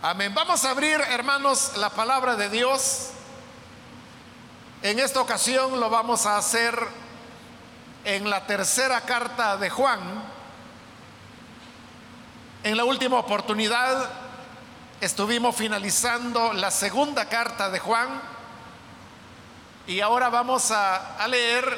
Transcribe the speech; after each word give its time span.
Amén. 0.00 0.32
Vamos 0.32 0.64
a 0.64 0.70
abrir, 0.70 1.00
hermanos, 1.00 1.72
la 1.76 1.90
palabra 1.90 2.36
de 2.36 2.48
Dios. 2.48 3.08
En 4.80 5.00
esta 5.00 5.20
ocasión 5.20 5.80
lo 5.80 5.90
vamos 5.90 6.24
a 6.24 6.36
hacer 6.36 6.78
en 8.04 8.30
la 8.30 8.46
tercera 8.46 9.00
carta 9.00 9.56
de 9.56 9.68
Juan. 9.68 9.98
En 12.62 12.76
la 12.76 12.84
última 12.84 13.18
oportunidad 13.18 14.08
estuvimos 15.00 15.56
finalizando 15.56 16.52
la 16.52 16.70
segunda 16.70 17.28
carta 17.28 17.68
de 17.68 17.80
Juan 17.80 18.22
y 19.88 20.00
ahora 20.00 20.28
vamos 20.28 20.70
a, 20.70 21.26
leer 21.26 21.76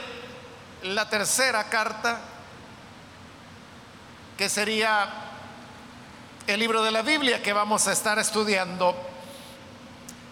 la 0.83 1.09
tercera 1.09 1.65
carta 1.71 2.19
que 4.37 4.51
sería 4.51 5.09
el 6.51 6.59
libro 6.59 6.83
de 6.83 6.91
la 6.91 7.03
Biblia 7.03 7.41
que 7.41 7.53
vamos 7.53 7.87
a 7.87 7.93
estar 7.93 8.19
estudiando 8.19 8.95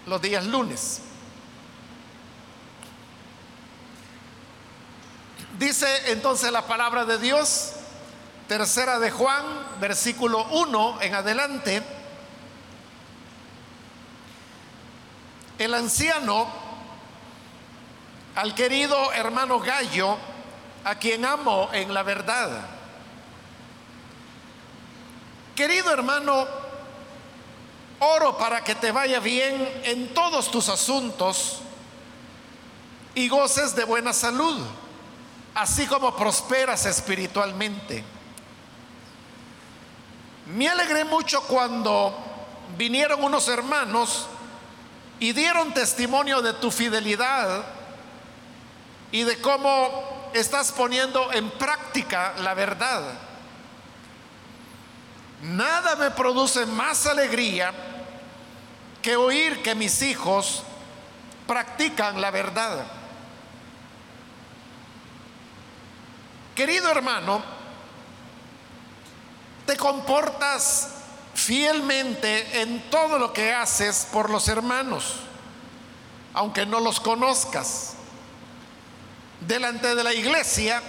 los 0.06 0.20
días 0.20 0.45
lunes. 0.45 1.01
Dice 5.57 6.12
entonces 6.12 6.51
la 6.51 6.66
palabra 6.66 7.05
de 7.05 7.19
Dios, 7.19 7.73
tercera 8.48 8.98
de 8.98 9.12
Juan, 9.12 9.45
versículo 9.80 10.45
1 10.51 10.98
en 11.02 11.15
adelante. 11.15 11.83
El 15.59 15.73
anciano, 15.74 16.48
al 18.35 18.55
querido 18.57 19.12
hermano 19.12 19.60
Gallo, 19.60 20.16
a 20.85 20.96
quien 20.96 21.24
amo 21.24 21.71
en 21.73 21.95
la 21.95 22.02
verdad, 22.02 22.77
Querido 25.59 25.91
hermano, 25.93 26.47
oro 27.99 28.39
para 28.39 28.62
que 28.62 28.77
te 28.77 28.93
vaya 28.93 29.19
bien 29.19 29.80
en 29.83 30.15
todos 30.15 30.52
tus 30.52 30.69
asuntos 30.69 31.59
y 33.16 33.29
goces 33.29 33.74
de 33.74 33.82
buena 33.82 34.13
salud, 34.13 34.57
así 35.57 35.85
como 35.88 36.15
prosperas 36.15 36.87
espiritualmente. 36.87 38.05
Me 40.47 40.69
alegré 40.69 41.05
mucho 41.05 41.43
cuando 41.43 42.16
vinieron 42.77 43.25
unos 43.25 43.49
hermanos 43.49 44.29
y 45.19 45.32
dieron 45.32 45.75
testimonio 45.75 46.41
de 46.41 46.52
tu 46.52 46.71
fidelidad 46.71 47.65
y 49.10 49.25
de 49.25 49.41
cómo 49.41 50.30
estás 50.35 50.71
poniendo 50.71 51.32
en 51.32 51.51
práctica 51.51 52.35
la 52.38 52.54
verdad. 52.54 53.27
Nada 55.43 55.95
me 55.97 56.11
produce 56.11 56.67
más 56.67 57.07
alegría 57.07 57.73
que 59.01 59.17
oír 59.17 59.63
que 59.63 59.75
mis 59.75 60.03
hijos 60.03 60.65
practican 61.47 62.21
la 62.21 62.31
verdad. 62.31 62.85
Querido 66.56 66.91
hermano, 66.91 67.41
te 69.65 69.77
comportas 69.77 70.94
fielmente 71.34 72.61
en 72.61 72.91
todo 72.91 73.19
lo 73.19 73.33
que 73.33 73.55
haces 73.55 74.09
por 74.12 74.28
los 74.28 74.49
hermanos, 74.49 75.21
aunque 76.34 76.66
no 76.66 76.81
los 76.81 76.99
conozcas. 76.99 77.94
Delante 79.41 79.94
de 79.94 80.03
la 80.03 80.12
iglesia, 80.12 80.83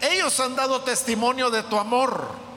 ellos 0.00 0.40
han 0.40 0.56
dado 0.56 0.80
testimonio 0.80 1.50
de 1.50 1.62
tu 1.64 1.78
amor 1.78 2.47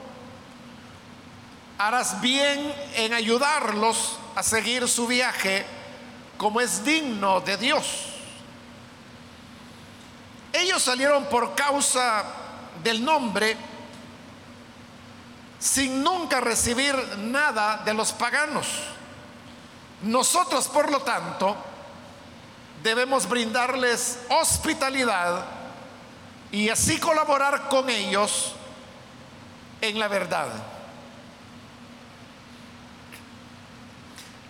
harás 1.86 2.20
bien 2.20 2.72
en 2.94 3.12
ayudarlos 3.12 4.16
a 4.36 4.42
seguir 4.44 4.86
su 4.88 5.08
viaje 5.08 5.66
como 6.38 6.60
es 6.60 6.84
digno 6.84 7.40
de 7.40 7.56
Dios. 7.56 8.04
Ellos 10.52 10.80
salieron 10.80 11.24
por 11.24 11.56
causa 11.56 12.24
del 12.84 13.04
nombre 13.04 13.56
sin 15.58 16.04
nunca 16.04 16.40
recibir 16.40 16.94
nada 17.18 17.78
de 17.84 17.94
los 17.94 18.12
paganos. 18.12 18.66
Nosotros, 20.02 20.68
por 20.68 20.88
lo 20.88 21.00
tanto, 21.02 21.56
debemos 22.84 23.28
brindarles 23.28 24.20
hospitalidad 24.28 25.46
y 26.52 26.68
así 26.68 27.00
colaborar 27.00 27.68
con 27.68 27.90
ellos 27.90 28.52
en 29.80 29.98
la 29.98 30.06
verdad. 30.06 30.71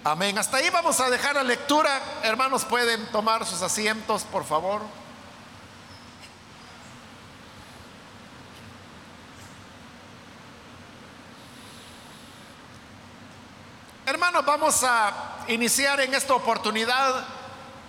Amén. 0.04 0.36
Hasta 0.36 0.56
ahí 0.56 0.68
vamos 0.68 0.98
a 0.98 1.08
dejar 1.10 1.36
la 1.36 1.44
lectura. 1.44 2.00
Hermanos, 2.24 2.64
pueden 2.64 3.06
tomar 3.12 3.46
sus 3.46 3.62
asientos, 3.62 4.24
por 4.24 4.44
favor. 4.44 4.82
Hermanos, 14.04 14.44
vamos 14.44 14.82
a 14.82 15.44
iniciar 15.46 16.00
en 16.00 16.12
esta 16.14 16.34
oportunidad 16.34 17.24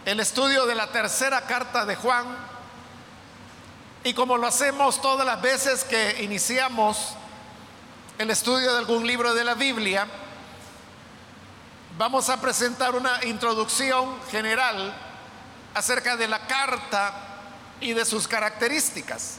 el 0.06 0.19
estudio 0.19 0.68
de 0.68 0.75
la 0.75 0.91
tercera 0.91 1.41
carta 1.41 1.84
de 1.84 1.95
Juan. 1.95 2.28
Y 4.03 4.13
como 4.13 4.38
lo 4.38 4.45
hacemos 4.45 5.01
todas 5.01 5.25
las 5.25 5.41
veces 5.41 5.84
que 5.84 6.22
iniciamos 6.22 7.16
el 8.19 8.30
estudio 8.30 8.72
de 8.74 8.78
algún 8.78 9.07
libro 9.07 9.34
de 9.34 9.44
la 9.44 9.56
Biblia, 9.56 10.07
vamos 11.97 12.29
a 12.29 12.41
presentar 12.41 12.95
una 12.95 13.23
introducción 13.23 14.19
general 14.31 14.93
acerca 15.73 16.15
de 16.15 16.27
la 16.27 16.39
carta 16.47 17.13
y 17.79 17.93
de 17.93 18.05
sus 18.05 18.27
características. 18.27 19.37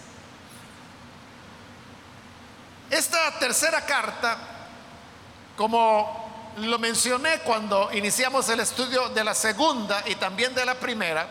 Esta 2.90 3.38
tercera 3.38 3.84
carta, 3.84 4.38
como 5.56 6.52
lo 6.58 6.78
mencioné 6.78 7.40
cuando 7.40 7.90
iniciamos 7.92 8.48
el 8.48 8.60
estudio 8.60 9.08
de 9.08 9.24
la 9.24 9.34
segunda 9.34 10.02
y 10.06 10.14
también 10.14 10.54
de 10.54 10.64
la 10.64 10.74
primera, 10.74 11.26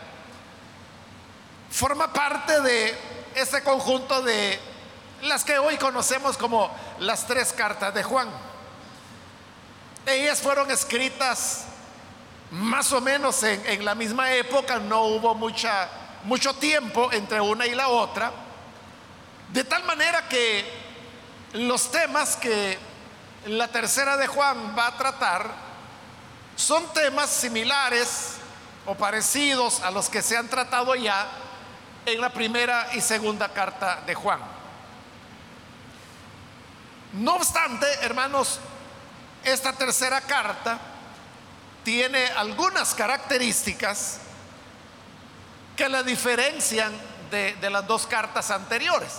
forma 1.70 2.12
parte 2.12 2.60
de 2.60 2.96
ese 3.34 3.62
conjunto 3.62 4.22
de 4.22 4.60
las 5.22 5.42
que 5.44 5.58
hoy 5.58 5.78
conocemos 5.78 6.36
como 6.36 6.70
las 6.98 7.26
tres 7.26 7.52
cartas 7.52 7.94
de 7.94 8.02
Juan. 8.02 8.28
Ellas 10.06 10.40
fueron 10.40 10.70
escritas 10.70 11.64
más 12.50 12.92
o 12.92 13.00
menos 13.00 13.42
en, 13.42 13.84
la 13.84 13.94
misma 13.94 14.32
época, 14.32 14.78
no 14.78 15.02
hubo 15.02 15.34
mucha, 15.34 15.88
mucho 16.24 16.54
tiempo 16.54 17.10
entre 17.12 17.40
una 17.40 17.66
y 17.66 17.74
la 17.74 17.88
otra, 17.88 18.32
de 19.52 19.64
tal 19.64 19.82
manera 19.84 20.28
que 20.28 20.64
los 21.54 21.90
temas 21.90 22.36
que 22.36 22.78
la 23.46 23.68
tercera 23.68 24.16
de 24.16 24.26
Juan 24.26 24.74
va 24.78 24.88
a 24.88 24.96
tratar 24.96 25.50
son 26.56 26.86
temas 26.92 27.30
similares 27.30 28.36
o 28.86 28.94
parecidos 28.94 29.80
a 29.80 29.90
los 29.90 30.08
que 30.08 30.22
se 30.22 30.36
han 30.36 30.48
tratado 30.48 30.94
ya 30.94 31.26
en 32.06 32.20
la 32.20 32.30
primera 32.30 32.88
y 32.94 33.00
segunda 33.00 33.48
carta 33.48 34.02
de 34.06 34.14
Juan. 34.14 34.40
No 37.14 37.36
obstante, 37.36 37.86
hermanos, 38.02 38.60
esta 39.44 39.72
tercera 39.72 40.20
carta 40.22 40.78
tiene 41.84 42.26
algunas 42.28 42.94
características 42.94 44.18
que 45.76 45.88
la 45.88 46.02
diferencian 46.02 46.92
de, 47.30 47.70
las 47.70 47.86
dos 47.86 48.06
cartas 48.06 48.50
anteriores. 48.50 49.12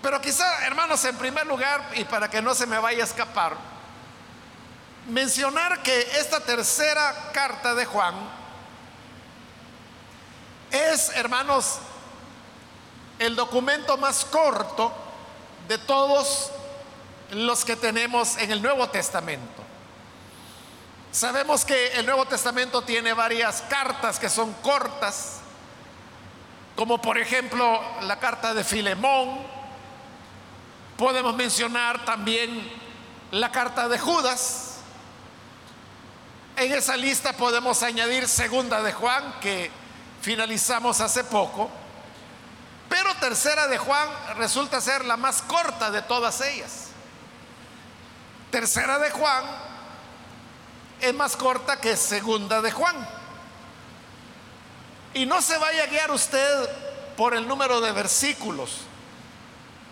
Pero 0.00 0.20
quizá, 0.20 0.64
hermanos, 0.66 1.04
en 1.04 1.16
primer 1.16 1.46
lugar, 1.46 1.90
y 1.94 2.04
para 2.04 2.28
que 2.28 2.40
no 2.40 2.54
se 2.54 2.66
me 2.66 2.78
vaya 2.78 3.02
a 3.02 3.06
escapar, 3.06 3.56
mencionar 5.08 5.82
que 5.82 6.00
esta 6.18 6.40
tercera 6.40 7.30
carta 7.32 7.74
de 7.74 7.84
Juan 7.84 8.14
es, 10.70 11.10
hermanos, 11.10 11.78
el 13.18 13.36
documento 13.36 13.96
más 13.98 14.24
corto 14.24 14.92
de 15.68 15.78
todos 15.78 16.50
los 17.32 17.64
que 17.64 17.76
tenemos 17.76 18.36
en 18.36 18.50
el 18.50 18.60
Nuevo 18.60 18.88
Testamento. 18.90 19.62
Sabemos 21.10 21.64
que 21.64 21.88
el 21.92 22.06
Nuevo 22.06 22.26
Testamento 22.26 22.82
tiene 22.82 23.12
varias 23.14 23.62
cartas 23.62 24.18
que 24.18 24.28
son 24.28 24.52
cortas, 24.54 25.40
como 26.76 27.00
por 27.00 27.18
ejemplo 27.18 27.80
la 28.02 28.18
carta 28.18 28.52
de 28.54 28.64
Filemón. 28.64 29.40
Podemos 30.96 31.34
mencionar 31.34 32.04
también 32.04 32.70
la 33.30 33.50
carta 33.50 33.88
de 33.88 33.98
Judas. 33.98 34.76
En 36.56 36.72
esa 36.72 36.96
lista 36.96 37.32
podemos 37.32 37.82
añadir 37.82 38.28
segunda 38.28 38.82
de 38.82 38.92
Juan, 38.92 39.40
que 39.40 39.70
finalizamos 40.20 41.00
hace 41.00 41.24
poco. 41.24 41.70
Pero 42.90 43.14
tercera 43.16 43.68
de 43.68 43.78
Juan 43.78 44.08
resulta 44.36 44.82
ser 44.82 45.06
la 45.06 45.16
más 45.16 45.40
corta 45.40 45.90
de 45.90 46.02
todas 46.02 46.42
ellas. 46.42 46.91
Tercera 48.52 48.98
de 48.98 49.10
Juan 49.10 49.44
es 51.00 51.12
más 51.14 51.34
corta 51.34 51.80
que 51.80 51.96
segunda 51.96 52.62
de 52.62 52.70
Juan. 52.70 53.08
Y 55.14 55.26
no 55.26 55.42
se 55.42 55.58
vaya 55.58 55.82
a 55.82 55.86
guiar 55.86 56.10
usted 56.12 56.68
por 57.16 57.34
el 57.34 57.48
número 57.48 57.80
de 57.80 57.90
versículos, 57.92 58.82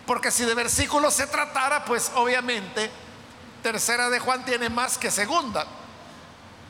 porque 0.05 0.31
si 0.31 0.45
de 0.45 0.53
versículos 0.53 1.13
se 1.13 1.27
tratara, 1.27 1.83
pues 1.83 2.11
obviamente 2.15 2.89
tercera 3.61 4.09
de 4.09 4.19
Juan 4.19 4.45
tiene 4.45 4.69
más 4.69 4.97
que 4.97 5.11
segunda. 5.11 5.65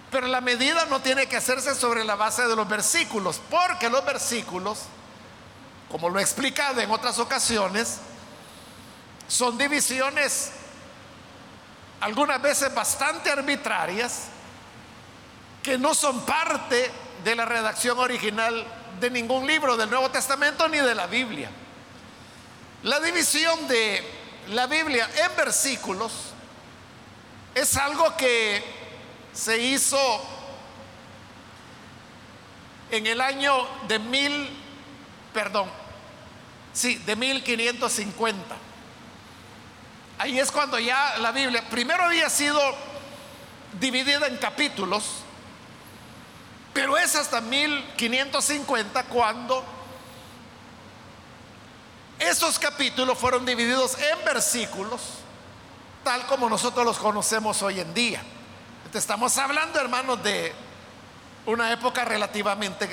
Pero 0.10 0.28
la 0.28 0.42
medida 0.42 0.86
no 0.86 1.02
tiene 1.02 1.28
que 1.28 1.38
hacerse 1.38 1.76
sobre 1.76 2.04
la 2.04 2.16
base 2.16 2.48
de 2.48 2.56
los 2.56 2.68
versículos, 2.68 3.40
porque 3.50 3.90
los 3.90 4.04
versículos, 4.06 4.80
como 5.90 6.10
lo 6.10 6.20
he 6.20 6.22
explicado 6.22 6.82
en 6.82 6.90
otras 6.90 7.20
ocasiones, 7.20 8.00
son 9.28 9.58
divisiones 9.58 10.52
algunas 12.02 12.42
veces 12.42 12.74
bastante 12.74 13.30
arbitrarias, 13.30 14.26
que 15.64 15.78
no 15.78 15.94
son 15.94 16.26
parte 16.26 16.92
de 17.24 17.36
la 17.36 17.46
redacción 17.46 18.00
original 18.00 18.66
de 19.00 19.10
ningún 19.12 19.46
libro 19.46 19.78
del 19.78 19.90
Nuevo 19.90 20.10
Testamento 20.10 20.68
ni 20.68 20.80
de 20.80 20.96
la 20.96 21.06
Biblia. 21.06 21.50
La 22.84 23.00
división 23.00 23.68
de 23.68 24.04
la 24.50 24.66
Biblia 24.66 25.08
en 25.16 25.36
versículos 25.36 26.12
es 27.54 27.78
algo 27.78 28.18
que 28.18 28.64
se 29.34 29.60
hizo 29.60 29.98
en 32.90 33.06
el 33.06 33.22
año 33.22 33.68
de 33.88 34.00
mil, 34.00 34.50
perdón, 35.34 35.70
sí, 36.74 36.96
de 36.96 37.16
1550. 37.16 38.71
Ahí 40.22 40.40
es 40.40 40.52
cuando 40.52 40.78
ya 40.78 41.18
la 41.18 41.32
Biblia, 41.32 41.68
primero 41.68 42.04
había 42.04 42.30
sido 42.30 42.62
dividida 43.80 44.28
en 44.28 44.38
capítulos, 44.38 45.04
pero 46.74 46.96
es 46.96 47.16
hasta 47.16 47.42
1550 47.42 49.06
cuando 49.06 49.66
esos 52.20 52.60
capítulos 52.60 53.18
fueron 53.18 53.48
divididos 53.48 53.98
en 53.98 54.24
versículos, 54.24 55.02
tal 56.04 56.24
como 56.28 56.48
nosotros 56.48 56.86
los 56.86 57.00
conocemos 57.00 57.60
hoy 57.64 57.80
en 57.80 57.92
día. 57.96 58.22
Estamos 58.94 59.36
hablando, 59.40 59.80
hermanos, 59.80 60.22
de 60.22 60.54
una 61.48 61.72
época 61.72 62.06
relativamente 62.06 62.88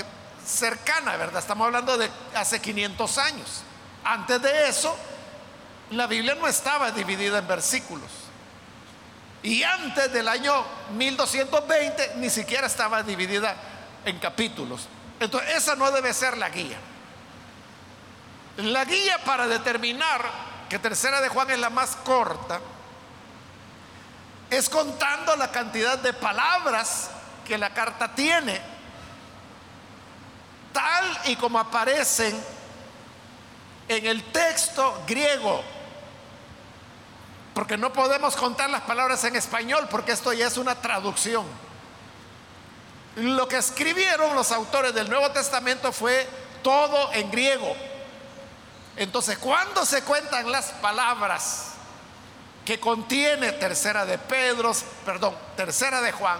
cercana, 0.47 1.15
¿verdad? 1.19 1.41
Estamos 1.43 1.67
hablando 1.67 1.99
de 1.99 2.11
hace 2.35 2.59
500 2.59 3.19
años. 3.19 3.63
Antes 4.03 4.41
de 4.41 4.69
eso, 4.71 4.97
la 5.91 6.07
Biblia 6.07 6.35
no 6.35 6.47
estaba 6.47 6.91
dividida 6.91 7.39
en 7.39 7.47
versículos. 7.47 8.11
Y 9.43 9.63
antes 9.63 10.13
del 10.13 10.29
año 10.29 10.65
1220 10.93 12.15
ni 12.17 12.29
siquiera 12.29 12.67
estaba 12.67 13.03
dividida 13.03 13.55
en 14.05 14.19
capítulos. 14.19 14.89
Entonces, 15.21 15.55
esa 15.55 15.75
no 15.77 15.91
debe 15.91 16.13
ser 16.13 16.37
la 16.37 16.49
guía. 16.49 16.79
La 18.59 18.85
guía 18.85 19.19
para 19.25 19.47
determinar 19.47 20.25
que 20.69 20.79
tercera 20.79 21.21
de 21.21 21.29
Juan 21.29 21.51
es 21.51 21.59
la 21.59 21.71
más 21.71 21.97
corta 21.97 22.61
es 24.51 24.69
contando 24.69 25.37
la 25.37 25.51
cantidad 25.51 25.99
de 25.99 26.13
palabras 26.13 27.11
que 27.47 27.59
la 27.59 27.71
carta 27.71 28.15
tiene, 28.15 28.61
tal 30.73 31.19
y 31.27 31.37
como 31.37 31.59
aparecen 31.59 32.39
en 33.89 34.07
el 34.07 34.23
texto 34.25 35.03
griego 35.07 35.63
porque 37.59 37.77
no 37.77 37.93
podemos 37.93 38.37
contar 38.37 38.71
las 38.71 38.83
palabras 38.83 39.25
en 39.25 39.35
español, 39.35 39.89
porque 39.91 40.13
esto 40.13 40.33
ya 40.33 40.47
es 40.47 40.59
una 40.59 40.77
traducción. 40.77 41.45
Lo 43.17 43.49
que 43.49 43.57
escribieron 43.57 44.33
los 44.37 44.53
autores 44.53 44.95
del 44.95 45.11
Nuevo 45.11 45.29
Testamento 45.33 45.91
fue 45.91 46.25
todo 46.63 47.13
en 47.15 47.29
griego. 47.33 47.75
Entonces, 48.95 49.39
cuando 49.39 49.85
se 49.85 50.05
cuentan 50.05 50.53
las 50.53 50.67
palabras 50.67 51.73
que 52.65 52.79
contiene 52.79 53.51
tercera 53.51 54.07
de 54.07 54.19
Pedro, 54.19 54.71
perdón, 55.05 55.35
tercera 55.57 56.01
de 56.01 56.13
Juan, 56.13 56.39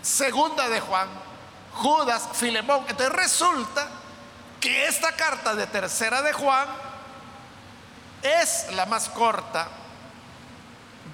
segunda 0.00 0.66
de 0.70 0.80
Juan, 0.80 1.08
Judas, 1.74 2.26
Filemón, 2.32 2.86
entonces 2.88 3.14
resulta 3.14 3.86
que 4.62 4.86
esta 4.86 5.12
carta 5.12 5.54
de 5.54 5.66
tercera 5.66 6.22
de 6.22 6.32
Juan 6.32 6.68
es 8.22 8.72
la 8.72 8.86
más 8.86 9.10
corta 9.10 9.68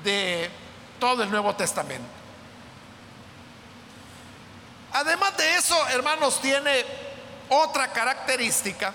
de 0.03 0.51
todo 0.99 1.23
el 1.23 1.31
Nuevo 1.31 1.55
Testamento. 1.55 2.09
Además 4.93 5.37
de 5.37 5.57
eso, 5.57 5.89
hermanos, 5.89 6.41
tiene 6.41 6.85
otra 7.49 7.93
característica 7.93 8.95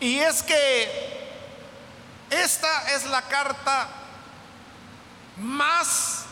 y 0.00 0.18
es 0.18 0.42
que 0.42 1.14
esta 2.30 2.94
es 2.94 3.06
la 3.06 3.22
carta 3.22 3.88
más 5.36 6.24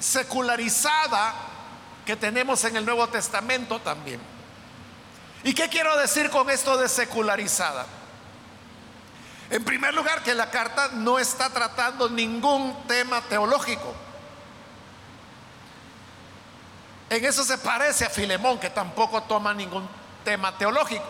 secularizada 0.00 1.34
que 2.04 2.16
tenemos 2.16 2.64
en 2.64 2.76
el 2.76 2.84
Nuevo 2.84 3.08
Testamento 3.08 3.80
también. 3.80 4.20
¿Y 5.44 5.54
qué 5.54 5.68
quiero 5.68 5.96
decir 5.96 6.28
con 6.30 6.50
esto 6.50 6.76
de 6.76 6.88
secularizada? 6.88 7.86
En 9.52 9.62
primer 9.64 9.92
lugar, 9.92 10.22
que 10.22 10.34
la 10.34 10.50
carta 10.50 10.88
no 10.94 11.18
está 11.18 11.50
tratando 11.50 12.08
ningún 12.08 12.86
tema 12.86 13.20
teológico. 13.20 13.94
En 17.10 17.22
eso 17.22 17.44
se 17.44 17.58
parece 17.58 18.06
a 18.06 18.08
Filemón, 18.08 18.58
que 18.58 18.70
tampoco 18.70 19.22
toma 19.24 19.52
ningún 19.52 19.86
tema 20.24 20.56
teológico. 20.56 21.04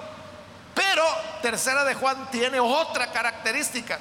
Pero 0.74 1.04
Tercera 1.40 1.84
de 1.84 1.94
Juan 1.94 2.32
tiene 2.32 2.58
otra 2.58 3.12
característica. 3.12 4.00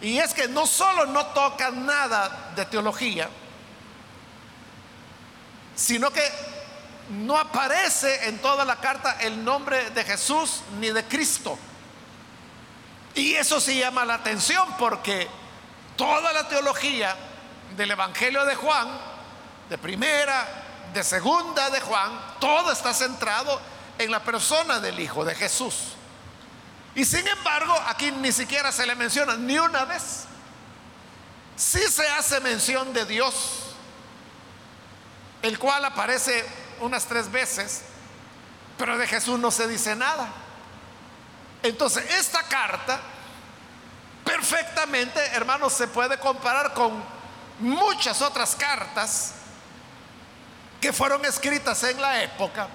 Y 0.00 0.18
es 0.18 0.32
que 0.32 0.46
no 0.46 0.64
solo 0.64 1.06
no 1.06 1.26
toca 1.26 1.72
nada 1.72 2.52
de 2.54 2.64
teología, 2.64 3.28
sino 5.74 6.12
que 6.12 6.22
no 7.10 7.36
aparece 7.36 8.28
en 8.28 8.38
toda 8.38 8.64
la 8.64 8.76
carta 8.76 9.16
el 9.20 9.44
nombre 9.44 9.90
de 9.90 10.04
Jesús 10.04 10.60
ni 10.78 10.90
de 10.90 11.02
Cristo. 11.02 11.58
Y 13.14 13.34
eso 13.34 13.60
sí 13.60 13.78
llama 13.78 14.04
la 14.04 14.14
atención 14.14 14.74
porque 14.78 15.28
toda 15.96 16.32
la 16.32 16.48
teología 16.48 17.16
del 17.76 17.90
Evangelio 17.90 18.44
de 18.44 18.54
Juan, 18.54 18.88
de 19.68 19.78
primera, 19.78 20.46
de 20.92 21.04
segunda 21.04 21.70
de 21.70 21.80
Juan, 21.80 22.36
todo 22.40 22.72
está 22.72 22.94
centrado 22.94 23.60
en 23.98 24.10
la 24.10 24.22
persona 24.22 24.80
del 24.80 25.00
Hijo 25.00 25.24
de 25.24 25.34
Jesús. 25.34 25.74
Y 26.94 27.04
sin 27.04 27.26
embargo, 27.26 27.74
aquí 27.86 28.10
ni 28.10 28.32
siquiera 28.32 28.72
se 28.72 28.86
le 28.86 28.94
menciona 28.94 29.36
ni 29.36 29.58
una 29.58 29.84
vez. 29.84 30.24
Sí 31.56 31.80
se 31.80 32.06
hace 32.08 32.40
mención 32.40 32.92
de 32.92 33.04
Dios, 33.04 33.34
el 35.42 35.58
cual 35.58 35.84
aparece 35.84 36.44
unas 36.80 37.06
tres 37.06 37.30
veces, 37.30 37.82
pero 38.76 38.96
de 38.96 39.06
Jesús 39.06 39.38
no 39.38 39.50
se 39.50 39.66
dice 39.66 39.96
nada. 39.96 40.28
Entonces, 41.68 42.04
esta 42.14 42.42
carta 42.44 43.00
perfectamente, 44.24 45.20
hermanos, 45.32 45.72
se 45.72 45.88
puede 45.88 46.18
comparar 46.18 46.74
con 46.74 47.02
muchas 47.60 48.22
otras 48.22 48.54
cartas 48.54 49.32
que 50.80 50.92
fueron 50.92 51.24
escritas 51.24 51.82
en 51.84 52.00
la 52.00 52.22
época 52.22 52.68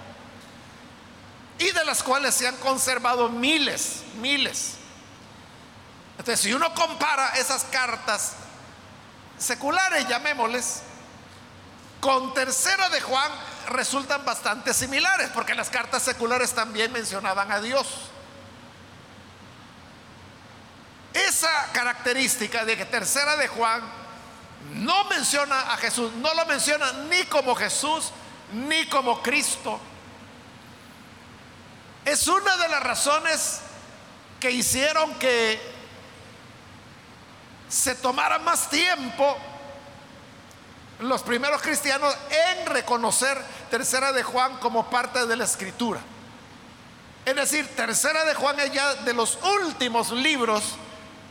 y 1.57 1.71
de 1.71 1.85
las 1.85 2.03
cuales 2.03 2.35
se 2.35 2.47
han 2.47 2.57
conservado 2.57 3.29
miles, 3.29 4.03
miles. 4.19 4.75
Entonces, 6.17 6.41
si 6.41 6.53
uno 6.53 6.73
compara 6.73 7.29
esas 7.37 7.63
cartas 7.65 8.33
seculares, 9.37 10.07
llamémosles, 10.07 10.81
con 11.99 12.33
tercera 12.33 12.89
de 12.89 12.99
Juan, 13.01 13.31
resultan 13.69 14.25
bastante 14.25 14.73
similares, 14.73 15.29
porque 15.33 15.55
las 15.55 15.69
cartas 15.69 16.03
seculares 16.03 16.53
también 16.53 16.91
mencionaban 16.91 17.51
a 17.51 17.61
Dios. 17.61 17.87
Esa 21.13 21.71
característica 21.73 22.65
de 22.65 22.75
que 22.75 22.85
tercera 22.85 23.35
de 23.37 23.47
Juan 23.47 23.81
no 24.75 25.03
menciona 25.05 25.73
a 25.73 25.77
Jesús, 25.77 26.11
no 26.13 26.33
lo 26.33 26.45
menciona 26.45 26.91
ni 27.09 27.23
como 27.25 27.55
Jesús 27.55 28.11
ni 28.53 28.87
como 28.87 29.21
Cristo. 29.21 29.79
Es 32.05 32.27
una 32.27 32.57
de 32.57 32.67
las 32.67 32.83
razones 32.83 33.59
que 34.39 34.51
hicieron 34.51 35.13
que 35.15 35.59
se 37.69 37.95
tomara 37.95 38.39
más 38.39 38.69
tiempo 38.69 39.37
los 40.99 41.23
primeros 41.23 41.61
cristianos 41.61 42.15
en 42.29 42.65
reconocer 42.67 43.37
tercera 43.69 44.11
de 44.11 44.23
Juan 44.23 44.57
como 44.57 44.89
parte 44.89 45.25
de 45.25 45.35
la 45.35 45.45
escritura. 45.45 45.99
Es 47.25 47.35
decir, 47.35 47.67
tercera 47.75 48.25
de 48.25 48.35
Juan 48.35 48.59
es 48.59 48.71
ya 48.71 48.95
de 48.95 49.13
los 49.13 49.37
últimos 49.61 50.11
libros 50.11 50.63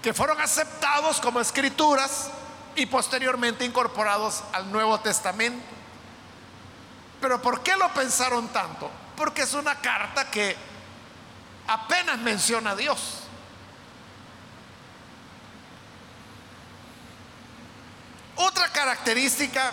que 0.03 0.13
fueron 0.13 0.41
aceptados 0.41 1.21
como 1.21 1.41
escrituras 1.41 2.31
y 2.75 2.87
posteriormente 2.87 3.65
incorporados 3.65 4.43
al 4.53 4.71
Nuevo 4.73 4.99
Testamento. 5.01 5.65
Pero 7.21 7.41
¿por 7.41 7.63
qué 7.63 7.77
lo 7.77 7.89
pensaron 7.95 8.49
tanto? 8.49 8.91
Porque 9.17 9.43
es 9.43 9.55
una 9.55 9.77
carta 9.77 10.29
que 10.29 10.57
apenas 11.69 12.19
menciona 12.19 12.71
a 12.71 12.77
Dios. 12.77 13.21
Otra 18.35 18.69
característica 18.71 19.73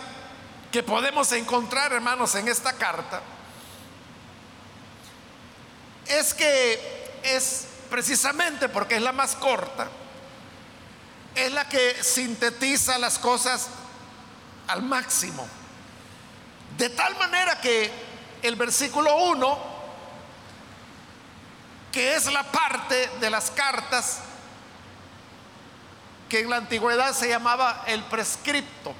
que 0.70 0.84
podemos 0.84 1.32
encontrar, 1.32 1.92
hermanos, 1.92 2.36
en 2.36 2.46
esta 2.46 2.74
carta 2.74 3.20
es 6.06 6.34
que 6.34 7.20
es 7.24 7.66
precisamente 7.88 8.68
porque 8.68 8.96
es 8.96 9.02
la 9.02 9.12
más 9.12 9.34
corta, 9.34 9.88
es 11.46 11.52
la 11.52 11.68
que 11.68 12.02
sintetiza 12.02 12.98
las 12.98 13.18
cosas 13.18 13.68
al 14.68 14.82
máximo. 14.82 15.46
De 16.76 16.90
tal 16.90 17.16
manera 17.16 17.60
que 17.60 17.90
el 18.42 18.56
versículo 18.56 19.14
1, 19.16 19.58
que 21.92 22.14
es 22.14 22.32
la 22.32 22.44
parte 22.44 23.10
de 23.20 23.30
las 23.30 23.50
cartas 23.50 24.20
que 26.28 26.40
en 26.40 26.50
la 26.50 26.56
antigüedad 26.56 27.12
se 27.12 27.28
llamaba 27.28 27.84
el 27.86 28.02
prescripto. 28.04 28.94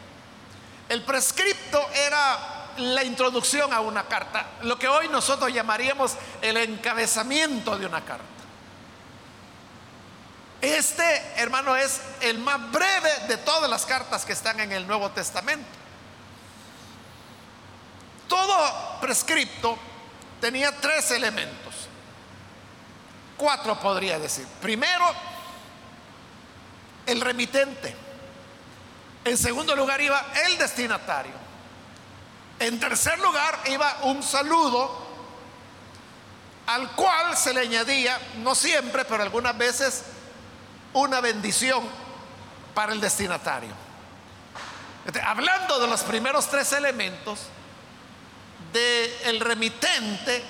El 0.89 1.05
prescripto 1.05 1.81
era 1.95 2.73
la 2.77 3.05
introducción 3.05 3.73
a 3.73 3.81
una 3.81 4.09
carta, 4.09 4.47
lo 4.63 4.79
que 4.79 4.89
hoy 4.89 5.09
nosotros 5.09 5.53
llamaríamos 5.53 6.17
el 6.43 6.57
encabezamiento 6.57 7.79
de 7.79 7.87
una 7.87 8.05
carta. 8.05 8.40
Este, 10.61 11.23
hermano, 11.37 11.75
es 11.75 12.01
el 12.21 12.39
más 12.39 12.71
breve 12.71 13.11
de 13.29 13.39
todas 13.39 13.71
las 13.71 13.87
cartas 13.87 14.25
que 14.25 14.33
están 14.33 14.61
en 14.61 14.73
el 14.73 14.87
Nuevo 14.87 15.11
Testamento. 15.11 15.69
Todo 18.29 19.01
prescripto 19.01 19.79
tenía 20.41 20.71
tres 20.77 21.11
elementos, 21.11 21.75
cuatro 23.37 23.79
podría 23.81 24.19
decir. 24.19 24.47
Primero, 24.61 25.05
el 27.07 27.21
remitente. 27.21 27.97
En 29.25 29.37
segundo 29.37 29.75
lugar 29.75 30.01
iba 30.01 30.25
el 30.47 30.59
destinatario. 30.59 31.33
En 32.59 32.79
tercer 32.79 33.19
lugar 33.19 33.59
iba 33.67 33.99
un 34.03 34.23
saludo 34.23 35.09
al 36.67 36.93
cual 36.93 37.37
se 37.37 37.53
le 37.53 37.63
añadía, 37.63 38.19
no 38.37 38.55
siempre, 38.55 39.05
pero 39.05 39.23
algunas 39.23 39.57
veces, 39.59 40.05
una 40.93 41.21
bendición 41.21 41.83
para 42.75 42.93
el 42.93 43.01
destinatario. 43.01 43.73
Este, 45.05 45.21
hablando 45.21 45.79
de 45.79 45.87
los 45.87 46.03
primeros 46.03 46.49
tres 46.49 46.73
elementos, 46.73 47.41
del 48.73 49.11
el 49.25 49.41
remitente, 49.41 50.45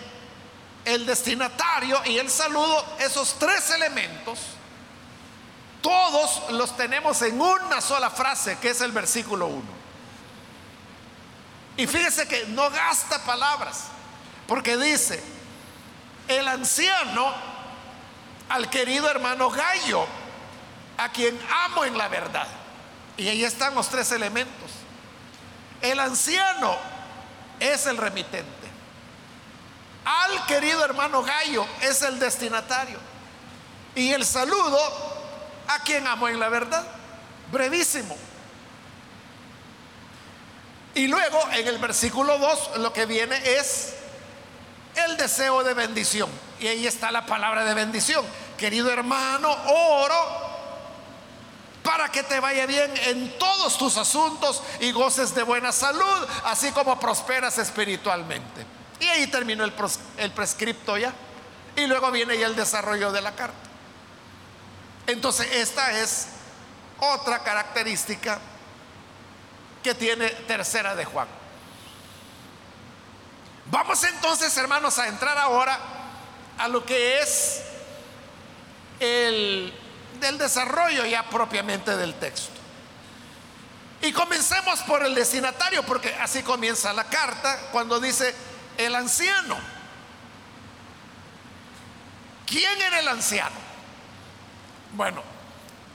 el 0.84 1.06
destinatario 1.06 2.00
y 2.06 2.18
el 2.18 2.30
saludo, 2.30 2.84
esos 2.98 3.38
tres 3.38 3.70
elementos, 3.70 4.38
todos 5.80 6.50
los 6.50 6.76
tenemos 6.76 7.22
en 7.22 7.40
una 7.40 7.80
sola 7.80 8.10
frase, 8.10 8.58
que 8.58 8.70
es 8.70 8.80
el 8.80 8.92
versículo 8.92 9.46
1. 9.46 9.62
Y 11.78 11.86
fíjese 11.86 12.28
que 12.28 12.46
no 12.48 12.68
gasta 12.70 13.24
palabras, 13.24 13.84
porque 14.46 14.76
dice, 14.76 15.22
el 16.28 16.46
anciano 16.46 17.32
al 18.50 18.68
querido 18.68 19.08
hermano 19.08 19.48
Gallo, 19.48 20.06
a 21.00 21.08
quien 21.08 21.38
amo 21.64 21.84
en 21.84 21.96
la 21.96 22.08
verdad. 22.08 22.46
Y 23.16 23.26
ahí 23.28 23.42
están 23.42 23.74
los 23.74 23.88
tres 23.88 24.12
elementos. 24.12 24.70
El 25.80 25.98
anciano 25.98 26.76
es 27.58 27.86
el 27.86 27.96
remitente. 27.96 28.68
Al 30.04 30.44
querido 30.46 30.84
hermano 30.84 31.22
Gallo 31.22 31.66
es 31.80 32.02
el 32.02 32.18
destinatario. 32.18 32.98
Y 33.94 34.12
el 34.12 34.26
saludo 34.26 34.78
a 35.68 35.78
quien 35.80 36.06
amo 36.06 36.28
en 36.28 36.38
la 36.38 36.50
verdad. 36.50 36.86
Brevísimo. 37.50 38.16
Y 40.94 41.06
luego 41.06 41.40
en 41.52 41.66
el 41.66 41.78
versículo 41.78 42.38
2 42.38 42.78
lo 42.78 42.92
que 42.92 43.06
viene 43.06 43.40
es 43.58 43.94
el 44.96 45.16
deseo 45.16 45.64
de 45.64 45.72
bendición. 45.72 46.28
Y 46.58 46.66
ahí 46.66 46.86
está 46.86 47.10
la 47.10 47.24
palabra 47.24 47.64
de 47.64 47.72
bendición. 47.72 48.22
Querido 48.58 48.90
hermano, 48.90 49.50
oro 49.66 50.49
para 51.90 52.08
que 52.08 52.22
te 52.22 52.38
vaya 52.38 52.66
bien 52.66 52.88
en 53.06 53.36
todos 53.36 53.76
tus 53.76 53.96
asuntos 53.96 54.62
y 54.78 54.92
goces 54.92 55.34
de 55.34 55.42
buena 55.42 55.72
salud, 55.72 56.28
así 56.44 56.70
como 56.70 57.00
prosperas 57.00 57.58
espiritualmente. 57.58 58.64
Y 59.00 59.06
ahí 59.06 59.26
terminó 59.26 59.64
el, 59.64 59.72
prescripto 60.32 60.96
ya. 60.96 61.12
Y 61.74 61.88
luego 61.88 62.12
viene 62.12 62.38
ya 62.38 62.46
el 62.46 62.54
desarrollo 62.54 63.10
de 63.10 63.20
la 63.22 63.34
carta. 63.34 63.58
Entonces, 65.08 65.48
esta 65.50 65.90
es 65.98 66.28
otra 67.00 67.40
característica 67.40 68.38
que 69.82 69.92
tiene 69.92 70.28
tercera 70.28 70.94
de 70.94 71.04
Juan. 71.06 71.26
Vamos 73.66 74.04
entonces, 74.04 74.56
hermanos, 74.56 74.96
a 75.00 75.08
entrar 75.08 75.36
ahora 75.38 75.76
a 76.56 76.68
lo 76.68 76.86
que 76.86 77.20
es 77.20 77.62
el 79.00 79.74
del 80.20 80.38
desarrollo 80.38 81.04
ya 81.06 81.28
propiamente 81.28 81.96
del 81.96 82.14
texto. 82.14 82.60
Y 84.02 84.12
comencemos 84.12 84.80
por 84.80 85.04
el 85.04 85.14
destinatario, 85.14 85.82
porque 85.82 86.14
así 86.14 86.42
comienza 86.42 86.92
la 86.92 87.04
carta 87.04 87.58
cuando 87.72 88.00
dice 88.00 88.34
el 88.78 88.94
anciano. 88.94 89.58
¿Quién 92.46 92.80
era 92.80 93.00
el 93.00 93.08
anciano? 93.08 93.56
Bueno, 94.92 95.22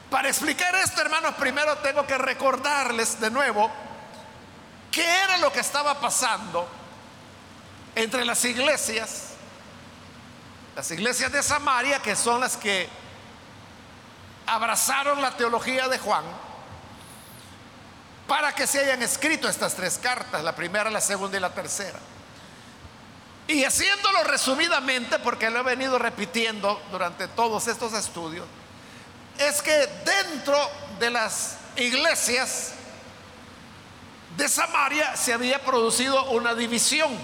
para 0.09 0.29
explicar 0.29 0.75
esto, 0.75 1.01
hermanos, 1.01 1.33
primero 1.35 1.77
tengo 1.79 2.05
que 2.05 2.17
recordarles 2.17 3.19
de 3.19 3.31
nuevo 3.31 3.71
qué 4.91 5.03
era 5.03 5.37
lo 5.39 5.51
que 5.51 5.59
estaba 5.59 5.99
pasando 5.99 6.67
entre 7.95 8.23
las 8.23 8.45
iglesias, 8.45 9.29
las 10.75 10.89
iglesias 10.91 11.31
de 11.31 11.41
Samaria, 11.41 11.99
que 12.01 12.15
son 12.15 12.39
las 12.39 12.55
que 12.55 12.87
abrazaron 14.47 15.21
la 15.21 15.31
teología 15.31 15.87
de 15.87 15.99
Juan, 15.99 16.23
para 18.27 18.53
que 18.53 18.65
se 18.65 18.79
hayan 18.79 19.01
escrito 19.03 19.47
estas 19.47 19.75
tres 19.75 19.97
cartas, 19.97 20.43
la 20.43 20.55
primera, 20.55 20.89
la 20.89 21.01
segunda 21.01 21.37
y 21.37 21.39
la 21.39 21.53
tercera. 21.53 21.99
Y 23.47 23.63
haciéndolo 23.63 24.23
resumidamente, 24.23 25.19
porque 25.19 25.49
lo 25.51 25.59
he 25.59 25.63
venido 25.63 25.99
repitiendo 25.99 26.81
durante 26.91 27.27
todos 27.27 27.67
estos 27.67 27.93
estudios, 27.93 28.47
es 29.37 29.61
que 29.61 29.87
dentro 30.05 30.57
de 30.99 31.11
las 31.11 31.57
iglesias 31.75 32.71
de 34.35 34.49
Samaria 34.49 35.15
se 35.15 35.33
había 35.33 35.63
producido 35.63 36.31
una 36.31 36.55
división. 36.55 37.15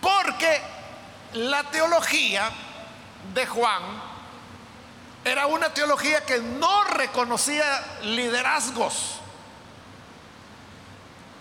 Porque 0.00 0.60
la 1.32 1.64
teología 1.64 2.50
de 3.34 3.46
Juan 3.46 3.82
era 5.24 5.46
una 5.46 5.72
teología 5.74 6.24
que 6.24 6.38
no 6.38 6.84
reconocía 6.84 7.84
liderazgos. 8.02 9.16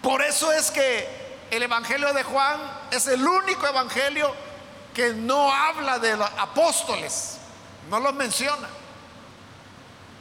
Por 0.01 0.21
eso 0.21 0.51
es 0.51 0.71
que 0.71 1.45
el 1.51 1.63
Evangelio 1.63 2.13
de 2.13 2.23
Juan 2.23 2.59
es 2.91 3.07
el 3.07 3.25
único 3.25 3.67
Evangelio 3.67 4.33
que 4.93 5.13
no 5.13 5.51
habla 5.53 5.99
de 5.99 6.17
los 6.17 6.29
apóstoles. 6.37 7.37
No 7.89 7.99
los 7.99 8.13
menciona. 8.13 8.67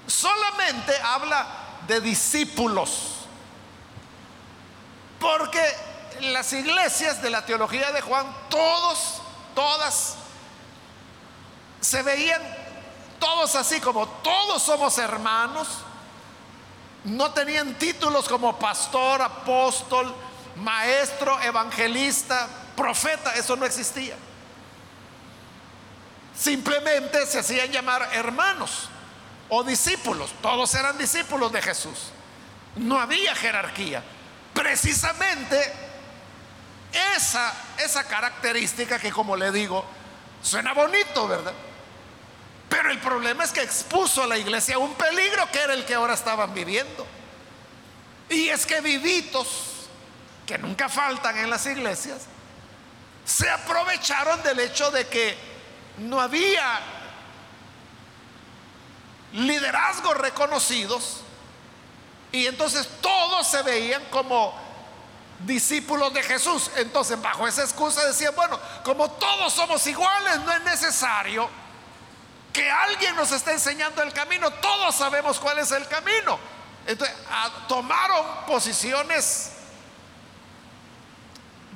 Solamente 0.07 0.93
habla 1.03 1.47
de 1.87 2.01
discípulos. 2.01 3.27
Porque 5.19 5.63
las 6.21 6.53
iglesias 6.53 7.23
de 7.23 7.31
la 7.31 7.45
teología 7.45 7.91
de 7.91 8.01
Juan, 8.01 8.27
todos, 8.49 9.21
todas, 9.55 10.17
se 11.81 12.03
veían 12.03 12.43
todos 13.19 13.55
así 13.57 13.81
como 13.81 14.07
todos 14.07 14.63
somos 14.63 14.99
hermanos. 14.99 15.69
No 17.05 17.33
tenían 17.33 17.75
títulos 17.75 18.29
como 18.29 18.59
pastor, 18.59 19.23
apóstol, 19.23 20.13
maestro, 20.57 21.41
evangelista, 21.43 22.49
profeta, 22.75 23.35
eso 23.35 23.57
no 23.57 23.65
existía. 23.65 24.17
Simplemente 26.37 27.25
se 27.27 27.39
hacían 27.39 27.71
llamar 27.71 28.09
hermanos 28.13 28.89
o 29.49 29.63
discípulos. 29.63 30.31
Todos 30.43 30.75
eran 30.75 30.99
discípulos 30.99 31.53
de 31.53 31.63
Jesús. 31.63 32.11
No 32.77 33.01
había 33.01 33.35
jerarquía. 33.35 34.03
Precisamente 34.53 35.73
esa, 37.17 37.53
esa 37.79 38.05
característica 38.05 38.99
que 38.99 39.13
como 39.13 39.37
le 39.37 39.51
digo, 39.53 39.85
suena 40.43 40.75
bonito, 40.75 41.29
¿verdad? 41.29 41.53
Pero 42.69 42.91
el 42.91 42.99
problema 42.99 43.45
es 43.45 43.53
que 43.53 43.63
expuso 43.63 44.23
a 44.23 44.27
la 44.27 44.39
iglesia 44.39 44.79
un 44.79 44.95
peligro 44.95 45.49
que 45.53 45.61
era 45.61 45.75
el 45.75 45.85
que 45.85 45.95
ahora 45.95 46.15
estaban 46.15 46.53
viviendo. 46.53 47.07
Y 48.29 48.49
es 48.49 48.67
que 48.67 48.81
vivitos, 48.81 49.47
que 50.47 50.59
nunca 50.59 50.89
faltan 50.89 51.39
en 51.39 51.49
las 51.49 51.65
iglesias, 51.67 52.23
se 53.25 53.49
aprovecharon 53.51 54.43
del 54.43 54.61
hecho 54.61 54.91
de 54.91 55.07
que 55.07 55.37
no 55.99 56.21
había 56.21 56.81
liderazgos 59.33 60.17
reconocidos 60.17 61.21
y 62.33 62.47
entonces 62.47 62.89
todos 63.01 63.47
se 63.47 63.63
veían 63.63 64.03
como 64.11 64.55
discípulos 65.41 66.13
de 66.15 66.23
Jesús. 66.23 66.71
Entonces 66.77 67.21
bajo 67.21 67.47
esa 67.47 67.63
excusa 67.63 68.05
decían, 68.07 68.35
bueno, 68.35 68.59
como 68.85 69.11
todos 69.13 69.53
somos 69.53 69.87
iguales, 69.87 70.41
no 70.41 70.53
es 70.53 70.63
necesario 70.63 71.49
que 72.57 72.71
alguien 72.71 73.15
nos 73.15 73.31
esté 73.33 73.53
enseñando 73.53 74.03
el 74.03 74.15
camino, 74.15 74.51
todos 74.51 74.95
sabemos 74.95 75.39
cuál 75.39 75.59
es 75.59 75.71
el 75.73 75.87
camino. 75.89 76.39
Entonces 76.87 77.15
tomaron 77.69 78.47
posiciones 78.47 79.51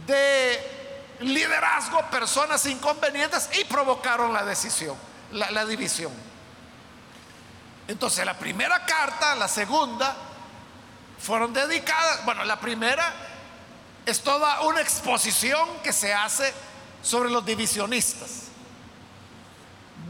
de 0.07 1.17
liderazgo, 1.21 2.01
personas 2.11 2.65
inconvenientes 2.65 3.51
y 3.61 3.65
provocaron 3.65 4.33
la 4.33 4.43
decisión, 4.43 4.97
la 5.33 5.67
división. 5.67 6.13
Entonces 7.87 8.25
la 8.25 8.39
primera 8.39 8.87
carta, 8.87 9.35
la 9.35 9.49
segunda, 9.49 10.17
fueron 11.19 11.53
dedicadas, 11.53 12.25
bueno, 12.25 12.43
la 12.45 12.59
primera 12.59 13.13
es 14.07 14.23
toda 14.23 14.63
una 14.63 14.81
exposición 14.81 15.69
que 15.83 15.93
se 15.93 16.15
hace 16.15 16.55
sobre 17.03 17.29
los 17.29 17.45
divisionistas. 17.45 18.50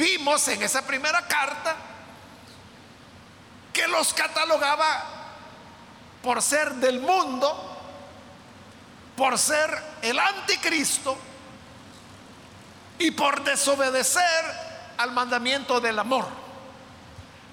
Vimos 0.00 0.48
en 0.48 0.62
esa 0.62 0.80
primera 0.80 1.28
carta 1.28 1.76
que 3.70 3.86
los 3.86 4.14
catalogaba 4.14 5.04
por 6.22 6.40
ser 6.40 6.72
del 6.76 7.00
mundo, 7.00 7.78
por 9.14 9.38
ser 9.38 9.70
el 10.00 10.18
anticristo 10.18 11.18
y 12.98 13.10
por 13.10 13.44
desobedecer 13.44 14.24
al 14.96 15.12
mandamiento 15.12 15.82
del 15.82 15.98
amor. 15.98 16.26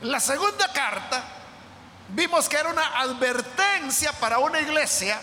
La 0.04 0.22
segunda 0.22 0.72
carta 0.72 1.22
vimos 2.08 2.48
que 2.48 2.56
era 2.56 2.70
una 2.70 2.98
advertencia 3.01 4.13
para 4.13 4.39
una 4.39 4.62
iglesia 4.62 5.20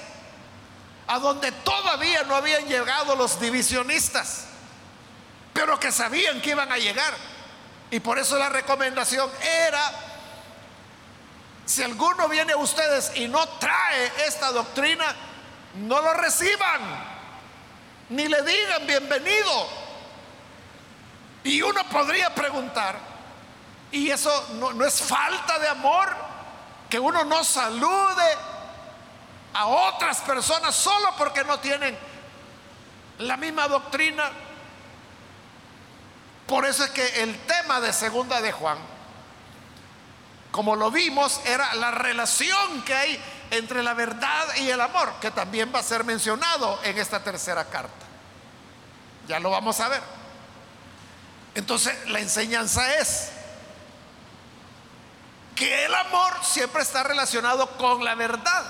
a 1.07 1.19
donde 1.19 1.53
todavía 1.53 2.23
no 2.25 2.37
habían 2.37 2.67
llegado 2.67 3.17
los 3.17 3.41
divisionistas, 3.41 4.49
pero 5.55 5.81
que 5.81 5.91
sabían 5.93 6.43
que 6.43 6.51
iban 6.51 6.71
a 6.71 6.77
llegar. 6.77 7.15
Y 7.91 8.01
por 8.01 8.19
eso 8.19 8.37
la 8.37 8.49
recomendación 8.49 9.31
era, 9.41 9.91
si 11.65 11.83
alguno 11.83 12.29
viene 12.29 12.53
a 12.53 12.57
ustedes 12.57 13.13
y 13.15 13.29
no 13.29 13.49
trae 13.61 14.13
esta 14.27 14.51
doctrina, 14.51 15.07
no 15.77 16.03
lo 16.03 16.13
reciban, 16.15 16.81
ni 18.11 18.27
le 18.27 18.43
digan 18.43 18.87
bienvenido. 18.87 19.69
Y 21.45 21.63
uno 21.63 21.85
podría 21.89 22.35
preguntar, 22.35 22.99
¿y 23.93 24.11
eso 24.11 24.49
no, 24.55 24.73
no 24.73 24.85
es 24.85 25.01
falta 25.01 25.59
de 25.61 25.69
amor? 25.69 26.15
Que 26.91 26.99
uno 26.99 27.25
no 27.25 27.45
salude 27.45 28.25
a 29.53 29.67
otras 29.67 30.21
personas 30.23 30.75
solo 30.75 31.15
porque 31.17 31.45
no 31.45 31.61
tienen 31.61 31.97
la 33.19 33.37
misma 33.37 33.69
doctrina. 33.69 34.31
Por 36.47 36.67
eso 36.67 36.85
es 36.85 36.91
que 36.91 37.23
el 37.23 37.39
tema 37.47 37.81
de 37.81 37.93
segunda 37.93 38.41
de 38.41 38.53
Juan, 38.53 38.79
como 40.51 40.77
lo 40.77 40.91
vimos, 40.91 41.41
era 41.47 41.75
la 41.75 41.91
relación 41.91 42.83
que 42.83 42.95
hay 42.95 43.21
entre 43.51 43.83
la 43.83 43.95
verdad 43.95 44.47
y 44.57 44.69
el 44.69 44.81
amor, 44.81 45.15
que 45.21 45.31
también 45.31 45.73
va 45.75 45.81
a 45.81 45.83
ser 45.83 46.05
mencionado 46.05 46.79
en 46.85 46.99
esta 46.99 47.23
tercera 47.23 47.65
carta. 47.65 48.07
Ya 49.27 49.41
lo 49.41 49.51
vamos 49.51 49.81
a 49.81 49.89
ver. 49.89 50.03
Entonces, 51.55 51.97
la 52.09 52.21
enseñanza 52.21 52.95
es 52.97 53.31
que 55.55 55.85
el 55.85 55.95
amor 55.95 56.33
siempre 56.43 56.83
está 56.83 57.05
relacionado 57.05 57.69
con 57.77 58.05
la 58.05 58.15
verdad. 58.15 58.65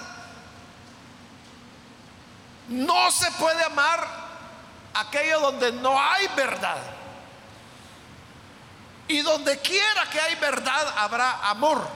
No 2.68 3.10
se 3.10 3.30
puede 3.32 3.64
amar 3.64 4.06
aquello 4.94 5.40
donde 5.40 5.72
no 5.72 6.00
hay 6.00 6.28
verdad. 6.36 6.93
Y 9.08 9.20
donde 9.20 9.58
quiera 9.58 10.08
que 10.10 10.20
hay 10.20 10.34
verdad 10.36 10.94
habrá 10.96 11.48
amor. 11.48 11.86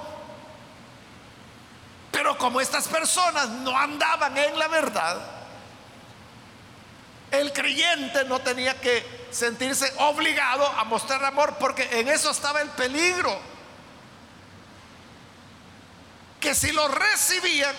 Pero 2.10 2.36
como 2.36 2.60
estas 2.60 2.88
personas 2.88 3.48
no 3.48 3.76
andaban 3.78 4.36
en 4.36 4.58
la 4.58 4.68
verdad, 4.68 5.18
el 7.30 7.52
creyente 7.52 8.24
no 8.24 8.40
tenía 8.40 8.80
que 8.80 9.28
sentirse 9.30 9.92
obligado 9.98 10.66
a 10.66 10.84
mostrar 10.84 11.24
amor 11.24 11.56
porque 11.58 11.88
en 12.00 12.08
eso 12.08 12.30
estaba 12.30 12.60
el 12.60 12.70
peligro. 12.70 13.38
Que 16.40 16.54
si 16.54 16.72
lo 16.72 16.88
recibían, 16.88 17.74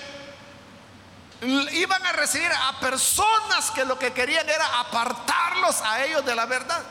iban 1.41 2.05
a 2.05 2.11
recibir 2.11 2.51
a 2.51 2.79
personas 2.79 3.71
que 3.71 3.85
lo 3.85 3.97
que 3.97 4.13
querían 4.13 4.47
era 4.47 4.79
apartarlos 4.79 5.81
a 5.81 6.03
ellos 6.03 6.25
de 6.25 6.35
la 6.35 6.45
verdad. 6.45 6.83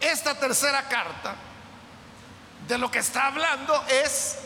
Esta 0.00 0.34
tercera 0.38 0.88
carta 0.88 1.34
de 2.68 2.78
lo 2.78 2.90
que 2.90 2.98
está 2.98 3.26
hablando 3.26 3.84
es 3.88 4.38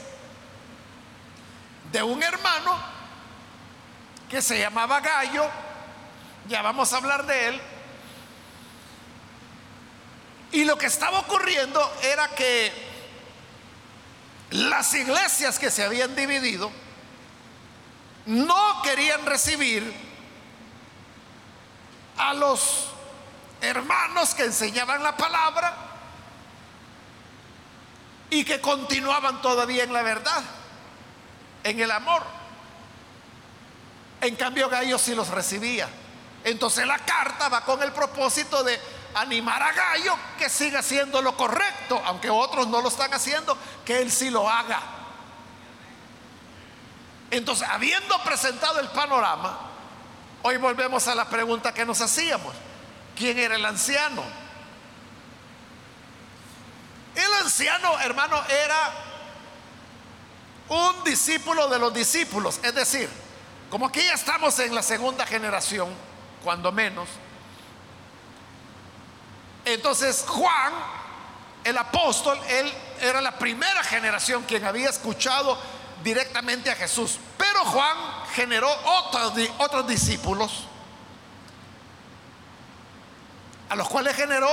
de 1.91 2.03
un 2.03 2.23
hermano 2.23 2.77
que 4.29 4.41
se 4.41 4.59
llamaba 4.59 5.01
Gallo, 5.01 5.49
ya 6.49 6.63
vamos 6.63 6.93
a 6.93 6.99
hablar 6.99 7.27
de 7.27 7.49
él, 7.49 7.61
y 10.53 10.65
lo 10.65 10.77
que 10.79 10.87
estaba 10.87 11.21
ocurriendo 11.21 11.81
era 12.03 12.29
que 12.29 12.73
las 14.51 14.93
iglesias 14.95 15.59
que 15.59 15.71
se 15.71 15.85
habían 15.85 16.15
dividido 16.15 16.71
no 18.27 18.83
querían 18.83 19.25
recibir 19.27 19.93
a 22.17 22.35
los 22.35 22.89
hermanos 23.61 24.35
que 24.35 24.45
enseñaban 24.45 25.03
la 25.03 25.17
palabra 25.17 25.75
y 28.31 28.45
que 28.45 28.61
continuaban 28.61 29.43
todavía 29.43 29.85
en 29.85 29.93
la 29.93 30.03
verdad, 30.03 30.43
en 31.65 31.81
el 31.81 31.91
amor. 31.91 32.23
En 34.21 34.37
cambio, 34.37 34.69
Gallo 34.69 34.99
sí 34.99 35.15
los 35.15 35.29
recibía. 35.29 35.89
Entonces 36.45 36.87
la 36.87 36.99
carta 36.99 37.49
va 37.49 37.65
con 37.65 37.83
el 37.83 37.93
propósito 37.93 38.63
de 38.63 38.81
animar 39.15 39.63
a 39.63 39.73
Gallo 39.73 40.17
que 40.39 40.49
siga 40.49 40.81
haciendo 40.81 41.21
lo 41.21 41.37
correcto, 41.37 42.01
aunque 42.05 42.31
otros 42.31 42.69
no 42.69 42.81
lo 42.81 42.89
están 42.89 43.13
haciendo, 43.13 43.57
que 43.85 44.01
él 44.01 44.11
sí 44.11 44.31
lo 44.31 44.49
haga. 44.49 44.81
Entonces, 47.31 47.69
habiendo 47.69 48.19
presentado 48.25 48.81
el 48.81 48.89
panorama, 48.89 49.59
hoy 50.43 50.57
volvemos 50.57 51.07
a 51.07 51.15
la 51.15 51.27
pregunta 51.27 51.73
que 51.73 51.85
nos 51.85 52.01
hacíamos. 52.01 52.55
¿Quién 53.21 53.39
era 53.39 53.55
el 53.57 53.65
anciano? 53.67 54.23
El 57.15 57.35
anciano, 57.45 58.01
hermano, 58.01 58.43
era 58.49 58.93
un 60.71 61.05
discípulo 61.05 61.69
de 61.69 61.79
los 61.79 61.93
discípulos. 61.93 62.59
Es 62.63 62.75
decir, 62.75 63.11
como 63.69 63.89
aquí 63.89 64.03
ya 64.03 64.15
estamos 64.15 64.59
en 64.61 64.75
la 64.75 64.83
segunda 64.83 65.27
generación, 65.27 65.91
cuando 66.43 66.73
menos, 66.73 67.11
entonces 69.67 70.25
Juan, 70.27 70.73
el 71.65 71.77
apóstol, 71.77 72.41
él 72.49 72.73
era 73.03 73.21
la 73.21 73.39
primera 73.39 73.85
generación 73.85 74.45
quien 74.45 74.65
había 74.65 74.89
escuchado 74.89 75.59
directamente 76.03 76.71
a 76.71 76.75
Jesús. 76.75 77.19
Pero 77.37 77.67
Juan 77.67 77.99
generó 78.33 78.71
otros, 78.87 79.35
otros 79.59 79.87
discípulos, 79.87 80.70
a 83.71 83.77
los 83.77 83.89
cuales 83.89 84.15
generó 84.15 84.51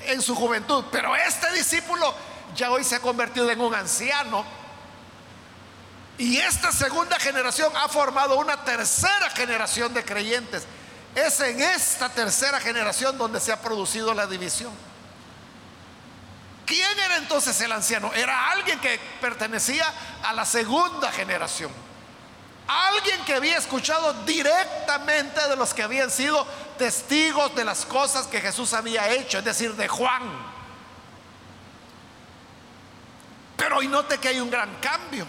en 0.00 0.22
su 0.22 0.34
juventud. 0.34 0.84
Pero 0.90 1.14
este 1.14 1.52
discípulo 1.52 2.14
ya 2.56 2.70
hoy 2.70 2.84
se 2.84 2.96
ha 2.96 3.00
convertido 3.00 3.50
en 3.50 3.60
un 3.60 3.74
anciano. 3.74 4.44
Y 6.16 6.38
esta 6.38 6.72
segunda 6.72 7.18
generación 7.18 7.70
ha 7.76 7.88
formado 7.88 8.38
una 8.38 8.64
tercera 8.64 9.28
generación 9.30 9.92
de 9.92 10.04
creyentes 10.04 10.66
es 11.14 11.40
en 11.40 11.60
esta 11.60 12.08
tercera 12.08 12.58
generación 12.60 13.18
donde 13.18 13.40
se 13.40 13.52
ha 13.52 13.60
producido 13.60 14.14
la 14.14 14.26
división. 14.26 14.72
¿Quién 16.64 16.98
era 16.98 17.16
entonces 17.16 17.60
el 17.60 17.72
anciano? 17.72 18.12
Era 18.14 18.50
alguien 18.50 18.80
que 18.80 18.98
pertenecía 19.20 19.84
a 20.22 20.32
la 20.32 20.46
segunda 20.46 21.12
generación. 21.12 21.70
Alguien 22.66 23.24
que 23.24 23.34
había 23.34 23.58
escuchado 23.58 24.12
directamente 24.24 25.48
de 25.48 25.56
los 25.56 25.74
que 25.74 25.82
habían 25.82 26.10
sido 26.10 26.46
testigos 26.78 27.54
de 27.54 27.64
las 27.64 27.84
cosas 27.84 28.26
que 28.26 28.40
Jesús 28.40 28.72
había 28.72 29.10
hecho, 29.10 29.38
es 29.38 29.44
decir, 29.44 29.74
de 29.74 29.88
Juan. 29.88 30.22
Pero 33.56 33.78
hoy 33.78 33.88
note 33.88 34.18
que 34.18 34.28
hay 34.28 34.40
un 34.40 34.50
gran 34.50 34.74
cambio. 34.80 35.26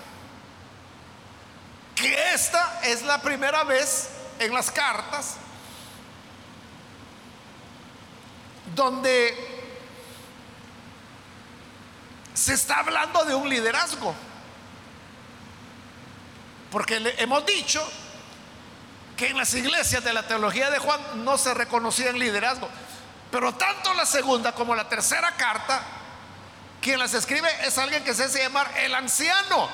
Que 1.96 2.34
esta 2.34 2.82
es 2.84 3.04
la 3.04 3.22
primera 3.22 3.64
vez 3.64 4.10
en 4.40 4.54
las 4.54 4.72
cartas 4.72 5.38
donde 8.76 9.54
se 12.34 12.54
está 12.54 12.80
hablando 12.80 13.24
de 13.26 13.36
un 13.36 13.48
liderazgo. 13.48 14.16
Porque 16.74 17.00
le 17.00 17.14
hemos 17.22 17.46
dicho 17.46 17.88
que 19.16 19.28
en 19.28 19.38
las 19.38 19.54
iglesias 19.54 20.04
de 20.04 20.12
la 20.12 20.28
teología 20.28 20.72
de 20.72 20.80
Juan 20.80 21.24
no 21.24 21.38
se 21.38 21.54
reconocía 21.54 22.10
el 22.10 22.18
liderazgo. 22.18 22.68
Pero 23.30 23.54
tanto 23.54 23.94
la 23.94 24.08
segunda 24.08 24.54
como 24.54 24.74
la 24.74 24.90
tercera 24.90 25.34
carta, 25.34 25.84
quien 26.82 26.98
las 26.98 27.14
escribe 27.14 27.48
es 27.64 27.78
alguien 27.78 28.04
que 28.04 28.16
se 28.16 28.24
hace 28.24 28.42
llamar 28.42 28.72
el 28.80 28.96
anciano. 28.96 29.70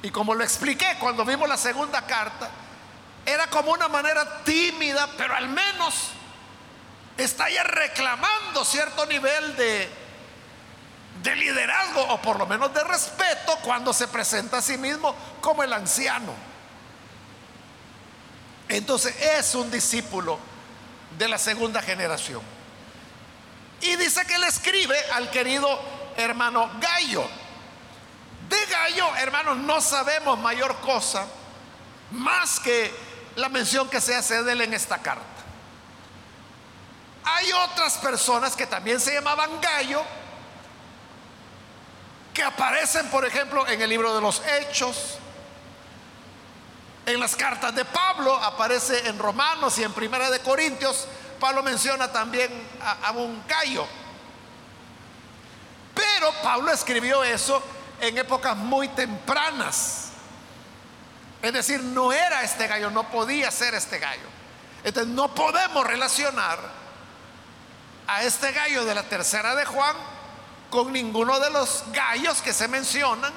Y 0.00 0.10
como 0.10 0.32
lo 0.32 0.44
expliqué 0.44 0.96
cuando 1.00 1.24
vimos 1.24 1.48
la 1.48 1.56
segunda 1.56 2.06
carta, 2.06 2.48
era 3.24 3.48
como 3.48 3.72
una 3.72 3.88
manera 3.88 4.44
tímida, 4.44 5.08
pero 5.18 5.34
al 5.34 5.48
menos 5.48 6.10
está 7.16 7.50
ya 7.50 7.64
reclamando 7.64 8.64
cierto 8.64 9.04
nivel 9.06 9.56
de, 9.56 9.90
de 11.26 11.36
liderazgo 11.36 12.02
o 12.02 12.22
por 12.22 12.38
lo 12.38 12.46
menos 12.46 12.72
de 12.72 12.82
respeto 12.84 13.58
cuando 13.62 13.92
se 13.92 14.06
presenta 14.06 14.58
a 14.58 14.62
sí 14.62 14.78
mismo 14.78 15.14
como 15.40 15.62
el 15.62 15.72
anciano. 15.72 16.32
Entonces 18.68 19.14
es 19.20 19.54
un 19.54 19.70
discípulo 19.70 20.38
de 21.18 21.28
la 21.28 21.38
segunda 21.38 21.82
generación. 21.82 22.42
Y 23.80 23.96
dice 23.96 24.24
que 24.24 24.38
le 24.38 24.46
escribe 24.46 24.96
al 25.12 25.30
querido 25.30 25.78
hermano 26.16 26.70
Gallo. 26.80 27.28
De 28.48 28.66
Gallo, 28.66 29.16
hermanos, 29.16 29.56
no 29.56 29.80
sabemos 29.80 30.38
mayor 30.38 30.76
cosa 30.76 31.26
más 32.12 32.60
que 32.60 32.94
la 33.34 33.48
mención 33.48 33.88
que 33.90 34.00
se 34.00 34.14
hace 34.14 34.44
de 34.44 34.52
él 34.52 34.60
en 34.60 34.74
esta 34.74 34.98
carta. 34.98 35.24
Hay 37.24 37.52
otras 37.52 37.98
personas 37.98 38.54
que 38.54 38.66
también 38.66 39.00
se 39.00 39.12
llamaban 39.12 39.60
Gallo, 39.60 40.04
que 42.36 42.42
aparecen, 42.42 43.08
por 43.08 43.24
ejemplo, 43.24 43.66
en 43.66 43.80
el 43.80 43.88
libro 43.88 44.14
de 44.14 44.20
los 44.20 44.42
Hechos, 44.46 45.16
en 47.06 47.18
las 47.18 47.34
cartas 47.34 47.74
de 47.74 47.82
Pablo, 47.86 48.36
aparece 48.36 49.08
en 49.08 49.18
Romanos 49.18 49.78
y 49.78 49.84
en 49.84 49.94
Primera 49.94 50.28
de 50.28 50.40
Corintios, 50.40 51.08
Pablo 51.40 51.62
menciona 51.62 52.12
también 52.12 52.50
a, 52.82 53.08
a 53.08 53.12
un 53.12 53.42
Gallo. 53.48 53.86
Pero 55.94 56.30
Pablo 56.42 56.70
escribió 56.72 57.24
eso 57.24 57.62
en 58.02 58.18
épocas 58.18 58.54
muy 58.54 58.88
tempranas. 58.88 60.08
Es 61.40 61.54
decir, 61.54 61.82
no 61.82 62.12
era 62.12 62.42
este 62.42 62.66
gallo, 62.66 62.90
no 62.90 63.10
podía 63.10 63.50
ser 63.50 63.72
este 63.72 63.98
gallo. 63.98 64.28
Entonces 64.84 65.10
no 65.10 65.34
podemos 65.34 65.86
relacionar 65.86 66.58
a 68.06 68.24
este 68.24 68.52
gallo 68.52 68.84
de 68.84 68.94
la 68.94 69.04
tercera 69.04 69.54
de 69.54 69.64
Juan 69.64 70.15
con 70.70 70.92
ninguno 70.92 71.38
de 71.38 71.50
los 71.50 71.84
gallos 71.92 72.42
que 72.42 72.52
se 72.52 72.68
mencionan 72.68 73.32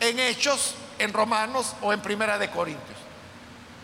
en 0.00 0.18
Hechos, 0.18 0.74
en 0.98 1.12
Romanos 1.12 1.74
o 1.80 1.92
en 1.92 2.00
Primera 2.00 2.38
de 2.38 2.50
Corintios. 2.50 2.98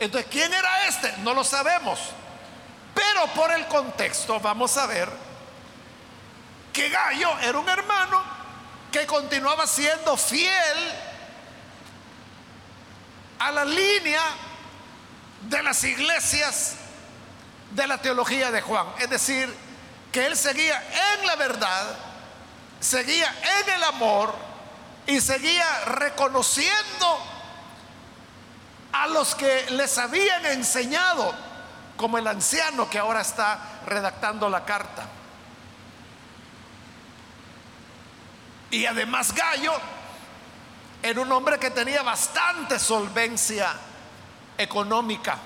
Entonces, 0.00 0.30
¿quién 0.30 0.52
era 0.52 0.86
este? 0.86 1.12
No 1.18 1.34
lo 1.34 1.44
sabemos. 1.44 2.00
Pero 2.94 3.26
por 3.34 3.50
el 3.52 3.66
contexto 3.66 4.38
vamos 4.40 4.76
a 4.76 4.86
ver 4.86 5.08
que 6.72 6.88
Gallo 6.88 7.38
era 7.40 7.58
un 7.58 7.68
hermano 7.68 8.22
que 8.90 9.06
continuaba 9.06 9.66
siendo 9.66 10.16
fiel 10.16 10.92
a 13.38 13.50
la 13.50 13.64
línea 13.64 14.22
de 15.42 15.62
las 15.62 15.82
iglesias 15.84 16.76
de 17.72 17.86
la 17.86 17.98
teología 17.98 18.50
de 18.50 18.60
Juan. 18.60 18.86
Es 18.98 19.10
decir, 19.10 19.52
que 20.12 20.26
él 20.26 20.36
seguía 20.36 20.82
en 21.18 21.26
la 21.26 21.36
verdad, 21.36 21.96
seguía 22.84 23.34
en 23.60 23.70
el 23.70 23.84
amor 23.84 24.34
y 25.06 25.20
seguía 25.20 25.84
reconociendo 25.86 27.18
a 28.92 29.06
los 29.08 29.34
que 29.34 29.70
les 29.70 29.96
habían 29.98 30.44
enseñado, 30.46 31.34
como 31.96 32.18
el 32.18 32.26
anciano 32.26 32.88
que 32.88 32.98
ahora 32.98 33.22
está 33.22 33.80
redactando 33.86 34.48
la 34.48 34.64
carta. 34.64 35.06
Y 38.70 38.86
además 38.86 39.32
Gallo 39.32 39.72
era 41.02 41.20
un 41.20 41.32
hombre 41.32 41.58
que 41.58 41.70
tenía 41.70 42.02
bastante 42.02 42.78
solvencia 42.78 43.72
económica. 44.58 45.38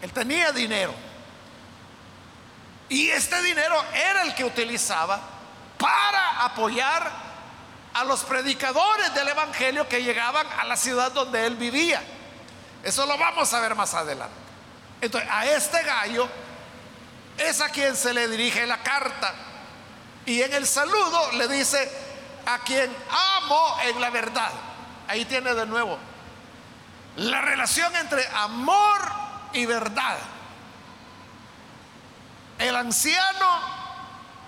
Él 0.00 0.12
tenía 0.12 0.52
dinero. 0.52 0.94
Y 2.88 3.08
este 3.08 3.42
dinero 3.42 3.82
era 3.94 4.22
el 4.22 4.34
que 4.34 4.44
utilizaba 4.44 5.20
para 5.82 6.44
apoyar 6.44 7.10
a 7.94 8.04
los 8.04 8.22
predicadores 8.22 9.12
del 9.14 9.28
Evangelio 9.28 9.88
que 9.88 10.02
llegaban 10.02 10.46
a 10.58 10.64
la 10.64 10.76
ciudad 10.76 11.10
donde 11.10 11.44
él 11.44 11.56
vivía. 11.56 12.00
Eso 12.84 13.04
lo 13.04 13.18
vamos 13.18 13.52
a 13.52 13.60
ver 13.60 13.74
más 13.74 13.92
adelante. 13.92 14.34
Entonces, 15.00 15.28
a 15.30 15.44
este 15.46 15.82
gallo 15.82 16.28
es 17.36 17.60
a 17.60 17.68
quien 17.68 17.96
se 17.96 18.14
le 18.14 18.28
dirige 18.28 18.64
la 18.66 18.78
carta. 18.78 19.34
Y 20.24 20.40
en 20.40 20.52
el 20.54 20.66
saludo 20.66 21.32
le 21.32 21.48
dice, 21.48 21.90
a 22.46 22.60
quien 22.60 22.94
amo 23.10 23.76
en 23.82 24.00
la 24.00 24.10
verdad. 24.10 24.52
Ahí 25.08 25.24
tiene 25.24 25.52
de 25.52 25.66
nuevo 25.66 25.98
la 27.16 27.40
relación 27.42 27.94
entre 27.96 28.26
amor 28.28 29.00
y 29.52 29.66
verdad. 29.66 30.16
El 32.58 32.76
anciano 32.76 33.81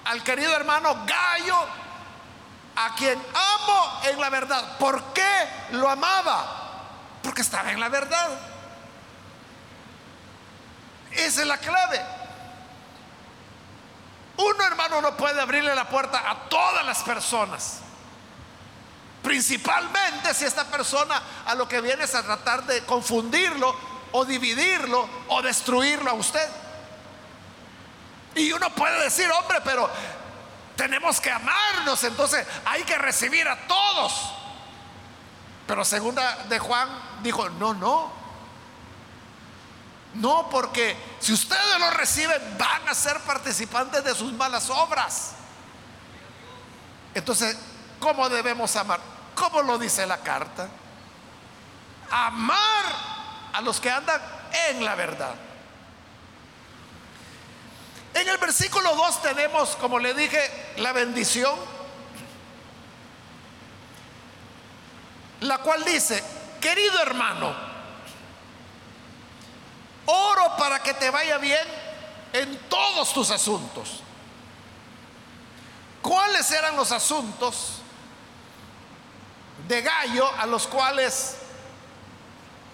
al 0.04 0.22
querido 0.22 0.54
hermano 0.54 1.04
Gallo, 1.06 1.56
a 2.76 2.94
quien 2.94 3.18
amo 3.18 4.00
en 4.04 4.20
la 4.20 4.30
verdad. 4.30 4.76
¿Por 4.78 5.12
qué 5.12 5.48
lo 5.72 5.88
amaba? 5.88 6.60
Porque 7.22 7.42
estaba 7.42 7.70
en 7.72 7.80
la 7.80 7.88
verdad. 7.88 8.38
Esa 11.12 11.42
es 11.42 11.46
la 11.46 11.58
clave. 11.58 12.00
Uno 14.36 14.64
hermano 14.64 15.00
no 15.00 15.16
puede 15.16 15.40
abrirle 15.40 15.74
la 15.74 15.88
puerta 15.88 16.28
a 16.28 16.48
todas 16.48 16.84
las 16.84 17.02
personas. 17.02 17.78
Principalmente 19.22 20.34
si 20.34 20.44
esta 20.44 20.64
persona 20.64 21.22
a 21.46 21.54
lo 21.54 21.68
que 21.68 21.80
viene 21.80 22.04
es 22.04 22.14
a 22.14 22.22
tratar 22.22 22.64
de 22.64 22.84
confundirlo 22.84 23.74
o 24.12 24.24
dividirlo 24.24 25.08
o 25.28 25.40
destruirlo 25.40 26.10
a 26.10 26.14
usted. 26.14 26.46
Y 28.34 28.52
uno 28.52 28.70
puede 28.70 29.04
decir, 29.04 29.30
hombre, 29.30 29.60
pero 29.64 29.88
tenemos 30.76 31.20
que 31.20 31.30
amarnos, 31.30 32.02
entonces 32.04 32.46
hay 32.64 32.82
que 32.82 32.98
recibir 32.98 33.46
a 33.48 33.66
todos. 33.66 34.32
Pero 35.66 35.84
segunda 35.84 36.44
de 36.48 36.58
Juan 36.58 36.88
dijo, 37.22 37.48
no, 37.50 37.74
no. 37.74 38.24
No, 40.14 40.48
porque 40.48 40.96
si 41.20 41.32
ustedes 41.32 41.78
lo 41.78 41.90
reciben, 41.90 42.40
van 42.58 42.88
a 42.88 42.94
ser 42.94 43.18
participantes 43.20 44.04
de 44.04 44.14
sus 44.14 44.32
malas 44.32 44.70
obras. 44.70 45.32
Entonces, 47.14 47.56
¿cómo 47.98 48.28
debemos 48.28 48.74
amar? 48.76 49.00
¿Cómo 49.34 49.62
lo 49.62 49.78
dice 49.78 50.06
la 50.06 50.18
carta? 50.18 50.68
Amar 52.10 52.84
a 53.52 53.60
los 53.60 53.80
que 53.80 53.90
andan 53.90 54.20
en 54.68 54.84
la 54.84 54.94
verdad. 54.94 55.34
En 58.14 58.28
el 58.28 58.38
versículo 58.38 58.94
2 58.94 59.22
tenemos, 59.22 59.76
como 59.76 59.98
le 59.98 60.14
dije, 60.14 60.74
la 60.76 60.92
bendición, 60.92 61.58
la 65.40 65.58
cual 65.58 65.84
dice, 65.84 66.22
querido 66.60 67.00
hermano, 67.02 67.74
Oro 70.06 70.56
para 70.58 70.80
que 70.80 70.94
te 70.94 71.10
vaya 71.10 71.38
bien 71.38 71.66
en 72.32 72.58
todos 72.68 73.12
tus 73.12 73.30
asuntos. 73.30 74.00
¿Cuáles 76.02 76.50
eran 76.50 76.76
los 76.76 76.92
asuntos 76.92 77.78
de 79.66 79.80
Gallo 79.80 80.30
a 80.38 80.44
los 80.44 80.66
cuales 80.66 81.36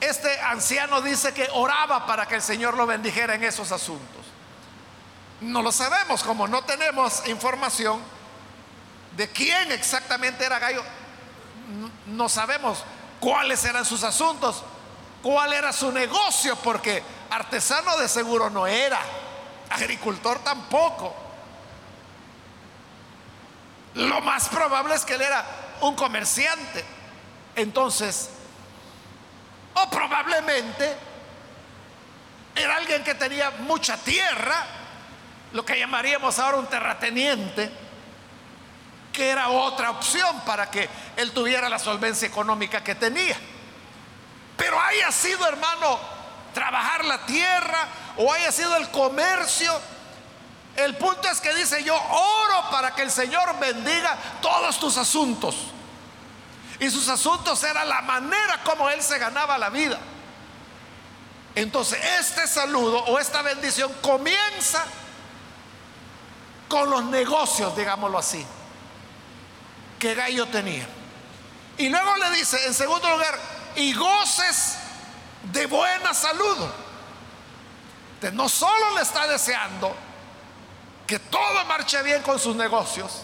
este 0.01 0.41
anciano 0.41 1.01
dice 1.01 1.33
que 1.33 1.49
oraba 1.53 2.05
para 2.07 2.27
que 2.27 2.35
el 2.35 2.43
Señor 2.43 2.77
lo 2.77 2.87
bendijera 2.87 3.37
en 3.37 3.45
esos 3.45 3.71
asuntos? 3.71 4.20
No 5.41 5.63
lo 5.63 5.73
sabemos, 5.73 6.23
como 6.23 6.47
no 6.47 6.63
tenemos 6.63 7.27
información 7.27 8.01
de 9.17 9.29
quién 9.31 9.73
exactamente 9.73 10.45
era 10.45 10.59
Gallo, 10.59 10.83
no 12.07 12.29
sabemos 12.29 12.85
cuáles 13.21 13.65
eran 13.65 13.85
sus 13.85 14.03
asuntos, 14.03 14.63
cuál 15.23 15.53
era 15.53 15.73
su 15.73 15.93
negocio, 15.93 16.57
porque 16.57 17.03
artesano 17.31 17.97
de 17.97 18.09
seguro 18.09 18.51
no 18.51 18.67
era, 18.67 19.01
agricultor 19.71 20.41
tampoco. 20.41 21.15
Lo 23.95 24.21
más 24.21 24.49
probable 24.49 24.95
es 24.95 25.05
que 25.05 25.15
él 25.15 25.23
era 25.23 25.45
un 25.81 25.95
comerciante. 25.95 26.85
Entonces, 27.57 28.31
o 29.75 29.91
probablemente 29.91 30.97
era 32.55 32.77
alguien 32.77 33.03
que 33.03 33.15
tenía 33.15 33.51
mucha 33.51 33.97
tierra, 33.97 34.65
lo 35.53 35.65
que 35.65 35.79
llamaríamos 35.79 36.39
ahora 36.39 36.59
un 36.59 36.67
terrateniente, 36.67 37.71
que 39.13 39.31
era 39.31 39.49
otra 39.49 39.91
opción 39.91 40.41
para 40.47 40.71
que 40.71 40.89
él 41.17 41.33
tuviera 41.33 41.69
la 41.69 41.79
solvencia 41.79 42.29
económica 42.29 42.83
que 42.83 42.95
tenía. 42.95 43.37
Pero 44.57 44.81
haya 44.81 45.11
sido, 45.11 45.47
hermano, 45.47 45.99
trabajar 46.55 47.05
la 47.05 47.25
tierra 47.27 47.89
o 48.17 48.33
haya 48.33 48.53
sido 48.53 48.77
el 48.77 48.91
comercio, 48.91 49.73
el 50.77 50.97
punto 50.97 51.29
es 51.29 51.41
que 51.41 51.53
dice 51.55 51.83
yo 51.83 51.95
oro 51.95 52.71
para 52.71 52.95
que 52.95 53.03
el 53.03 53.11
Señor 53.11 53.59
bendiga 53.59 54.17
todos 54.41 54.79
tus 54.79 54.97
asuntos. 54.97 55.57
Y 56.79 56.89
sus 56.89 57.09
asuntos 57.09 57.63
era 57.65 57.85
la 57.85 58.01
manera 58.03 58.61
como 58.65 58.89
él 58.89 59.03
se 59.03 59.19
ganaba 59.19 59.59
la 59.59 59.69
vida. 59.69 59.99
Entonces, 61.55 61.99
este 62.21 62.47
saludo 62.47 63.01
o 63.05 63.19
esta 63.19 63.43
bendición 63.43 63.93
comienza 64.01 64.85
con 66.71 66.89
los 66.89 67.05
negocios, 67.07 67.77
digámoslo 67.77 68.17
así, 68.17 68.47
que 69.99 70.15
Gallo 70.15 70.47
tenía. 70.47 70.87
Y 71.77 71.89
luego 71.89 72.17
le 72.17 72.31
dice, 72.31 72.65
en 72.65 72.73
segundo 72.73 73.11
lugar, 73.11 73.37
y 73.75 73.93
goces 73.93 74.77
de 75.53 75.67
buena 75.67 76.15
salud. 76.15 76.69
no 78.33 78.49
solo 78.49 78.95
le 78.95 79.03
está 79.03 79.27
deseando 79.27 79.95
que 81.07 81.19
todo 81.19 81.65
marche 81.65 82.01
bien 82.05 82.23
con 82.23 82.39
sus 82.39 82.55
negocios, 82.55 83.23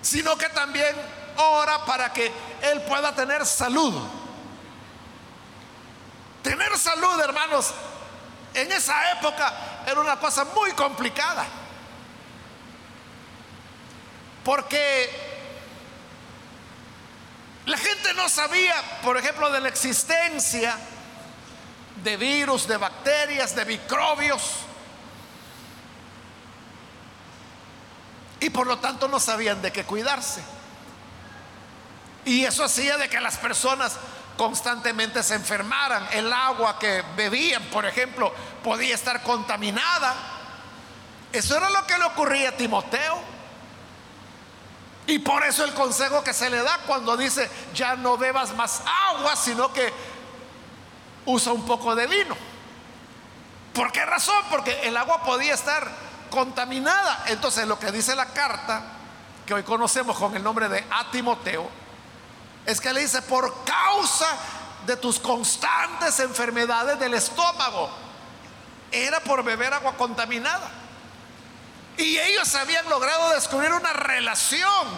sino 0.00 0.36
que 0.38 0.48
también 0.48 0.96
ora 1.36 1.84
para 1.84 2.12
que 2.14 2.32
él 2.62 2.80
pueda 2.82 3.14
tener 3.14 3.44
salud. 3.44 3.94
Tener 6.42 6.78
salud, 6.78 7.20
hermanos, 7.20 7.74
en 8.54 8.72
esa 8.72 9.12
época 9.12 9.52
era 9.86 10.00
una 10.00 10.18
cosa 10.18 10.46
muy 10.54 10.72
complicada. 10.72 11.44
Porque 14.44 15.10
la 17.66 17.78
gente 17.78 18.12
no 18.14 18.28
sabía, 18.28 18.74
por 19.02 19.16
ejemplo, 19.16 19.50
de 19.50 19.60
la 19.60 19.68
existencia 19.68 20.76
de 22.02 22.16
virus, 22.16 22.68
de 22.68 22.76
bacterias, 22.76 23.56
de 23.56 23.64
microbios. 23.64 24.42
Y 28.40 28.50
por 28.50 28.66
lo 28.66 28.78
tanto 28.78 29.08
no 29.08 29.18
sabían 29.18 29.62
de 29.62 29.72
qué 29.72 29.84
cuidarse. 29.84 30.42
Y 32.26 32.44
eso 32.44 32.64
hacía 32.64 32.98
de 32.98 33.08
que 33.08 33.20
las 33.20 33.38
personas 33.38 33.96
constantemente 34.36 35.22
se 35.22 35.34
enfermaran. 35.34 36.06
El 36.12 36.30
agua 36.32 36.78
que 36.78 37.02
bebían, 37.16 37.62
por 37.64 37.86
ejemplo, 37.86 38.32
podía 38.62 38.94
estar 38.94 39.22
contaminada. 39.22 40.14
Eso 41.32 41.56
era 41.56 41.70
lo 41.70 41.86
que 41.86 41.96
le 41.96 42.04
ocurría 42.04 42.50
a 42.50 42.52
Timoteo. 42.52 43.33
Y 45.06 45.18
por 45.18 45.44
eso 45.44 45.64
el 45.64 45.74
consejo 45.74 46.24
que 46.24 46.32
se 46.32 46.48
le 46.48 46.62
da 46.62 46.78
cuando 46.86 47.16
dice, 47.16 47.50
ya 47.74 47.94
no 47.94 48.16
bebas 48.16 48.54
más 48.54 48.82
agua, 49.10 49.36
sino 49.36 49.72
que 49.72 49.92
usa 51.26 51.52
un 51.52 51.66
poco 51.66 51.94
de 51.94 52.06
vino. 52.06 52.36
¿Por 53.74 53.92
qué 53.92 54.04
razón? 54.06 54.42
Porque 54.50 54.80
el 54.84 54.96
agua 54.96 55.22
podía 55.22 55.54
estar 55.54 55.90
contaminada. 56.30 57.24
Entonces 57.26 57.66
lo 57.66 57.78
que 57.78 57.92
dice 57.92 58.14
la 58.16 58.26
carta, 58.26 58.82
que 59.44 59.52
hoy 59.52 59.62
conocemos 59.62 60.16
con 60.16 60.34
el 60.36 60.42
nombre 60.42 60.68
de 60.68 60.84
a 60.90 61.10
Timoteo, 61.10 61.68
es 62.64 62.80
que 62.80 62.92
le 62.92 63.00
dice, 63.00 63.20
por 63.22 63.64
causa 63.64 64.26
de 64.86 64.96
tus 64.96 65.18
constantes 65.20 66.18
enfermedades 66.20 66.98
del 66.98 67.14
estómago, 67.14 67.90
era 68.90 69.20
por 69.20 69.42
beber 69.42 69.74
agua 69.74 69.94
contaminada. 69.96 70.70
Y 71.96 72.18
ellos 72.18 72.54
habían 72.54 72.88
logrado 72.88 73.30
descubrir 73.30 73.72
una 73.72 73.92
relación 73.92 74.88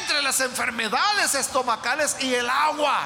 entre 0.00 0.22
las 0.22 0.40
enfermedades 0.40 1.34
estomacales 1.34 2.16
y 2.20 2.34
el 2.34 2.48
agua. 2.48 3.00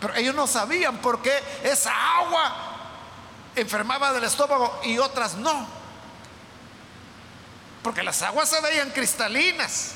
Pero 0.00 0.14
ellos 0.14 0.34
no 0.34 0.46
sabían 0.46 0.98
por 0.98 1.22
qué 1.22 1.42
esa 1.62 1.92
agua 2.18 2.54
enfermaba 3.54 4.12
del 4.12 4.24
estómago 4.24 4.80
y 4.84 4.98
otras 4.98 5.34
no. 5.34 5.66
Porque 7.82 8.02
las 8.02 8.22
aguas 8.22 8.48
se 8.48 8.60
veían 8.60 8.90
cristalinas. 8.90 9.92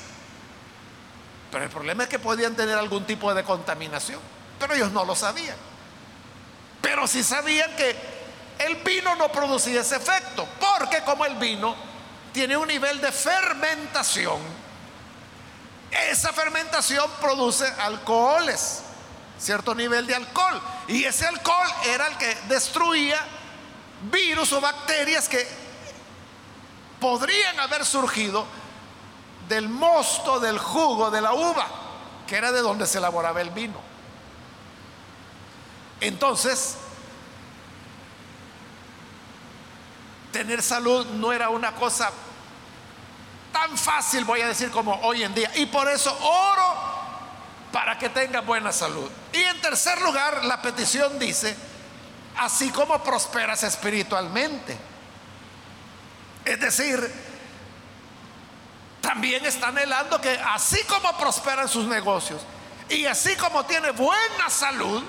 Pero 1.51 1.65
el 1.65 1.69
problema 1.69 2.03
es 2.03 2.09
que 2.09 2.19
podían 2.19 2.55
tener 2.55 2.77
algún 2.77 3.05
tipo 3.05 3.33
de 3.33 3.43
contaminación. 3.43 4.19
Pero 4.59 4.73
ellos 4.73 4.91
no 4.91 5.05
lo 5.05 5.15
sabían. 5.15 5.57
Pero 6.81 7.07
sí 7.07 7.23
sabían 7.23 7.75
que 7.75 8.22
el 8.65 8.77
vino 8.77 9.15
no 9.15 9.31
producía 9.31 9.81
ese 9.81 9.97
efecto. 9.97 10.47
Porque 10.59 11.01
como 11.03 11.25
el 11.25 11.35
vino 11.35 11.75
tiene 12.31 12.57
un 12.57 12.67
nivel 12.67 12.99
de 13.01 13.11
fermentación, 13.11 14.39
esa 16.09 16.33
fermentación 16.33 17.09
produce 17.21 17.65
alcoholes, 17.79 18.81
cierto 19.39 19.75
nivel 19.75 20.07
de 20.07 20.15
alcohol. 20.15 20.61
Y 20.87 21.03
ese 21.03 21.25
alcohol 21.27 21.67
era 21.85 22.07
el 22.07 22.17
que 22.17 22.35
destruía 22.47 23.19
virus 24.11 24.51
o 24.53 24.61
bacterias 24.61 25.29
que 25.29 25.47
podrían 26.99 27.59
haber 27.59 27.85
surgido 27.85 28.45
del 29.47 29.69
mosto 29.69 30.39
del 30.39 30.57
jugo 30.57 31.11
de 31.11 31.21
la 31.21 31.33
uva, 31.33 31.67
que 32.27 32.37
era 32.37 32.51
de 32.51 32.61
donde 32.61 32.87
se 32.87 32.97
elaboraba 32.97 33.41
el 33.41 33.49
vino. 33.51 33.79
Entonces, 35.99 36.77
tener 40.33 40.61
salud 40.61 41.05
no 41.05 41.31
era 41.31 41.47
una 41.47 41.73
cosa 41.75 42.11
tan 43.53 43.77
fácil, 43.77 44.25
voy 44.25 44.41
a 44.41 44.47
decir, 44.47 44.69
como 44.71 44.93
hoy 45.03 45.23
en 45.23 45.33
día. 45.33 45.49
Y 45.55 45.67
por 45.67 45.87
eso 45.87 46.11
oro 46.11 46.73
para 47.71 47.97
que 47.97 48.09
tenga 48.09 48.41
buena 48.41 48.73
salud. 48.73 49.09
Y 49.31 49.41
en 49.41 49.61
tercer 49.61 50.01
lugar, 50.01 50.43
la 50.43 50.61
petición 50.61 51.17
dice, 51.17 51.55
así 52.37 52.69
como 52.71 53.01
prosperas 53.01 53.63
espiritualmente. 53.63 54.77
Es 56.43 56.59
decir, 56.59 56.99
también 58.99 59.45
está 59.45 59.67
anhelando 59.67 60.19
que 60.19 60.37
así 60.53 60.81
como 60.83 61.15
prosperan 61.17 61.69
sus 61.69 61.85
negocios 61.85 62.41
y 62.89 63.05
así 63.05 63.35
como 63.35 63.65
tiene 63.65 63.91
buena 63.91 64.49
salud, 64.49 65.03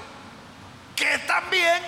que 0.94 1.18
también 1.20 1.82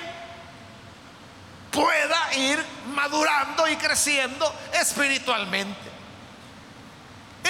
pueda 1.77 2.35
ir 2.35 2.65
madurando 2.95 3.69
y 3.69 3.77
creciendo 3.77 4.51
espiritualmente. 4.73 5.91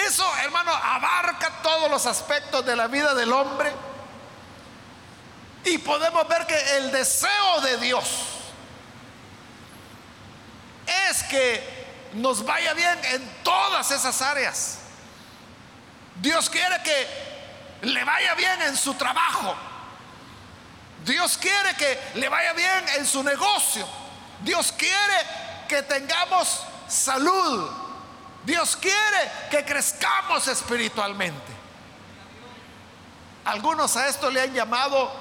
Eso, 0.05 0.25
hermano, 0.43 0.71
abarca 0.73 1.49
todos 1.63 1.89
los 1.89 2.05
aspectos 2.05 2.65
de 2.65 2.75
la 2.75 2.87
vida 2.87 3.15
del 3.15 3.31
hombre. 3.31 3.71
Y 5.63 5.77
podemos 5.77 6.27
ver 6.27 6.45
que 6.45 6.77
el 6.77 6.91
deseo 6.91 7.61
de 7.61 7.77
Dios 7.77 8.05
es 11.09 11.23
que 11.23 11.87
nos 12.13 12.43
vaya 12.45 12.73
bien 12.73 12.99
en 13.05 13.43
todas 13.43 13.91
esas 13.91 14.21
áreas. 14.21 14.79
Dios 16.15 16.49
quiere 16.49 16.83
que 16.83 17.87
le 17.87 18.03
vaya 18.03 18.33
bien 18.35 18.61
en 18.63 18.75
su 18.75 18.93
trabajo. 18.95 19.55
Dios 21.05 21.37
quiere 21.37 21.75
que 21.75 21.97
le 22.15 22.27
vaya 22.27 22.51
bien 22.51 22.85
en 22.97 23.05
su 23.05 23.23
negocio. 23.23 23.87
Dios 24.41 24.71
quiere 24.71 25.17
que 25.67 25.83
tengamos 25.83 26.63
salud. 26.87 27.69
Dios 28.43 28.77
quiere 28.77 29.31
que 29.51 29.65
crezcamos 29.65 30.47
espiritualmente. 30.47 31.53
Algunos 33.45 33.95
a 33.97 34.07
esto 34.07 34.29
le 34.29 34.41
han 34.41 34.53
llamado 34.53 35.11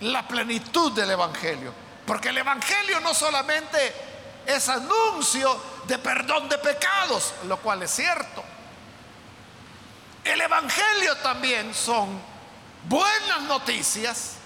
la 0.00 0.26
plenitud 0.26 0.92
del 0.92 1.10
Evangelio. 1.10 1.72
Porque 2.06 2.30
el 2.30 2.38
Evangelio 2.38 3.00
no 3.00 3.14
solamente 3.14 3.94
es 4.46 4.68
anuncio 4.68 5.60
de 5.86 5.98
perdón 5.98 6.48
de 6.48 6.58
pecados, 6.58 7.34
lo 7.46 7.58
cual 7.58 7.82
es 7.82 7.90
cierto. 7.90 8.42
El 10.24 10.40
Evangelio 10.40 11.16
también 11.18 11.74
son 11.74 12.20
buenas 12.88 13.42
noticias 13.42 14.39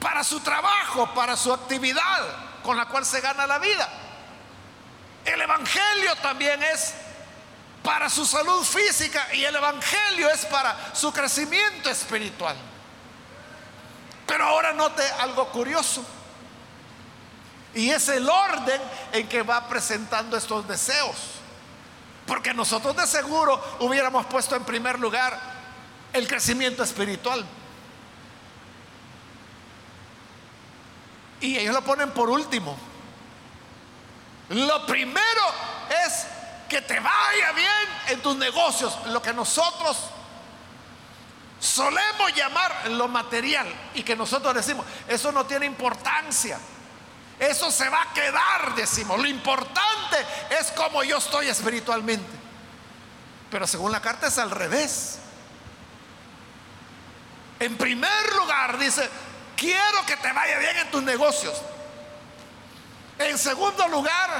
para 0.00 0.22
su 0.24 0.40
trabajo, 0.40 1.12
para 1.14 1.36
su 1.36 1.52
actividad 1.52 2.48
con 2.62 2.76
la 2.76 2.86
cual 2.86 3.04
se 3.04 3.20
gana 3.20 3.46
la 3.46 3.58
vida. 3.58 3.88
El 5.24 5.40
Evangelio 5.40 6.14
también 6.16 6.62
es 6.62 6.94
para 7.82 8.08
su 8.10 8.24
salud 8.26 8.62
física 8.64 9.26
y 9.34 9.44
el 9.44 9.54
Evangelio 9.54 10.28
es 10.30 10.44
para 10.46 10.94
su 10.94 11.12
crecimiento 11.12 11.90
espiritual. 11.90 12.56
Pero 14.26 14.44
ahora 14.44 14.72
note 14.72 15.02
algo 15.20 15.48
curioso. 15.48 16.04
Y 17.74 17.90
es 17.90 18.08
el 18.08 18.28
orden 18.28 18.80
en 19.12 19.28
que 19.28 19.42
va 19.42 19.68
presentando 19.68 20.36
estos 20.36 20.66
deseos. 20.68 21.16
Porque 22.26 22.52
nosotros 22.52 22.94
de 22.96 23.06
seguro 23.06 23.62
hubiéramos 23.80 24.26
puesto 24.26 24.54
en 24.54 24.64
primer 24.64 24.98
lugar 24.98 25.38
el 26.12 26.28
crecimiento 26.28 26.82
espiritual. 26.82 27.44
Y 31.40 31.56
ellos 31.56 31.74
lo 31.74 31.82
ponen 31.82 32.10
por 32.10 32.30
último. 32.30 32.76
Lo 34.50 34.86
primero 34.86 35.42
es 36.06 36.26
que 36.68 36.82
te 36.82 36.98
vaya 36.98 37.52
bien 37.52 37.88
en 38.08 38.20
tus 38.20 38.36
negocios, 38.36 38.96
lo 39.06 39.22
que 39.22 39.32
nosotros 39.32 39.96
solemos 41.60 42.34
llamar 42.34 42.90
lo 42.90 43.08
material 43.08 43.66
y 43.94 44.02
que 44.02 44.14
nosotros 44.14 44.54
decimos, 44.54 44.86
eso 45.06 45.32
no 45.32 45.44
tiene 45.46 45.66
importancia. 45.66 46.58
Eso 47.38 47.70
se 47.70 47.88
va 47.88 48.02
a 48.02 48.12
quedar, 48.12 48.74
decimos. 48.74 49.18
Lo 49.20 49.28
importante 49.28 50.16
es 50.58 50.72
cómo 50.72 51.04
yo 51.04 51.18
estoy 51.18 51.48
espiritualmente. 51.48 52.36
Pero 53.50 53.66
según 53.66 53.92
la 53.92 54.00
carta 54.00 54.26
es 54.26 54.38
al 54.38 54.50
revés. 54.50 55.20
En 57.60 57.76
primer 57.76 58.34
lugar 58.34 58.78
dice, 58.78 59.08
quiero 59.58 60.06
que 60.06 60.16
te 60.16 60.32
vaya 60.32 60.58
bien 60.58 60.76
en 60.78 60.90
tus 60.90 61.02
negocios. 61.02 61.60
En 63.18 63.36
segundo 63.36 63.88
lugar, 63.88 64.30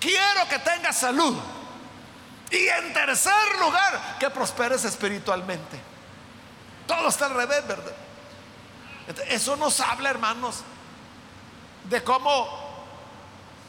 quiero 0.00 0.48
que 0.48 0.58
tengas 0.58 0.98
salud. 0.98 1.36
Y 2.50 2.68
en 2.68 2.92
tercer 2.92 3.58
lugar, 3.60 4.18
que 4.18 4.28
prosperes 4.28 4.84
espiritualmente. 4.84 5.80
Todo 6.86 7.08
está 7.08 7.26
al 7.26 7.34
revés, 7.34 7.66
¿verdad? 7.66 7.94
Eso 9.28 9.56
nos 9.56 9.80
habla, 9.80 10.10
hermanos, 10.10 10.62
de 11.84 12.02
cómo 12.02 12.60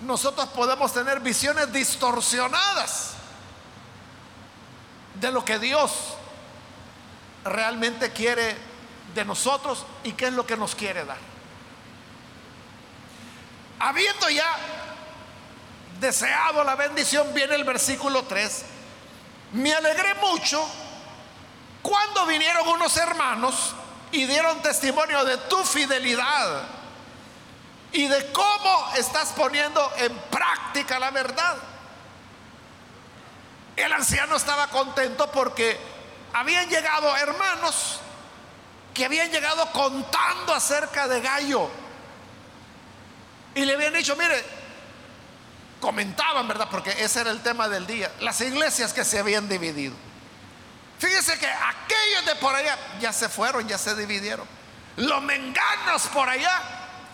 nosotros 0.02 0.50
podemos 0.50 0.94
tener 0.94 1.20
visiones 1.20 1.72
distorsionadas 1.72 3.14
de 5.16 5.32
lo 5.32 5.46
que 5.46 5.60
Dios 5.60 5.92
realmente 7.46 8.12
quiere 8.12 8.73
de 9.14 9.26
nosotros 9.26 9.86
y 10.04 10.14
qué 10.14 10.28
es 10.28 10.34
lo 10.34 10.46
que 10.46 10.58
nos 10.58 10.76
quiere 10.76 11.06
dar. 11.06 11.18
Habiendo 13.80 14.30
ya 14.30 14.56
deseado 16.00 16.64
la 16.64 16.76
bendición, 16.76 17.34
viene 17.34 17.56
el 17.56 17.64
versículo 17.64 18.24
3. 18.24 18.66
Me 19.54 19.74
alegré 19.74 20.16
mucho 20.16 20.66
cuando 21.82 22.26
vinieron 22.26 22.68
unos 22.68 22.96
hermanos 22.98 23.76
y 24.12 24.26
dieron 24.26 24.62
testimonio 24.62 25.26
de 25.26 25.38
tu 25.38 25.64
fidelidad 25.64 26.64
y 27.92 28.08
de 28.08 28.32
cómo 28.32 28.92
estás 28.96 29.34
poniendo 29.34 29.92
en 29.98 30.16
práctica 30.32 30.98
la 31.00 31.12
verdad. 31.12 31.58
El 33.76 33.92
anciano 33.92 34.36
estaba 34.36 34.68
contento 34.68 35.32
porque 35.32 35.80
habían 36.34 36.70
llegado 36.70 37.16
hermanos 37.18 38.00
que 38.94 39.06
habían 39.06 39.32
llegado 39.32 39.72
contando 39.72 40.54
acerca 40.54 41.08
de 41.08 41.22
Gallo. 41.22 41.70
Y 43.56 43.66
le 43.66 43.74
habían 43.74 43.94
dicho, 43.94 44.16
mire, 44.16 44.44
comentaban, 45.80 46.48
¿verdad? 46.48 46.68
Porque 46.70 46.92
ese 47.04 47.22
era 47.22 47.32
el 47.32 47.42
tema 47.42 47.68
del 47.68 47.86
día, 47.86 48.12
las 48.20 48.40
iglesias 48.42 48.94
que 48.94 49.04
se 49.04 49.20
habían 49.20 49.50
dividido. 49.50 49.96
Fíjese 51.00 51.38
que 51.38 51.48
aquellos 51.48 52.26
de 52.26 52.36
por 52.36 52.56
allá 52.56 52.78
ya 53.00 53.12
se 53.12 53.28
fueron, 53.30 53.68
ya 53.68 53.78
se 53.78 53.96
dividieron. 53.96 54.48
Los 54.96 55.22
menganos 55.22 56.08
por 56.08 56.30
allá 56.30 56.62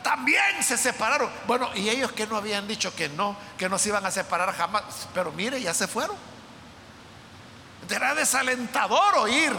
también 0.03 0.61
se 0.61 0.77
separaron. 0.77 1.29
Bueno, 1.47 1.71
y 1.73 1.89
ellos 1.89 2.11
que 2.11 2.27
no 2.27 2.37
habían 2.37 2.67
dicho 2.67 2.93
que 2.95 3.09
no, 3.09 3.35
que 3.57 3.67
no 3.67 3.77
se 3.77 3.89
iban 3.89 4.05
a 4.05 4.11
separar 4.11 4.55
jamás, 4.55 4.83
pero 5.13 5.31
mire, 5.31 5.61
ya 5.61 5.73
se 5.73 5.87
fueron. 5.87 6.15
Era 7.89 8.13
desalentador 8.13 9.17
oír 9.17 9.53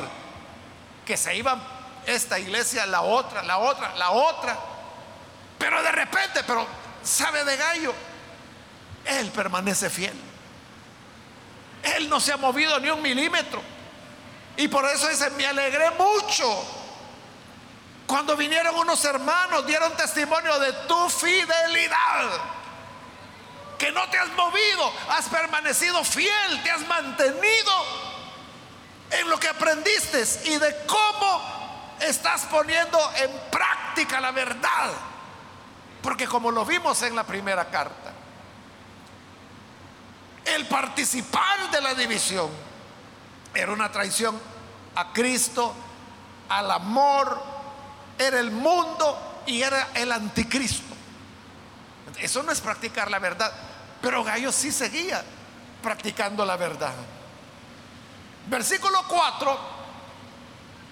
que 1.04 1.16
se 1.16 1.34
iban 1.34 1.60
esta 2.10 2.38
iglesia, 2.38 2.86
la 2.86 3.02
otra, 3.02 3.42
la 3.42 3.58
otra, 3.58 3.94
la 3.96 4.10
otra. 4.10 4.58
Pero 5.58 5.82
de 5.82 5.92
repente, 5.92 6.42
pero 6.44 6.66
sabe 7.02 7.44
de 7.44 7.56
gallo, 7.56 7.94
él 9.04 9.30
permanece 9.30 9.90
fiel. 9.90 10.14
Él 11.82 12.08
no 12.08 12.20
se 12.20 12.32
ha 12.32 12.36
movido 12.36 12.78
ni 12.80 12.90
un 12.90 13.00
milímetro. 13.00 13.62
Y 14.56 14.68
por 14.68 14.84
eso 14.86 15.08
dice, 15.08 15.30
me 15.30 15.46
alegré 15.46 15.90
mucho. 15.92 16.64
Cuando 18.06 18.36
vinieron 18.36 18.74
unos 18.76 19.04
hermanos, 19.04 19.66
dieron 19.66 19.96
testimonio 19.96 20.58
de 20.58 20.72
tu 20.88 21.08
fidelidad. 21.08 22.30
Que 23.78 23.92
no 23.92 24.08
te 24.10 24.18
has 24.18 24.28
movido, 24.30 24.92
has 25.08 25.28
permanecido 25.28 26.04
fiel, 26.04 26.62
te 26.62 26.70
has 26.70 26.86
mantenido 26.86 27.72
en 29.10 29.30
lo 29.30 29.38
que 29.38 29.48
aprendiste 29.48 30.24
y 30.44 30.56
de 30.58 30.76
cómo 30.86 31.59
estás 32.00 32.42
poniendo 32.46 32.98
en 33.16 33.30
práctica 33.50 34.20
la 34.20 34.30
verdad. 34.30 34.90
Porque 36.02 36.26
como 36.26 36.50
lo 36.50 36.64
vimos 36.64 37.02
en 37.02 37.14
la 37.14 37.24
primera 37.24 37.68
carta, 37.70 38.12
el 40.44 40.66
participar 40.66 41.70
de 41.70 41.80
la 41.80 41.94
división 41.94 42.50
era 43.54 43.72
una 43.72 43.90
traición 43.90 44.40
a 44.94 45.12
Cristo, 45.12 45.74
al 46.48 46.70
amor, 46.70 47.42
era 48.18 48.40
el 48.40 48.50
mundo 48.50 49.42
y 49.46 49.62
era 49.62 49.88
el 49.94 50.12
anticristo. 50.12 50.94
Eso 52.18 52.42
no 52.42 52.52
es 52.52 52.60
practicar 52.60 53.10
la 53.10 53.18
verdad, 53.18 53.52
pero 54.02 54.24
Gallo 54.24 54.52
sí 54.52 54.72
seguía 54.72 55.22
practicando 55.82 56.44
la 56.44 56.56
verdad. 56.56 56.92
Versículo 58.46 59.04
4, 59.08 59.58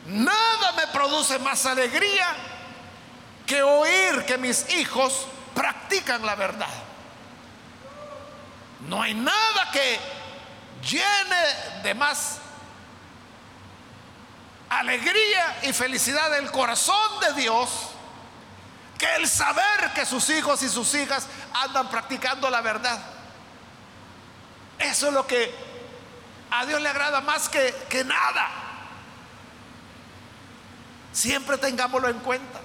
nada 0.09 0.73
me 0.73 0.87
produce 0.89 1.39
más 1.39 1.65
alegría 1.67 2.35
que 3.47 3.63
oír 3.63 4.25
que 4.27 4.37
mis 4.39 4.69
hijos 4.71 5.27
practican 5.55 6.25
la 6.25 6.35
verdad. 6.35 6.69
No 8.89 9.03
hay 9.03 9.15
nada 9.15 9.71
que 9.73 9.99
llene 10.83 11.83
de 11.83 11.95
más 11.95 12.39
alegría 14.69 15.59
y 15.63 15.73
felicidad 15.73 16.31
del 16.31 16.51
corazón 16.51 17.21
de 17.21 17.41
Dios 17.41 17.71
que 18.99 19.17
el 19.17 19.29
saber 19.29 19.93
que 19.95 20.05
sus 20.05 20.29
hijos 20.31 20.63
y 20.63 20.69
sus 20.69 20.93
hijas 20.95 21.27
andan 21.55 21.89
practicando 21.89 22.51
la 22.51 22.61
verdad. 22.61 22.99
Eso 24.79 25.09
es 25.09 25.13
lo 25.13 25.27
que 25.27 25.55
a 26.51 26.67
Dios 26.67 26.81
le 26.81 26.89
agrada 26.89 27.21
más 27.21 27.49
que, 27.49 27.75
que 27.89 28.05
nada. 28.05 28.68
Siempre 31.13 31.59
tengámoslo 31.59 32.09
en 32.09 32.19
cuenta. 32.21 32.61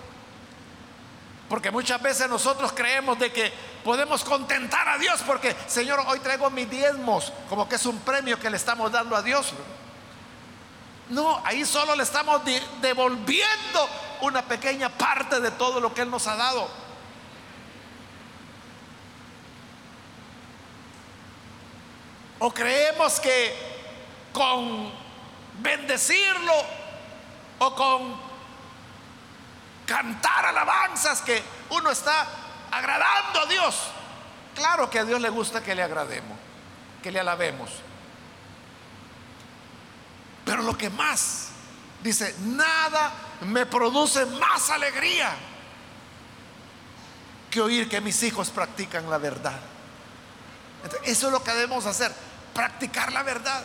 Porque 1.49 1.71
muchas 1.71 2.01
veces 2.01 2.29
nosotros 2.29 2.71
creemos 2.73 3.19
de 3.19 3.31
que 3.31 3.53
podemos 3.83 4.23
contentar 4.23 4.87
a 4.87 4.97
Dios 4.97 5.21
porque, 5.25 5.55
Señor, 5.67 6.01
hoy 6.07 6.19
traigo 6.19 6.49
mis 6.49 6.69
diezmos, 6.69 7.31
como 7.49 7.67
que 7.67 7.75
es 7.75 7.85
un 7.85 7.99
premio 7.99 8.39
que 8.39 8.49
le 8.49 8.57
estamos 8.57 8.91
dando 8.91 9.15
a 9.15 9.21
Dios. 9.21 9.53
No, 11.09 11.41
ahí 11.45 11.65
solo 11.65 11.95
le 11.95 12.03
estamos 12.03 12.41
devolviendo 12.81 13.89
una 14.21 14.41
pequeña 14.41 14.89
parte 14.89 15.39
de 15.39 15.51
todo 15.51 15.79
lo 15.79 15.93
que 15.93 16.01
Él 16.01 16.09
nos 16.09 16.25
ha 16.27 16.35
dado. 16.35 16.67
O 22.39 22.51
creemos 22.53 23.19
que 23.19 23.53
con 24.33 24.91
bendecirlo 25.59 26.53
o 27.59 27.75
con 27.75 28.32
cantar 29.85 30.45
alabanzas 30.45 31.21
que 31.21 31.43
uno 31.69 31.91
está 31.91 32.27
agradando 32.71 33.39
a 33.41 33.45
Dios. 33.45 33.75
Claro 34.55 34.89
que 34.89 34.99
a 34.99 35.05
Dios 35.05 35.19
le 35.21 35.29
gusta 35.29 35.63
que 35.63 35.75
le 35.75 35.83
agrademos, 35.83 36.37
que 37.01 37.11
le 37.11 37.19
alabemos. 37.19 37.69
Pero 40.45 40.61
lo 40.61 40.77
que 40.77 40.89
más, 40.89 41.49
dice, 42.03 42.35
nada 42.41 43.11
me 43.41 43.65
produce 43.65 44.25
más 44.25 44.69
alegría 44.69 45.33
que 47.49 47.61
oír 47.61 47.87
que 47.87 48.01
mis 48.01 48.21
hijos 48.23 48.49
practican 48.49 49.09
la 49.09 49.17
verdad. 49.17 49.59
eso 51.03 51.27
es 51.27 51.31
lo 51.31 51.43
que 51.43 51.51
debemos 51.51 51.85
hacer, 51.85 52.11
practicar 52.53 53.11
la 53.13 53.23
verdad. 53.23 53.63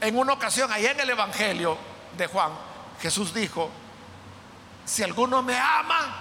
En 0.00 0.16
una 0.16 0.32
ocasión, 0.32 0.72
ahí 0.72 0.86
en 0.86 0.98
el 0.98 1.10
Evangelio 1.10 1.76
de 2.16 2.26
Juan, 2.26 2.52
Jesús 3.00 3.34
dijo, 3.34 3.70
si 4.88 5.02
alguno 5.02 5.42
me 5.42 5.58
ama, 5.58 6.16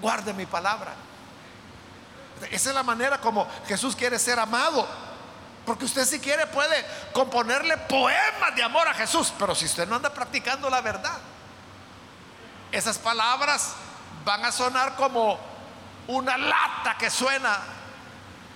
guarde 0.00 0.32
mi 0.32 0.46
palabra. 0.46 0.94
Esa 2.50 2.70
es 2.70 2.74
la 2.74 2.82
manera 2.82 3.20
como 3.20 3.46
Jesús 3.66 3.96
quiere 3.96 4.16
ser 4.16 4.38
amado 4.38 4.86
Porque 5.66 5.86
usted 5.86 6.06
si 6.06 6.20
quiere 6.20 6.46
puede 6.46 6.86
componerle 7.12 7.76
poemas 7.76 8.54
de 8.54 8.62
amor 8.62 8.88
a 8.88 8.94
Jesús, 8.94 9.32
pero 9.38 9.54
si 9.54 9.66
usted 9.66 9.86
no 9.86 9.96
anda 9.96 10.14
practicando 10.14 10.70
la 10.70 10.80
verdad, 10.80 11.18
esas 12.72 12.96
palabras 12.96 13.74
van 14.24 14.44
a 14.46 14.52
sonar 14.52 14.94
como 14.96 15.38
una 16.06 16.38
lata 16.38 16.96
que 16.98 17.10
suena, 17.10 17.58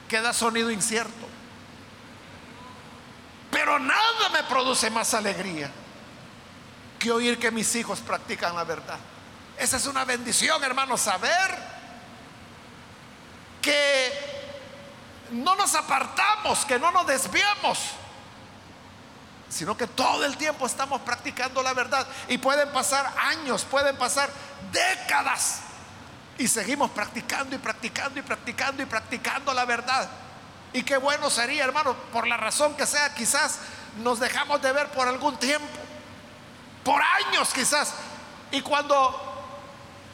que 0.08 0.22
da 0.22 0.32
sonido 0.32 0.70
incierto. 0.70 1.28
Pero 3.50 3.78
nada 3.78 4.30
me 4.32 4.44
produce 4.44 4.88
más 4.88 5.12
alegría 5.12 5.70
que 7.02 7.10
oír 7.10 7.36
que 7.36 7.50
mis 7.50 7.74
hijos 7.74 7.98
practican 7.98 8.54
la 8.54 8.62
verdad. 8.62 8.96
Esa 9.58 9.76
es 9.76 9.86
una 9.86 10.04
bendición, 10.04 10.62
hermano, 10.62 10.96
saber 10.96 11.58
que 13.60 14.12
no 15.32 15.56
nos 15.56 15.74
apartamos, 15.74 16.64
que 16.64 16.78
no 16.78 16.92
nos 16.92 17.04
desviamos, 17.04 17.80
sino 19.48 19.76
que 19.76 19.88
todo 19.88 20.24
el 20.24 20.36
tiempo 20.36 20.64
estamos 20.64 21.00
practicando 21.00 21.60
la 21.60 21.74
verdad. 21.74 22.06
Y 22.28 22.38
pueden 22.38 22.70
pasar 22.70 23.12
años, 23.18 23.64
pueden 23.64 23.96
pasar 23.96 24.30
décadas. 24.70 25.58
Y 26.38 26.46
seguimos 26.46 26.92
practicando 26.92 27.56
y 27.56 27.58
practicando 27.58 28.20
y 28.20 28.22
practicando 28.22 28.80
y 28.80 28.86
practicando 28.86 29.52
la 29.52 29.64
verdad. 29.64 30.08
Y 30.72 30.84
qué 30.84 30.98
bueno 30.98 31.28
sería, 31.30 31.64
hermano, 31.64 31.94
por 32.12 32.28
la 32.28 32.36
razón 32.36 32.76
que 32.76 32.86
sea, 32.86 33.12
quizás 33.12 33.58
nos 34.02 34.20
dejamos 34.20 34.62
de 34.62 34.72
ver 34.72 34.88
por 34.92 35.08
algún 35.08 35.36
tiempo, 35.36 35.81
por 36.84 37.00
años 37.02 37.52
quizás. 37.52 37.94
Y 38.50 38.60
cuando 38.60 39.32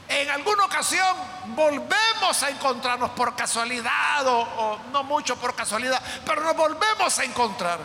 en 0.09 0.31
alguna 0.31 0.65
ocasión 0.65 1.17
volvemos 1.49 2.43
a 2.43 2.51
encontrarnos 2.51 3.11
por 3.11 3.37
casualidad 3.37 4.27
o, 4.27 4.79
no 4.93 5.05
mucho 5.05 5.37
por 5.37 5.55
casualidad, 5.55 6.03
pero 6.25 6.43
nos 6.43 6.57
volvemos 6.57 7.19
a 7.19 7.25
encontrar. 7.25 7.79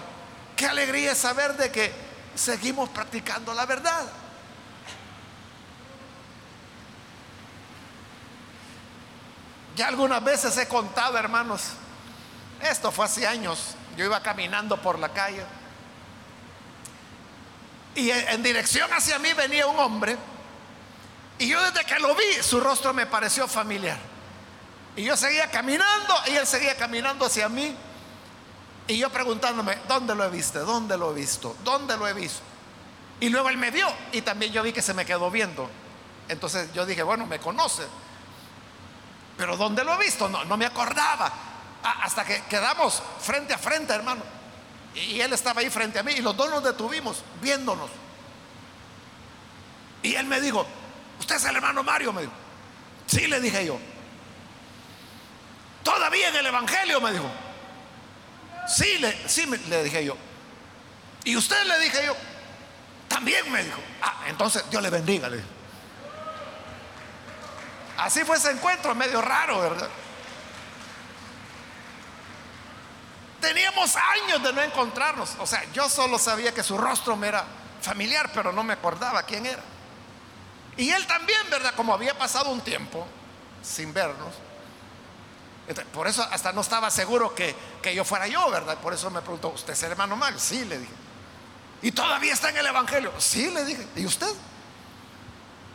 Qué 0.55 0.67
alegría 0.67 1.13
es 1.13 1.17
saber 1.17 1.57
de 1.57 1.71
que 1.71 1.93
seguimos 2.35 2.89
practicando 2.89 3.53
la 3.53 3.65
verdad. 3.65 4.05
Ya 9.75 9.87
algunas 9.87 10.23
veces 10.23 10.55
he 10.57 10.67
contado, 10.67 11.17
hermanos, 11.17 11.71
esto 12.61 12.91
fue 12.91 13.05
hace 13.05 13.27
años, 13.27 13.75
yo 13.97 14.05
iba 14.05 14.21
caminando 14.21 14.79
por 14.79 14.99
la 14.99 15.09
calle 15.09 15.43
y 17.95 18.09
en 18.09 18.43
dirección 18.43 18.91
hacia 18.91 19.19
mí 19.19 19.33
venía 19.33 19.67
un 19.67 19.79
hombre 19.79 20.17
y 21.39 21.47
yo 21.47 21.61
desde 21.61 21.85
que 21.85 21.99
lo 21.99 22.15
vi, 22.15 22.41
su 22.41 22.59
rostro 22.59 22.93
me 22.93 23.05
pareció 23.05 23.47
familiar. 23.47 23.97
Y 24.95 25.03
yo 25.03 25.17
seguía 25.17 25.49
caminando 25.49 26.13
y 26.27 26.35
él 26.35 26.45
seguía 26.45 26.77
caminando 26.77 27.25
hacia 27.25 27.49
mí. 27.49 27.75
Y 28.87 28.97
yo 28.97 29.09
preguntándome, 29.09 29.77
¿dónde 29.87 30.13
lo 30.13 30.23
he 30.25 30.29
visto? 30.29 30.63
¿Dónde 30.65 30.97
lo 30.97 31.11
he 31.11 31.15
visto? 31.15 31.55
¿Dónde 31.63 31.97
lo 31.97 32.07
he 32.07 32.13
visto? 32.13 32.41
Y 33.19 33.29
luego 33.29 33.49
él 33.49 33.57
me 33.57 33.71
vio 33.71 33.87
y 34.11 34.21
también 34.21 34.51
yo 34.51 34.61
vi 34.61 34.73
que 34.73 34.81
se 34.81 34.93
me 34.93 35.05
quedó 35.05 35.31
viendo. 35.31 35.69
Entonces 36.27 36.71
yo 36.73 36.85
dije, 36.85 37.03
bueno, 37.03 37.25
me 37.25 37.39
conoce. 37.39 37.83
Pero 39.37 39.57
¿dónde 39.57 39.83
lo 39.83 39.93
he 39.95 39.97
visto? 39.97 40.29
No, 40.29 40.45
no 40.45 40.57
me 40.57 40.65
acordaba. 40.65 41.31
hasta 41.81 42.23
que 42.23 42.43
quedamos 42.43 43.01
frente 43.19 43.53
a 43.53 43.57
frente, 43.57 43.93
hermano. 43.93 44.23
Y 44.95 45.19
él 45.21 45.33
estaba 45.33 45.61
ahí 45.61 45.69
frente 45.69 45.99
a 45.99 46.03
mí 46.03 46.13
y 46.13 46.21
los 46.21 46.35
dos 46.37 46.49
nos 46.49 46.63
detuvimos 46.63 47.23
viéndonos. 47.41 47.89
Y 50.03 50.15
él 50.15 50.25
me 50.27 50.39
dijo, 50.41 50.67
¿Usted 51.19 51.35
es 51.35 51.45
el 51.45 51.55
hermano 51.55 51.83
Mario? 51.83 52.11
Me 52.11 52.21
dijo. 52.21 52.33
Sí, 53.07 53.27
le 53.27 53.39
dije 53.39 53.65
yo. 53.65 53.79
Todavía 55.83 56.29
en 56.29 56.35
el 56.35 56.45
Evangelio, 56.47 56.99
me 57.01 57.11
dijo. 57.11 57.29
Sí, 58.67 58.97
le, 58.99 59.29
sí, 59.29 59.45
le 59.45 59.83
dije 59.83 60.03
yo. 60.05 60.17
Y 61.23 61.35
usted 61.35 61.63
le 61.65 61.79
dije 61.79 62.05
yo. 62.05 62.15
También 63.07 63.49
me 63.51 63.63
dijo. 63.63 63.79
Ah, 64.01 64.25
entonces 64.27 64.69
Dios 64.69 64.81
le 64.81 64.89
bendiga, 64.89 65.29
le 65.29 65.41
Así 67.97 68.25
fue 68.25 68.37
ese 68.37 68.51
encuentro, 68.51 68.93
medio 68.95 69.21
raro, 69.21 69.61
¿verdad? 69.61 69.87
Teníamos 73.43 73.93
años 73.97 74.41
de 74.41 74.53
no 74.53 74.61
encontrarnos. 74.61 75.35
O 75.37 75.45
sea, 75.45 75.69
yo 75.73 75.89
solo 75.89 76.17
sabía 76.17 76.53
que 76.53 76.63
su 76.63 76.77
rostro 76.77 77.17
me 77.17 77.27
era 77.27 77.43
familiar, 77.81 78.31
pero 78.33 78.53
no 78.53 78.63
me 78.63 78.71
acordaba 78.71 79.21
quién 79.23 79.45
era. 79.45 79.61
Y 80.77 80.89
él 80.89 81.05
también, 81.05 81.41
¿verdad? 81.51 81.73
Como 81.75 81.93
había 81.93 82.17
pasado 82.17 82.51
un 82.51 82.61
tiempo 82.61 83.05
sin 83.61 83.93
vernos. 83.93 84.33
Por 85.93 86.07
eso 86.07 86.25
hasta 86.31 86.53
no 86.53 86.61
estaba 86.61 86.89
seguro 86.89 87.35
que, 87.35 87.53
yo 87.93 88.05
fuera 88.05 88.27
yo, 88.27 88.49
¿verdad? 88.49 88.77
Por 88.77 88.93
eso 88.93 89.11
me 89.11 89.19
preguntó, 89.19 89.49
¿usted 89.49 89.73
es 89.73 89.83
hermano 89.83 90.15
Mal? 90.15 90.39
Sí, 90.39 90.63
le 90.63 90.79
dije. 90.79 90.93
¿Y 91.81 91.91
todavía 91.91 92.31
está 92.31 92.49
en 92.49 92.55
el 92.55 92.67
Evangelio? 92.67 93.11
Sí, 93.17 93.51
le 93.51 93.65
dije. 93.65 93.85
¿Y 93.97 94.05
usted? 94.05 94.33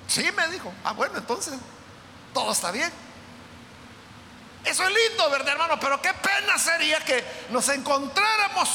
Sí, 0.06 0.26
me 0.34 0.48
dijo. 0.48 0.72
Ah, 0.84 0.92
bueno, 0.92 1.18
entonces 1.18 1.52
todo 2.32 2.50
está 2.50 2.70
bien. 2.70 2.90
Eso 4.68 4.82
es 4.86 4.90
lindo, 4.90 5.30
¿verdad, 5.30 5.48
hermano? 5.48 5.80
Pero 5.80 6.00
qué 6.02 6.12
pena 6.12 6.58
sería 6.58 7.00
que 7.00 7.24
nos 7.48 7.68
encontráramos. 7.70 8.68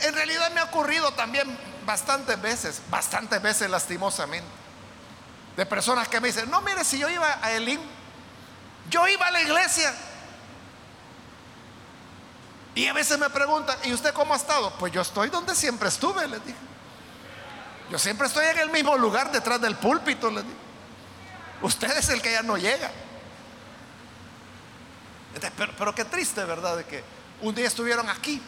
En 0.00 0.14
realidad 0.14 0.50
me 0.52 0.60
ha 0.60 0.64
ocurrido 0.64 1.12
también 1.12 1.58
bastantes 1.84 2.40
veces, 2.40 2.80
bastantes 2.88 3.42
veces 3.42 3.68
lastimosamente, 3.68 4.48
de 5.56 5.66
personas 5.66 6.08
que 6.08 6.20
me 6.20 6.28
dicen, 6.28 6.50
no, 6.50 6.62
mire, 6.62 6.82
si 6.84 6.98
yo 6.98 7.10
iba 7.10 7.38
a 7.42 7.52
Elín, 7.52 7.80
yo 8.88 9.06
iba 9.08 9.26
a 9.26 9.30
la 9.30 9.42
iglesia. 9.42 9.94
Y 12.74 12.86
a 12.86 12.94
veces 12.94 13.18
me 13.18 13.28
preguntan, 13.28 13.76
¿y 13.84 13.92
usted 13.92 14.14
cómo 14.14 14.32
ha 14.32 14.38
estado? 14.38 14.72
Pues 14.78 14.90
yo 14.90 15.02
estoy 15.02 15.28
donde 15.28 15.54
siempre 15.54 15.90
estuve, 15.90 16.26
les 16.28 16.42
dije. 16.46 16.58
Yo 17.90 17.98
siempre 17.98 18.26
estoy 18.26 18.46
en 18.46 18.58
el 18.60 18.70
mismo 18.70 18.96
lugar 18.96 19.30
detrás 19.30 19.60
del 19.60 19.76
púlpito, 19.76 20.30
les 20.30 20.44
dije. 20.44 20.69
Usted 21.62 21.96
es 21.96 22.08
el 22.08 22.22
que 22.22 22.32
ya 22.32 22.42
no 22.42 22.56
llega. 22.56 22.90
Pero, 25.56 25.72
pero 25.78 25.94
qué 25.94 26.04
triste, 26.04 26.44
¿verdad? 26.44 26.78
De 26.78 26.84
que 26.84 27.04
un 27.42 27.54
día 27.54 27.66
estuvieron 27.66 28.08
aquí 28.08 28.42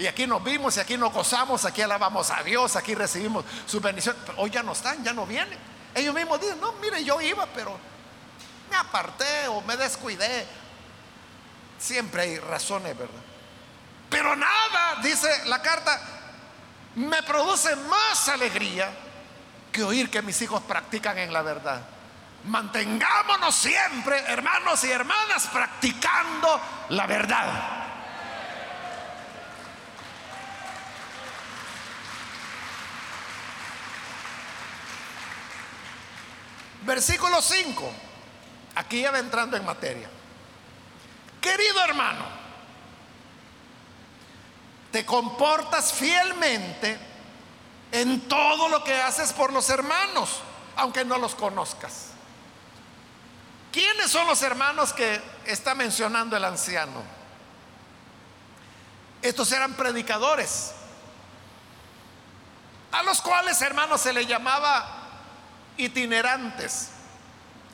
y 0.00 0.06
aquí 0.06 0.26
nos 0.26 0.42
vimos 0.42 0.78
y 0.78 0.80
aquí 0.80 0.96
nos 0.96 1.12
gozamos, 1.12 1.66
aquí 1.66 1.82
alabamos 1.82 2.30
a 2.30 2.42
Dios, 2.42 2.74
aquí 2.74 2.94
recibimos 2.94 3.44
su 3.66 3.82
bendición. 3.82 4.16
Pero 4.24 4.38
hoy 4.40 4.48
ya 4.48 4.62
no 4.62 4.72
están, 4.72 5.04
ya 5.04 5.12
no 5.12 5.26
vienen. 5.26 5.58
Ellos 5.94 6.14
mismos 6.14 6.40
dicen, 6.40 6.58
no, 6.58 6.72
mire, 6.80 7.04
yo 7.04 7.20
iba, 7.20 7.44
pero 7.54 7.78
me 8.70 8.76
aparté 8.76 9.46
o 9.48 9.60
me 9.60 9.76
descuidé. 9.76 10.46
Siempre 11.78 12.22
hay 12.22 12.38
razones, 12.38 12.96
¿verdad? 12.96 13.20
Pero 14.08 14.34
nada, 14.36 15.02
dice 15.02 15.28
la 15.44 15.60
carta, 15.60 16.00
me 16.94 17.22
produce 17.22 17.76
más 17.76 18.26
alegría 18.30 18.90
que 19.70 19.82
oír 19.82 20.10
que 20.10 20.22
mis 20.22 20.40
hijos 20.42 20.62
practican 20.62 21.18
en 21.18 21.32
la 21.32 21.42
verdad. 21.42 21.82
Mantengámonos 22.44 23.54
siempre, 23.54 24.18
hermanos 24.26 24.82
y 24.84 24.90
hermanas, 24.90 25.46
practicando 25.52 26.60
la 26.88 27.06
verdad. 27.06 27.80
Versículo 36.82 37.42
5. 37.42 37.92
Aquí 38.76 39.02
ya 39.02 39.10
va 39.10 39.18
entrando 39.18 39.56
en 39.56 39.64
materia. 39.64 40.08
Querido 41.40 41.84
hermano, 41.84 42.24
te 44.90 45.04
comportas 45.04 45.92
fielmente 45.92 47.09
en 47.92 48.28
todo 48.28 48.68
lo 48.68 48.84
que 48.84 49.00
haces 49.00 49.32
por 49.32 49.52
los 49.52 49.68
hermanos, 49.70 50.40
aunque 50.76 51.04
no 51.04 51.18
los 51.18 51.34
conozcas. 51.34 52.06
¿Quiénes 53.72 54.10
son 54.10 54.26
los 54.26 54.42
hermanos 54.42 54.92
que 54.92 55.20
está 55.44 55.74
mencionando 55.74 56.36
el 56.36 56.44
anciano? 56.44 57.02
Estos 59.22 59.52
eran 59.52 59.74
predicadores, 59.74 60.72
a 62.92 63.02
los 63.02 63.20
cuales, 63.20 63.60
hermanos, 63.62 64.00
se 64.00 64.12
le 64.12 64.26
llamaba 64.26 65.00
itinerantes. 65.76 66.88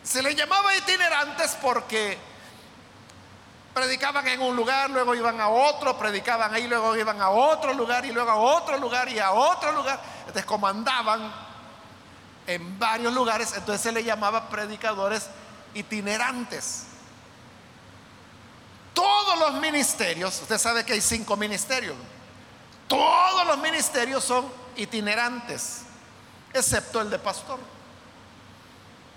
Se 0.03 0.23
les 0.23 0.37
llamaba 0.37 0.77
itinerantes 0.77 1.57
porque 1.62 2.19
predicaban 3.77 4.27
en 4.27 4.41
un 4.41 4.57
lugar, 4.57 4.89
luego 4.89 5.14
iban 5.14 5.39
a 5.39 5.51
otro, 5.51 5.99
predicaban 5.99 6.55
ahí, 6.55 6.66
luego 6.66 6.97
iban 6.97 7.20
a 7.20 7.29
otro 7.29 7.74
lugar 7.74 8.07
y 8.07 8.11
luego 8.11 8.31
a 8.31 8.37
otro 8.37 8.79
lugar 8.79 9.07
y 9.11 9.18
a 9.18 9.33
otro 9.33 9.70
lugar. 9.72 10.01
Entonces, 10.20 10.47
como 10.47 10.66
andaban 10.66 11.31
en 12.47 12.79
varios 12.79 13.12
lugares, 13.12 13.53
entonces 13.55 13.83
se 13.83 13.93
les 13.93 14.03
llamaba 14.03 14.49
predicadores 14.49 15.29
itinerantes. 15.74 16.85
Todos 18.95 19.39
los 19.41 19.61
ministerios, 19.61 20.41
usted 20.41 20.57
sabe 20.57 20.83
que 20.83 20.95
hay 20.95 21.03
cinco 21.03 21.37
ministerios, 21.37 21.99
todos 22.89 23.47
los 23.47 23.59
ministerios 23.59 24.24
son 24.24 24.51
itinerantes, 24.77 25.83
excepto 26.55 27.03
el 27.03 27.11
de 27.11 27.18
pastor. 27.18 27.59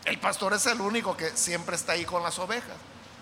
El 0.04 0.20
pastor 0.20 0.54
es 0.54 0.66
el 0.66 0.82
único 0.82 1.16
que 1.16 1.30
siempre 1.38 1.78
está 1.78 1.94
ahí 1.94 2.04
con 2.04 2.22
las 2.22 2.38
ovejas. 2.40 2.76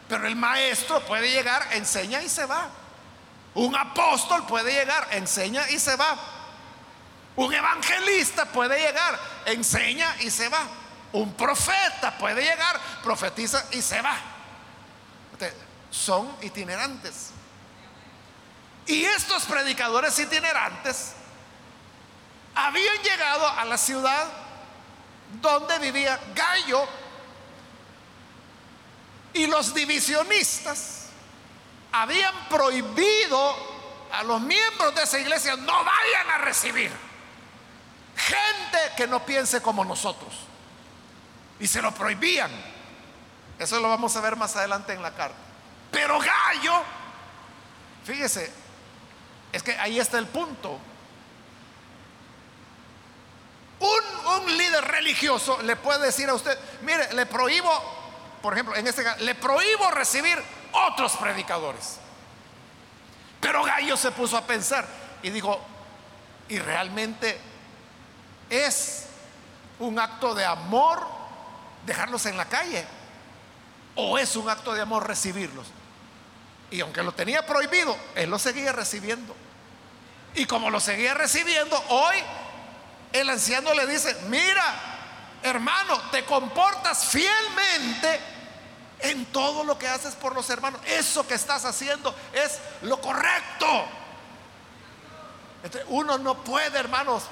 Pero 0.07 0.27
el 0.27 0.35
maestro 0.35 1.01
puede 1.01 1.31
llegar, 1.31 1.67
enseña 1.71 2.21
y 2.21 2.29
se 2.29 2.45
va. 2.45 2.69
Un 3.55 3.75
apóstol 3.75 4.45
puede 4.45 4.71
llegar, 4.71 5.07
enseña 5.11 5.69
y 5.69 5.79
se 5.79 5.95
va. 5.95 6.15
Un 7.35 7.53
evangelista 7.53 8.45
puede 8.45 8.79
llegar, 8.79 9.19
enseña 9.45 10.15
y 10.21 10.29
se 10.29 10.49
va. 10.49 10.61
Un 11.13 11.33
profeta 11.33 12.17
puede 12.17 12.41
llegar, 12.41 12.79
profetiza 13.03 13.65
y 13.71 13.81
se 13.81 14.01
va. 14.01 14.17
Son 15.89 16.35
itinerantes. 16.41 17.31
Y 18.85 19.03
estos 19.03 19.43
predicadores 19.45 20.17
itinerantes 20.19 21.13
habían 22.55 22.97
llegado 23.03 23.47
a 23.47 23.65
la 23.65 23.77
ciudad 23.77 24.27
donde 25.41 25.79
vivía 25.79 26.19
Gallo 26.33 26.87
y 29.37 29.47
los 29.47 29.73
divisionistas 29.73 31.07
habían 31.91 32.33
prohibido 32.49 33.55
a 34.11 34.23
los 34.23 34.41
miembros 34.41 34.95
de 34.95 35.03
esa 35.03 35.19
iglesia 35.19 35.55
no 35.55 35.83
vayan 35.83 36.29
a 36.31 36.37
recibir 36.39 36.91
gente 38.17 38.77
que 38.97 39.07
no 39.07 39.25
piense 39.25 39.61
como 39.61 39.85
nosotros. 39.85 40.33
Y 41.59 41.67
se 41.67 41.81
lo 41.81 41.93
prohibían. 41.93 42.51
Eso 43.59 43.79
lo 43.79 43.89
vamos 43.89 44.15
a 44.15 44.21
ver 44.21 44.35
más 44.35 44.55
adelante 44.55 44.93
en 44.93 45.01
la 45.01 45.13
carta. 45.13 45.37
Pero 45.91 46.19
Gallo, 46.19 46.81
fíjese, 48.03 48.51
es 49.51 49.63
que 49.63 49.71
ahí 49.77 49.99
está 49.99 50.17
el 50.17 50.27
punto. 50.27 50.79
Un, 53.79 54.57
líder 54.57 54.83
religioso 54.85 55.61
le 55.61 55.75
puede 55.75 56.07
decir 56.07 56.27
a 56.29 56.33
usted, 56.33 56.57
mire, 56.81 57.13
le 57.13 57.25
prohíbo, 57.25 57.69
por 58.47 58.53
ejemplo, 58.53 58.77
en 58.77 58.87
este 58.87 59.03
caso, 59.03 59.21
le 59.25 59.35
prohíbo 59.35 59.91
recibir 59.91 60.41
otros 60.71 61.17
predicadores. 61.17 61.97
Pero 63.41 63.61
Gallo 63.61 63.97
se 63.97 64.09
puso 64.11 64.37
a 64.37 64.47
pensar 64.47 64.87
y 65.21 65.31
dijo, 65.31 65.59
¿y 66.47 66.57
realmente 66.57 67.37
es 68.49 69.07
un 69.79 69.99
acto 69.99 70.33
de 70.33 70.45
amor 70.45 71.05
dejarlos 71.85 72.25
en 72.25 72.37
la 72.37 72.45
calle? 72.45 72.85
¿O 73.95 74.17
es 74.17 74.33
un 74.37 74.49
acto 74.49 74.73
de 74.73 74.81
amor 74.81 75.05
recibirlos? 75.05 75.67
Y 76.71 76.79
aunque 76.79 77.03
lo 77.03 77.11
tenía 77.11 77.45
prohibido, 77.45 77.97
él 78.15 78.29
lo 78.29 78.39
seguía 78.39 78.71
recibiendo. 78.71 79.35
Y 80.35 80.45
como 80.45 80.69
lo 80.69 80.79
seguía 80.79 81.13
recibiendo, 81.13 81.83
hoy 81.89 82.15
el 83.11 83.29
anciano 83.29 83.73
le 83.73 83.85
dice, 83.87 84.15
mira, 84.29 84.73
hermano, 85.43 85.99
te 86.11 86.23
comportas 86.23 87.07
fielmente 87.07 88.36
en 88.99 89.25
todo 89.27 89.63
lo 89.63 89.77
que 89.77 89.87
haces 89.87 90.15
por 90.15 90.33
los 90.33 90.49
hermanos. 90.49 90.81
Eso 90.85 91.27
que 91.27 91.35
estás 91.35 91.65
haciendo 91.65 92.13
es 92.33 92.59
lo 92.81 92.99
correcto. 92.99 93.85
uno 95.87 96.17
no 96.17 96.43
puede, 96.43 96.79
hermanos, 96.79 97.23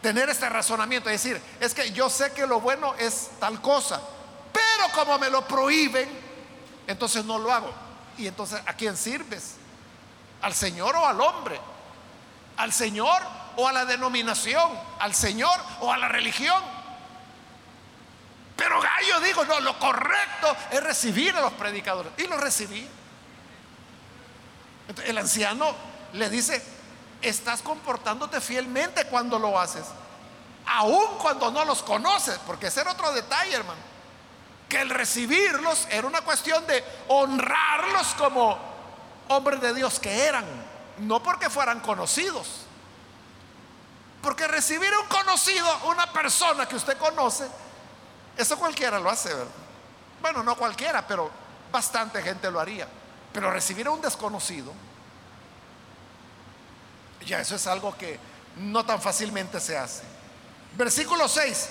tener 0.00 0.28
este 0.30 0.48
razonamiento 0.48 1.08
y 1.08 1.12
decir, 1.12 1.40
es 1.60 1.74
que 1.74 1.92
yo 1.92 2.08
sé 2.08 2.32
que 2.32 2.46
lo 2.46 2.60
bueno 2.60 2.94
es 2.98 3.30
tal 3.38 3.60
cosa, 3.60 4.00
pero 4.52 4.92
como 4.94 5.18
me 5.18 5.30
lo 5.30 5.46
prohíben, 5.46 6.08
entonces 6.86 7.24
no 7.24 7.38
lo 7.38 7.52
hago. 7.52 7.72
Y 8.18 8.26
entonces, 8.26 8.60
¿a 8.66 8.72
quién 8.74 8.96
sirves? 8.96 9.56
¿Al 10.42 10.54
Señor 10.54 10.96
o 10.96 11.06
al 11.06 11.20
hombre? 11.20 11.60
¿Al 12.56 12.72
Señor 12.72 13.22
o 13.56 13.68
a 13.68 13.72
la 13.72 13.84
denominación? 13.84 14.72
¿Al 14.98 15.14
Señor 15.14 15.58
o 15.80 15.92
a 15.92 15.98
la 15.98 16.08
religión? 16.08 16.62
Pero 18.60 18.78
Gallo 18.78 19.20
dijo, 19.20 19.42
no, 19.46 19.58
lo 19.60 19.78
correcto 19.78 20.54
es 20.70 20.82
recibir 20.82 21.34
a 21.34 21.40
los 21.40 21.54
predicadores. 21.54 22.12
Y 22.18 22.26
lo 22.26 22.36
recibí. 22.36 22.86
el 25.06 25.16
anciano 25.16 25.74
le 26.12 26.28
dice, 26.28 26.62
estás 27.22 27.62
comportándote 27.62 28.38
fielmente 28.38 29.06
cuando 29.06 29.38
lo 29.38 29.58
haces. 29.58 29.86
Aun 30.66 31.16
cuando 31.16 31.50
no 31.50 31.64
los 31.64 31.82
conoces, 31.82 32.38
porque 32.46 32.66
ese 32.66 32.82
era 32.82 32.92
otro 32.92 33.10
detalle, 33.12 33.54
hermano. 33.54 33.80
Que 34.68 34.82
el 34.82 34.90
recibirlos 34.90 35.88
era 35.90 36.06
una 36.06 36.20
cuestión 36.20 36.66
de 36.66 36.84
honrarlos 37.08 38.08
como 38.18 38.58
hombres 39.28 39.62
de 39.62 39.72
Dios 39.72 39.98
que 39.98 40.24
eran, 40.26 40.44
no 40.98 41.22
porque 41.22 41.48
fueran 41.48 41.80
conocidos. 41.80 42.66
Porque 44.20 44.46
recibir 44.46 44.92
a 44.92 45.00
un 45.00 45.06
conocido, 45.06 45.66
una 45.86 46.12
persona 46.12 46.66
que 46.66 46.76
usted 46.76 46.98
conoce, 46.98 47.48
eso 48.36 48.58
cualquiera 48.58 48.98
lo 48.98 49.10
hace, 49.10 49.32
¿verdad? 49.34 49.52
Bueno, 50.20 50.42
no 50.42 50.56
cualquiera, 50.56 51.06
pero 51.06 51.30
bastante 51.70 52.22
gente 52.22 52.50
lo 52.50 52.60
haría. 52.60 52.86
Pero 53.32 53.50
recibir 53.50 53.86
a 53.86 53.90
un 53.90 54.00
desconocido, 54.00 54.72
ya 57.24 57.40
eso 57.40 57.54
es 57.54 57.66
algo 57.66 57.96
que 57.96 58.18
no 58.56 58.84
tan 58.84 59.00
fácilmente 59.00 59.60
se 59.60 59.78
hace. 59.78 60.02
Versículo 60.76 61.28
6. 61.28 61.68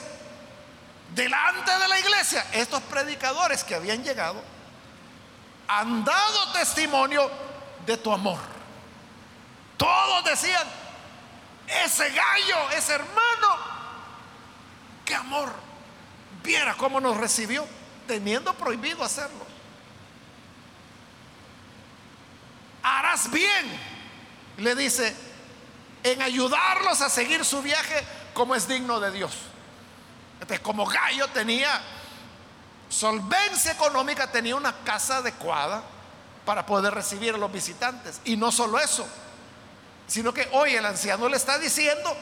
Delante 1.14 1.72
de 1.78 1.88
la 1.88 2.00
iglesia, 2.00 2.46
estos 2.52 2.82
predicadores 2.84 3.64
que 3.64 3.76
habían 3.76 4.04
llegado 4.04 4.42
han 5.68 6.04
dado 6.04 6.52
testimonio 6.54 7.30
de 7.86 7.98
tu 7.98 8.12
amor. 8.12 8.40
Todos 9.78 10.24
decían, 10.26 10.68
ese 11.68 12.10
gallo, 12.10 12.70
ese 12.76 12.94
hermano, 12.94 13.56
qué 15.06 15.16
amor. 15.16 15.52
Viera 16.44 16.76
cómo 16.76 17.00
nos 17.00 17.18
recibió, 17.18 17.66
teniendo 18.08 18.54
prohibido 18.54 19.04
hacerlo. 19.04 19.46
Harás 22.82 23.30
bien, 23.30 23.80
le 24.58 24.76
dice, 24.76 25.16
en 26.04 26.22
ayudarlos 26.22 27.02
a 27.02 27.10
seguir 27.10 27.44
su 27.44 27.62
viaje 27.62 28.04
como 28.34 28.56
es 28.56 28.68
digno 28.68 29.00
de 29.00 29.12
Dios. 29.12 29.34
Entonces, 30.36 30.60
como 30.62 30.86
Gallo 30.86 31.28
tenía 31.30 31.82
solvencia 32.88 33.74
económica, 33.74 34.32
tenía 34.32 34.56
una 34.56 34.74
casa 34.84 35.18
adecuada 35.18 35.84
para 36.46 36.66
poder 36.66 36.94
recibir 36.94 37.36
a 37.36 37.38
los 37.38 37.52
visitantes. 37.52 38.22
Y 38.24 38.38
no 38.38 38.52
solo 38.52 38.80
eso, 38.80 39.06
sino 40.08 40.34
que 40.34 40.48
hoy 40.54 40.74
el 40.76 40.86
anciano 40.86 41.30
le 41.30 41.38
está 41.38 41.60
diciendo, 41.60 42.16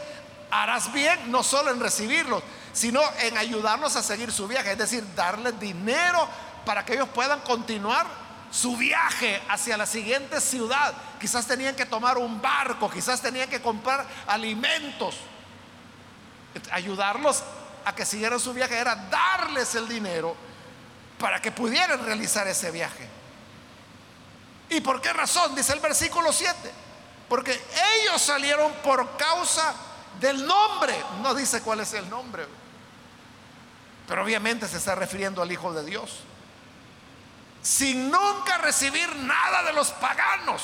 harás 0.52 0.92
bien 0.92 1.32
no 1.32 1.44
solo 1.44 1.72
en 1.72 1.80
recibirlos, 1.80 2.44
sino 2.74 3.02
en 3.20 3.38
ayudarlos 3.38 3.96
a 3.96 4.04
seguir 4.04 4.32
su 4.32 4.48
viaje, 4.48 4.72
es 4.72 4.78
decir, 4.78 5.04
darles 5.16 5.60
dinero 5.60 6.28
para 6.66 6.86
que 6.86 6.94
ellos 6.94 7.10
puedan 7.10 7.40
continuar 7.42 8.06
su 8.52 8.78
viaje 8.78 9.42
hacia 9.50 9.78
la 9.78 9.86
siguiente 9.86 10.40
ciudad. 10.42 10.94
Quizás 11.20 11.46
tenían 11.48 11.76
que 11.76 11.86
tomar 11.86 12.18
un 12.18 12.42
barco, 12.42 12.90
quizás 12.90 13.22
tenían 13.22 13.50
que 13.50 13.62
comprar 13.62 14.06
alimentos. 14.28 15.16
Ayudarlos 16.72 17.44
a 17.86 17.94
que 17.94 18.06
siguieran 18.06 18.40
su 18.40 18.54
viaje 18.54 18.78
era 18.78 18.96
darles 18.96 19.76
el 19.76 19.88
dinero 19.88 20.36
para 21.20 21.42
que 21.42 21.52
pudieran 21.52 22.04
realizar 22.06 22.48
ese 22.48 22.72
viaje. 22.72 23.08
¿Y 24.70 24.82
por 24.82 25.02
qué 25.02 25.14
razón? 25.14 25.56
Dice 25.56 25.74
el 25.74 25.80
versículo 25.80 26.32
7. 26.34 26.56
Porque 27.30 27.60
ellos 28.02 28.22
salieron 28.22 28.72
por 28.84 29.18
causa 29.18 29.74
del 30.20 30.46
nombre. 30.46 30.96
No 31.22 31.34
dice 31.34 31.62
cuál 31.62 31.82
es 31.82 31.94
el 31.94 32.10
nombre. 32.10 32.46
Pero 34.08 34.24
obviamente 34.24 34.68
se 34.68 34.78
está 34.78 34.96
refiriendo 34.96 35.42
al 35.42 35.52
Hijo 35.52 35.74
de 35.74 35.84
Dios. 35.84 36.20
Sin 37.62 38.10
nunca 38.10 38.58
recibir 38.60 39.14
nada 39.18 39.64
de 39.64 39.74
los 39.74 39.92
paganos. 39.92 40.62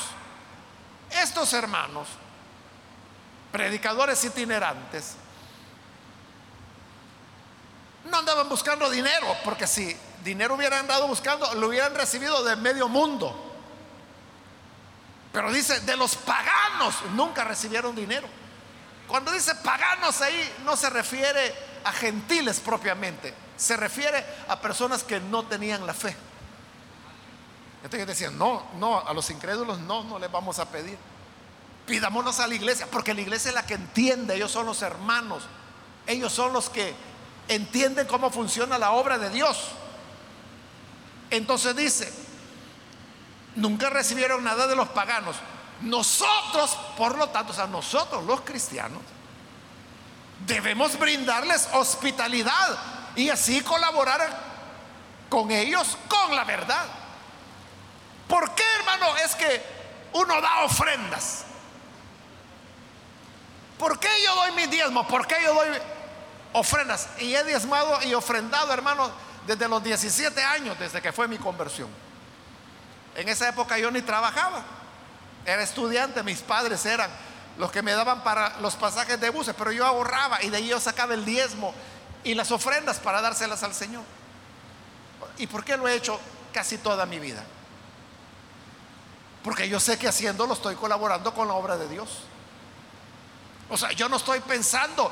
Estos 1.10 1.54
hermanos, 1.54 2.08
predicadores 3.52 4.24
itinerantes, 4.24 5.16
no 8.10 8.18
andaban 8.18 8.50
buscando 8.50 8.90
dinero, 8.90 9.28
porque 9.44 9.68
si 9.68 9.96
dinero 10.24 10.56
hubieran 10.56 10.80
andado 10.80 11.08
buscando, 11.08 11.54
lo 11.56 11.68
hubieran 11.68 11.94
recibido 11.96 12.44
de 12.44 12.56
medio 12.56 12.88
mundo. 12.88 13.52
Pero 15.32 15.52
dice, 15.52 15.80
de 15.82 15.98
los 15.98 16.16
paganos 16.16 16.96
nunca 17.14 17.44
recibieron 17.44 17.96
dinero. 17.96 18.28
Cuando 19.08 19.32
dice 19.32 19.54
paganos 19.56 20.22
ahí 20.22 20.54
no 20.64 20.76
se 20.76 20.90
refiere 20.90 21.54
a 21.84 21.92
gentiles 21.92 22.60
propiamente, 22.60 23.34
se 23.58 23.78
refiere 23.78 24.24
a 24.48 24.60
personas 24.60 25.04
que 25.04 25.20
no 25.20 25.44
tenían 25.44 25.86
la 25.86 25.94
fe. 25.94 26.16
Entonces 27.84 28.08
decían, 28.08 28.38
no, 28.38 28.64
no, 28.78 29.00
a 29.00 29.14
los 29.14 29.30
incrédulos 29.30 29.80
no, 29.80 30.04
no 30.06 30.18
les 30.18 30.32
vamos 30.32 30.58
a 30.60 30.70
pedir. 30.70 30.98
Pidámonos 31.86 32.40
a 32.40 32.48
la 32.48 32.56
iglesia, 32.56 32.88
porque 32.90 33.14
la 33.14 33.22
iglesia 33.22 33.50
es 33.50 33.56
la 33.56 33.66
que 33.66 33.74
entiende, 33.74 34.36
ellos 34.36 34.52
son 34.52 34.66
los 34.66 34.82
hermanos, 34.82 35.44
ellos 36.08 36.32
son 36.32 36.54
los 36.54 36.70
que 36.70 36.96
entienden 37.50 38.08
cómo 38.08 38.32
funciona 38.32 38.78
la 38.78 38.92
obra 38.92 39.18
de 39.18 39.30
Dios. 39.30 39.72
Entonces 41.30 41.76
dice, 41.76 42.14
nunca 43.56 43.90
recibieron 43.90 44.44
nada 44.46 44.68
de 44.68 44.78
los 44.78 44.88
paganos. 44.90 45.36
Nosotros, 45.84 46.78
por 46.98 47.18
lo 47.18 47.28
tanto, 47.30 47.52
o 47.52 47.56
sea, 47.56 47.68
nosotros 47.68 48.24
los 48.24 48.42
cristianos, 48.42 49.02
debemos 50.46 50.98
brindarles 50.98 51.68
hospitalidad 51.74 52.78
y 53.18 53.30
así 53.30 53.62
colaborar 53.62 54.54
con 55.30 55.52
ellos 55.52 55.98
con 56.08 56.36
la 56.36 56.46
verdad. 56.46 56.86
¿Por 58.30 58.56
qué, 58.56 58.64
hermano? 58.80 59.18
Es 59.18 59.36
que 59.36 59.62
uno 60.14 60.40
da 60.40 60.64
ofrendas. 60.64 61.44
¿Por 63.78 64.00
qué 64.00 64.08
yo 64.24 64.36
doy 64.36 64.52
mis 64.54 64.72
diezmos? 64.72 65.06
¿Por 65.08 65.28
qué 65.28 65.36
yo 65.44 65.54
doy 65.54 65.68
ofrendas? 66.54 67.10
Y 67.20 67.36
he 67.36 67.44
diezmado 67.44 68.02
y 68.04 68.14
ofrendado, 68.14 68.72
hermano, 68.72 69.12
desde 69.46 69.68
los 69.68 69.84
17 69.84 70.42
años, 70.42 70.80
desde 70.80 71.02
que 71.02 71.12
fue 71.12 71.28
mi 71.28 71.38
conversión. 71.38 71.90
En 73.16 73.28
esa 73.28 73.50
época 73.50 73.78
yo 73.78 73.92
ni 73.92 74.02
trabajaba. 74.02 74.64
Era 75.46 75.62
estudiante, 75.62 76.24
mis 76.24 76.40
padres 76.40 76.86
eran 76.86 77.10
los 77.58 77.72
que 77.72 77.82
me 77.82 77.92
daban 77.92 78.24
para 78.24 78.58
los 78.60 78.76
pasajes 78.76 79.20
de 79.20 79.30
buses, 79.30 79.54
pero 79.58 79.72
yo 79.72 79.86
ahorraba 79.86 80.42
y 80.44 80.50
de 80.50 80.58
ahí 80.58 80.68
yo 80.68 80.80
sacaba 80.80 81.14
el 81.14 81.26
diezmo 81.26 81.74
y 82.24 82.34
las 82.34 82.52
ofrendas 82.52 83.00
para 83.00 83.22
dárselas 83.22 83.64
al 83.64 83.74
Señor. 83.74 84.04
¿Y 85.38 85.48
por 85.48 85.64
qué 85.64 85.78
lo 85.78 85.88
he 85.88 85.96
hecho 85.96 86.20
casi 86.52 86.78
toda 86.78 87.06
mi 87.06 87.20
vida? 87.20 87.44
Porque 89.44 89.68
yo 89.68 89.80
sé 89.80 90.00
que 90.00 90.08
haciéndolo 90.08 90.54
estoy 90.54 90.76
colaborando 90.76 91.34
con 91.34 91.48
la 91.48 91.54
obra 91.54 91.78
de 91.78 91.88
Dios. 91.90 92.10
O 93.70 93.78
sea, 93.78 93.92
yo 93.92 94.08
no 94.08 94.18
estoy 94.18 94.40
pensando, 94.40 95.12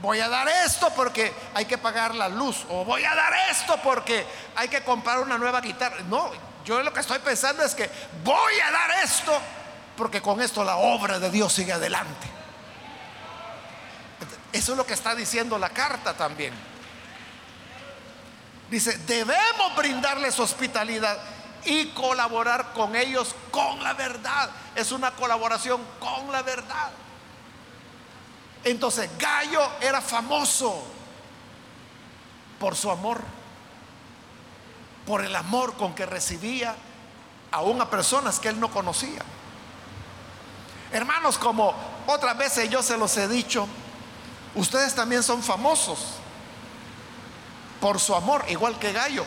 voy 0.00 0.20
a 0.20 0.28
dar 0.28 0.48
esto 0.48 0.90
porque 0.94 1.32
hay 1.54 1.64
que 1.64 1.78
pagar 1.78 2.14
la 2.14 2.28
luz, 2.28 2.64
o 2.68 2.84
voy 2.84 3.04
a 3.04 3.14
dar 3.14 3.32
esto 3.50 3.76
porque 3.82 4.24
hay 4.54 4.68
que 4.68 4.84
comprar 4.84 5.18
una 5.20 5.36
nueva 5.36 5.60
guitarra. 5.60 6.00
No, 6.08 6.30
yo 6.64 6.82
lo 6.82 6.92
que 6.92 7.00
estoy 7.00 7.18
pensando 7.18 7.64
es 7.64 7.74
que 7.74 7.90
voy 8.22 8.60
a 8.60 8.70
dar 8.70 8.90
esto 9.02 9.32
porque 9.96 10.22
con 10.22 10.40
esto 10.40 10.64
la 10.64 10.76
obra 10.76 11.18
de 11.18 11.30
Dios 11.30 11.52
sigue 11.52 11.72
adelante. 11.72 12.28
Eso 14.52 14.72
es 14.72 14.78
lo 14.78 14.86
que 14.86 14.94
está 14.94 15.14
diciendo 15.14 15.58
la 15.58 15.70
carta 15.70 16.14
también. 16.14 16.52
Dice, 18.70 18.96
debemos 19.06 19.76
brindarles 19.76 20.38
hospitalidad 20.38 21.18
y 21.64 21.86
colaborar 21.88 22.72
con 22.72 22.96
ellos 22.96 23.34
con 23.50 23.82
la 23.82 23.94
verdad. 23.94 24.50
Es 24.74 24.92
una 24.92 25.10
colaboración 25.12 25.80
con 26.00 26.30
la 26.32 26.42
verdad. 26.42 26.90
Entonces, 28.64 29.10
Gallo 29.18 29.60
era 29.80 30.00
famoso 30.00 30.84
por 32.58 32.76
su 32.76 32.90
amor, 32.90 33.20
por 35.06 35.24
el 35.24 35.34
amor 35.34 35.74
con 35.74 35.94
que 35.94 36.06
recibía 36.06 36.76
aún 37.50 37.80
a 37.80 37.90
personas 37.90 38.38
que 38.38 38.48
él 38.48 38.60
no 38.60 38.70
conocía. 38.70 39.22
Hermanos, 40.92 41.38
como 41.38 41.74
otras 42.06 42.36
veces 42.36 42.68
yo 42.68 42.82
se 42.82 42.96
los 42.96 43.16
he 43.16 43.28
dicho, 43.28 43.66
ustedes 44.54 44.94
también 44.94 45.22
son 45.22 45.42
famosos 45.42 45.98
por 47.80 47.98
su 47.98 48.14
amor, 48.14 48.44
igual 48.48 48.78
que 48.78 48.92
Gallo. 48.92 49.24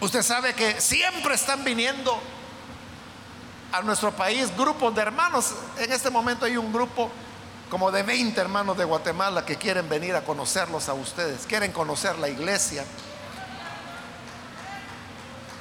Usted 0.00 0.22
sabe 0.22 0.54
que 0.54 0.80
siempre 0.80 1.34
están 1.34 1.64
viniendo 1.64 2.20
a 3.72 3.82
nuestro 3.82 4.12
país 4.12 4.54
grupos 4.56 4.94
de 4.94 5.02
hermanos. 5.02 5.54
En 5.78 5.92
este 5.92 6.10
momento 6.10 6.44
hay 6.44 6.56
un 6.56 6.72
grupo 6.72 7.10
como 7.70 7.90
de 7.90 8.02
20 8.02 8.40
hermanos 8.40 8.76
de 8.76 8.84
Guatemala 8.84 9.44
que 9.44 9.56
quieren 9.56 9.88
venir 9.88 10.14
a 10.14 10.22
conocerlos 10.22 10.88
a 10.88 10.94
ustedes, 10.94 11.46
quieren 11.46 11.72
conocer 11.72 12.18
la 12.18 12.28
iglesia. 12.28 12.84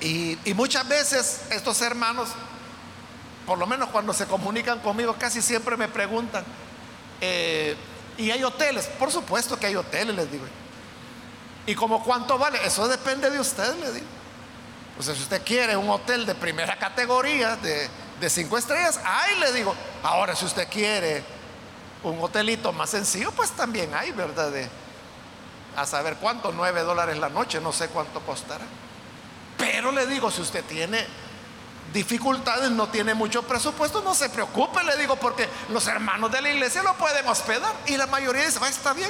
Y, 0.02 0.38
muchas 0.54 0.88
veces 0.88 1.42
estos 1.50 1.82
hermanos 1.82 2.30
por 3.46 3.58
lo 3.58 3.68
menos 3.68 3.90
cuando 3.90 4.14
se 4.14 4.26
comunican 4.26 4.80
conmigo, 4.80 5.16
casi 5.20 5.42
siempre 5.42 5.78
me 5.78 5.88
preguntan, 5.88 6.44
eh, 7.22 7.76
¿y 8.18 8.32
hay 8.32 8.44
hoteles? 8.44 8.88
Por 8.88 9.12
supuesto 9.12 9.58
que 9.58 9.68
hay 9.68 9.76
hoteles, 9.76 10.16
les 10.16 10.32
digo. 10.32 10.46
¿Y 11.68 11.76
como 11.76 12.04
cuánto 12.04 12.38
vale? 12.38 12.60
Eso 12.66 12.88
depende 12.88 13.30
de 13.30 13.40
usted, 13.40 13.76
le 13.76 13.92
digo. 13.92 14.06
O 15.00 15.04
sea, 15.04 15.14
si 15.14 15.22
usted 15.22 15.42
quiere 15.44 15.76
un 15.76 15.90
hotel 15.90 16.26
de 16.26 16.36
primera 16.36 16.78
categoría, 16.78 17.56
de, 17.58 17.90
de 18.20 18.30
cinco 18.30 18.58
estrellas, 18.58 19.00
ahí 19.04 19.40
le 19.40 19.52
digo. 19.52 19.76
Ahora, 20.04 20.36
si 20.36 20.46
usted 20.46 20.68
quiere 20.70 21.24
un 22.04 22.20
hotelito 22.22 22.72
más 22.72 22.92
sencillo, 22.92 23.32
pues 23.32 23.52
también 23.52 23.94
hay, 23.94 24.12
¿verdad? 24.12 24.52
De, 24.52 24.70
a 25.76 25.86
saber 25.86 26.18
cuánto, 26.18 26.52
nueve 26.52 26.82
dólares 26.82 27.18
la 27.18 27.30
noche, 27.30 27.60
no 27.60 27.74
sé 27.74 27.90
cuánto 27.90 28.22
costará. 28.22 28.64
Pero 29.58 29.92
le 29.92 30.08
digo, 30.08 30.32
si 30.32 30.42
usted 30.42 30.64
tiene 30.66 31.06
dificultades, 31.96 32.70
no 32.72 32.90
tiene 32.90 33.14
mucho 33.14 33.42
presupuesto, 33.44 34.02
no 34.02 34.14
se 34.14 34.30
preocupe, 34.30 34.84
le 34.84 34.98
digo, 34.98 35.16
porque 35.16 35.48
los 35.70 35.88
hermanos 35.88 36.30
de 36.30 36.42
la 36.42 36.50
iglesia 36.50 36.84
lo 36.84 36.94
pueden 36.96 37.26
hospedar. 37.28 37.74
Y 37.88 37.96
la 37.96 38.06
mayoría 38.06 38.46
dice, 38.46 38.60
va, 38.60 38.68
está 38.68 38.94
bien. 38.94 39.10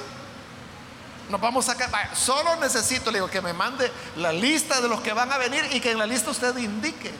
Nos 1.29 1.41
vamos 1.41 1.67
a 1.67 1.75
quedar. 1.75 2.15
Solo 2.15 2.55
necesito, 2.57 3.11
le 3.11 3.17
digo, 3.17 3.27
que 3.27 3.41
me 3.41 3.53
mande 3.53 3.91
la 4.17 4.31
lista 4.31 4.79
de 4.79 4.87
los 4.87 5.01
que 5.01 5.11
van 5.13 5.31
a 5.31 5.37
venir 5.39 5.67
y 5.71 5.81
que 5.81 5.91
en 5.91 5.97
la 5.97 6.05
lista 6.05 6.29
usted 6.29 6.55
indique 6.57 7.11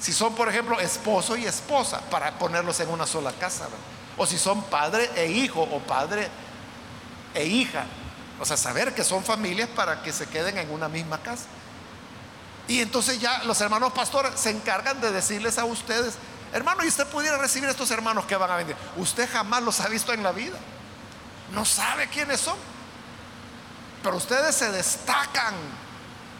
si 0.00 0.12
son, 0.12 0.34
por 0.34 0.48
ejemplo, 0.48 0.80
esposo 0.80 1.36
y 1.36 1.44
esposa, 1.44 2.00
para 2.10 2.38
ponerlos 2.38 2.80
en 2.80 2.88
una 2.88 3.06
sola 3.06 3.32
casa. 3.32 3.68
O 4.16 4.26
si 4.26 4.38
son 4.38 4.62
padre 4.64 5.10
e 5.16 5.26
hijo 5.26 5.60
o 5.60 5.80
padre 5.80 6.28
e 7.34 7.44
hija. 7.44 7.84
O 8.40 8.46
sea, 8.46 8.56
saber 8.56 8.94
que 8.94 9.04
son 9.04 9.22
familias 9.22 9.68
para 9.68 10.02
que 10.02 10.12
se 10.12 10.26
queden 10.26 10.56
en 10.56 10.70
una 10.70 10.88
misma 10.88 11.18
casa. 11.18 11.44
Y 12.66 12.80
entonces 12.80 13.20
ya 13.20 13.42
los 13.44 13.60
hermanos 13.60 13.92
pastores 13.92 14.32
se 14.40 14.50
encargan 14.50 15.00
de 15.00 15.12
decirles 15.12 15.58
a 15.58 15.64
ustedes, 15.64 16.14
hermano, 16.52 16.84
y 16.84 16.88
usted 16.88 17.06
pudiera 17.06 17.36
recibir 17.36 17.68
a 17.68 17.72
estos 17.72 17.90
hermanos 17.90 18.24
que 18.24 18.36
van 18.36 18.50
a 18.50 18.56
venir. 18.56 18.76
Usted 18.96 19.28
jamás 19.30 19.62
los 19.62 19.80
ha 19.80 19.88
visto 19.88 20.12
en 20.12 20.22
la 20.22 20.32
vida. 20.32 20.56
No 21.52 21.64
sabe 21.64 22.08
quiénes 22.08 22.40
son. 22.40 22.56
Pero 24.02 24.16
ustedes 24.16 24.54
se 24.54 24.70
destacan 24.72 25.54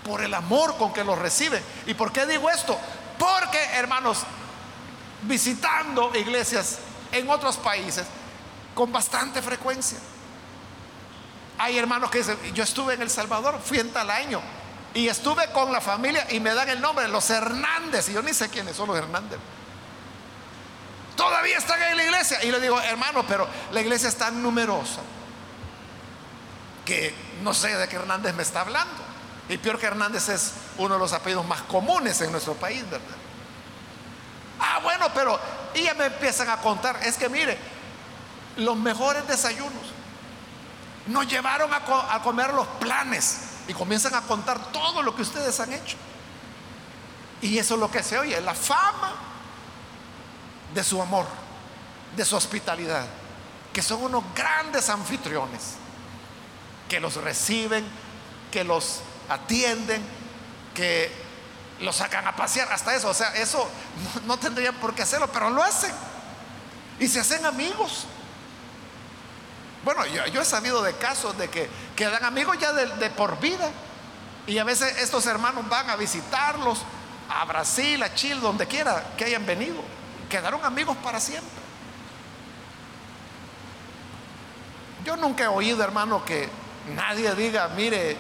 por 0.05 0.23
el 0.23 0.33
amor 0.35 0.77
con 0.77 0.93
que 0.93 1.05
los 1.05 1.19
reciben. 1.19 1.63
¿Y 1.87 1.95
por 1.95 2.13
qué 2.13 2.27
digo 2.27 2.49
esto? 2.51 2.79
Porque, 3.19 3.63
hermanos, 3.75 4.19
visitando 5.23 6.15
iglesias 6.15 6.79
en 7.13 7.29
otros 7.29 7.57
países 7.57 8.07
con 8.75 8.93
bastante 8.93 9.41
frecuencia. 9.41 9.99
Hay 11.59 11.79
hermanos 11.79 12.11
que 12.11 12.19
dicen, 12.19 12.39
yo 12.55 12.65
estuve 12.65 12.95
en 12.95 13.03
El 13.03 13.11
Salvador, 13.11 13.61
fui 13.65 13.79
en 13.79 13.91
tal 13.93 14.11
año 14.11 14.41
y 14.95 15.09
estuve 15.09 15.51
con 15.51 15.73
la 15.73 15.81
familia 15.81 16.27
y 16.31 16.39
me 16.39 16.55
dan 16.55 16.69
el 16.69 16.81
nombre, 16.81 17.09
los 17.09 17.29
Hernández. 17.29 18.09
Y 18.09 18.13
yo 18.13 18.23
ni 18.23 18.33
sé 18.33 18.49
quiénes 18.49 18.77
son 18.77 18.87
los 18.87 18.97
Hernández. 18.97 19.39
Todavía 21.17 21.59
están 21.59 21.83
en 21.83 21.97
la 21.97 22.05
iglesia. 22.05 22.43
Y 22.45 22.53
le 22.53 22.61
digo, 22.61 22.81
hermano, 22.81 23.25
pero 23.27 23.47
la 23.73 23.81
iglesia 23.81 24.09
es 24.09 24.17
tan 24.17 24.41
numerosa 24.41 25.01
que 26.85 27.13
no 27.43 27.53
sé 27.53 27.77
de 27.77 27.89
qué 27.89 27.97
Hernández 27.97 28.35
me 28.35 28.45
está 28.45 28.61
hablando. 28.61 29.03
Y 29.49 29.59
peor 29.59 29.81
que 29.81 29.87
Hernández 29.87 30.29
es 30.29 30.53
uno 30.79 30.95
de 30.95 31.01
los 31.01 31.13
apellidos 31.13 31.47
más 31.47 31.63
comunes 31.63 32.21
en 32.21 32.31
nuestro 32.31 32.55
país, 32.55 32.89
¿verdad? 32.89 33.17
Ah, 34.61 34.79
bueno, 34.81 35.09
pero 35.13 35.41
y 35.75 35.83
ya 35.83 35.95
me 35.95 36.07
empiezan 36.07 36.49
a 36.51 36.59
contar. 36.59 37.01
Es 37.03 37.17
que 37.17 37.29
mire, 37.29 37.59
los 38.59 38.77
mejores 38.77 39.27
desayunos 39.27 39.73
nos 41.09 41.27
llevaron 41.27 41.75
a, 41.75 42.15
a 42.15 42.23
comer 42.23 42.55
los 42.55 42.67
planes 42.79 43.54
y 43.69 43.75
comienzan 43.75 44.15
a 44.15 44.23
contar 44.23 44.73
todo 44.73 45.03
lo 45.03 45.15
que 45.15 45.23
ustedes 45.23 45.59
han 45.61 45.73
hecho. 45.73 45.97
Y 47.41 47.59
eso 47.59 47.75
es 47.75 47.81
lo 47.81 47.91
que 47.91 48.03
se 48.03 48.19
oye, 48.19 48.41
la 48.41 48.55
fama 48.55 49.15
de 50.75 50.83
su 50.83 51.01
amor, 51.01 51.27
de 52.17 52.25
su 52.25 52.37
hospitalidad, 52.37 53.07
que 53.73 53.83
son 53.83 54.03
unos 54.03 54.25
grandes 54.35 54.89
anfitriones, 54.89 55.75
que 56.89 57.01
los 57.01 57.17
reciben, 57.17 57.85
que 58.51 58.65
los 58.65 59.01
atienden, 59.29 60.03
que 60.75 61.11
los 61.81 61.97
sacan 61.97 62.27
a 62.27 62.37
pasear, 62.37 62.73
hasta 62.73 62.95
eso, 62.95 63.09
o 63.09 63.15
sea, 63.15 63.35
eso 63.35 63.69
no, 64.27 64.39
tendrían 64.39 64.75
por 64.77 64.95
qué 64.95 65.03
hacerlo, 65.03 65.31
pero 65.33 65.51
lo 65.51 65.63
hacen. 65.63 65.93
Y 67.01 67.09
se 67.09 67.21
hacen 67.21 67.45
amigos. 67.45 68.07
Bueno, 69.85 70.07
yo, 70.07 70.41
he 70.41 70.45
sabido 70.45 70.83
de 70.83 70.95
casos 70.95 71.37
de 71.37 71.49
que 71.49 71.69
quedan 71.95 72.25
amigos 72.25 72.57
ya 72.59 72.73
de, 72.73 73.11
por 73.11 73.39
vida. 73.39 73.71
Y 74.47 74.59
a 74.59 74.65
veces 74.65 74.99
estos 74.99 75.27
hermanos 75.27 75.69
van 75.69 75.91
a 75.91 75.97
visitarlos 75.97 76.83
a 77.29 77.45
Brasil, 77.45 78.03
a 78.03 78.15
Chile, 78.15 78.41
donde 78.41 78.67
quiera 78.67 79.05
que 79.17 79.25
hayan 79.27 79.45
venido. 79.45 79.77
Quedaron 80.31 80.65
amigos 80.65 80.97
para 80.99 81.21
siempre. 81.21 81.63
Yo 85.05 85.17
nunca 85.17 85.45
he 85.45 85.49
oído, 85.49 85.85
hermano, 85.85 86.25
que 86.25 86.49
nadie 86.95 87.35
diga, 87.35 87.69
mire, 87.69 88.17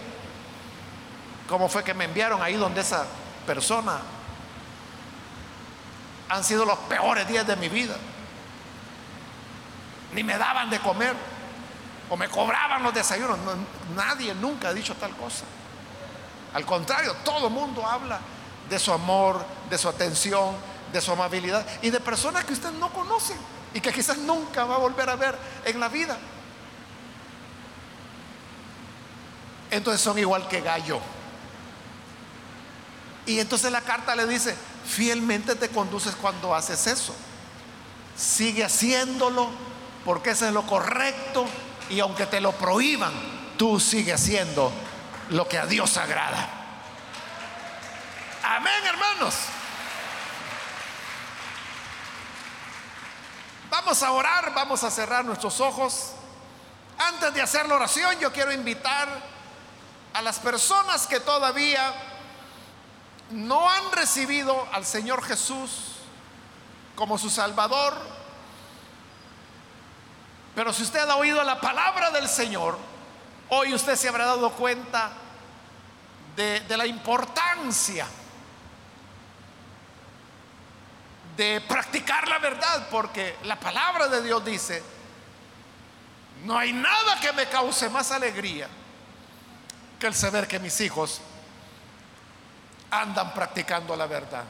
cómo 1.48 1.68
fue 1.70 1.82
que 1.82 1.94
me 1.94 2.04
enviaron 2.04 2.42
ahí 2.42 2.56
donde 2.56 2.82
esa 2.82 3.06
persona 3.46 4.00
han 6.28 6.44
sido 6.44 6.66
los 6.66 6.78
peores 6.80 7.26
días 7.26 7.46
de 7.46 7.56
mi 7.56 7.70
vida. 7.70 7.96
Ni 10.12 10.22
me 10.22 10.36
daban 10.36 10.68
de 10.68 10.78
comer 10.78 11.33
o 12.10 12.16
me 12.16 12.28
cobraban 12.28 12.82
los 12.82 12.94
desayunos. 12.94 13.38
nadie 13.94 14.34
nunca 14.34 14.68
ha 14.68 14.74
dicho 14.74 14.94
tal 14.94 15.14
cosa. 15.16 15.44
Al 16.52 16.64
contrario, 16.64 17.14
todo 17.24 17.48
el 17.48 17.52
mundo 17.52 17.84
habla 17.86 18.20
de 18.68 18.78
su 18.78 18.92
amor, 18.92 19.44
de 19.68 19.76
su 19.76 19.88
atención, 19.88 20.54
de 20.92 21.00
su 21.00 21.12
amabilidad 21.12 21.66
y 21.82 21.90
de 21.90 22.00
personas 22.00 22.44
que 22.44 22.52
usted 22.52 22.70
no 22.72 22.90
conoce 22.90 23.34
y 23.72 23.80
que 23.80 23.92
quizás 23.92 24.18
nunca 24.18 24.64
va 24.64 24.76
a 24.76 24.78
volver 24.78 25.10
a 25.10 25.16
ver 25.16 25.36
en 25.64 25.80
la 25.80 25.88
vida. 25.88 26.16
entonces 29.76 30.00
son 30.00 30.18
igual 30.18 30.46
que 30.48 30.60
gallo. 30.60 31.00
Y 33.26 33.40
entonces 33.40 33.72
la 33.72 33.80
carta 33.80 34.14
le 34.14 34.26
dice, 34.26 34.54
fielmente 34.86 35.54
te 35.54 35.68
conduces 35.68 36.14
cuando 36.14 36.54
haces 36.54 36.86
eso. 36.86 37.14
Sigue 38.16 38.64
haciéndolo 38.64 39.48
porque 40.04 40.30
eso 40.30 40.46
es 40.46 40.52
lo 40.52 40.66
correcto 40.66 41.46
y 41.90 42.00
aunque 42.00 42.26
te 42.26 42.40
lo 42.40 42.52
prohíban, 42.52 43.12
tú 43.56 43.78
sigues 43.78 44.20
haciendo 44.20 44.72
lo 45.30 45.48
que 45.48 45.58
a 45.58 45.66
Dios 45.66 45.96
agrada. 45.96 46.48
Amén, 48.42 48.84
hermanos. 48.86 49.34
Vamos 53.70 54.02
a 54.02 54.12
orar, 54.12 54.52
vamos 54.54 54.84
a 54.84 54.90
cerrar 54.90 55.24
nuestros 55.24 55.60
ojos. 55.60 56.12
Antes 56.98 57.34
de 57.34 57.42
hacer 57.42 57.66
la 57.66 57.74
oración, 57.74 58.18
yo 58.20 58.32
quiero 58.32 58.52
invitar 58.52 59.08
a 60.12 60.22
las 60.22 60.38
personas 60.38 61.06
que 61.06 61.20
todavía 61.20 61.92
no 63.30 63.68
han 63.68 63.90
recibido 63.92 64.68
al 64.72 64.86
Señor 64.86 65.22
Jesús 65.24 65.94
como 66.94 67.18
su 67.18 67.30
Salvador, 67.30 67.94
pero 70.54 70.72
si 70.72 70.82
usted 70.82 71.08
ha 71.08 71.16
oído 71.16 71.42
la 71.42 71.60
palabra 71.60 72.10
del 72.10 72.28
Señor, 72.28 72.78
hoy 73.48 73.74
usted 73.74 73.96
se 73.96 74.08
habrá 74.08 74.26
dado 74.26 74.50
cuenta 74.52 75.10
de, 76.36 76.62
la 76.76 76.86
importancia 76.86 78.06
de 81.36 81.60
practicar 81.62 82.28
la 82.28 82.38
verdad, 82.38 82.88
porque 82.90 83.36
la 83.44 83.58
palabra 83.58 84.06
de 84.06 84.22
Dios 84.22 84.44
dice, 84.44 84.82
no 86.44 86.56
hay 86.56 86.72
nada 86.72 87.18
que 87.20 87.32
me 87.32 87.46
cause 87.48 87.88
más 87.88 88.12
alegría 88.12 88.68
que 89.98 90.06
el 90.06 90.14
saber 90.14 90.46
que 90.46 90.60
mis 90.60 90.80
hijos 90.80 91.20
andan 92.90 93.34
practicando 93.34 93.96
la 93.96 94.06
verdad. 94.06 94.44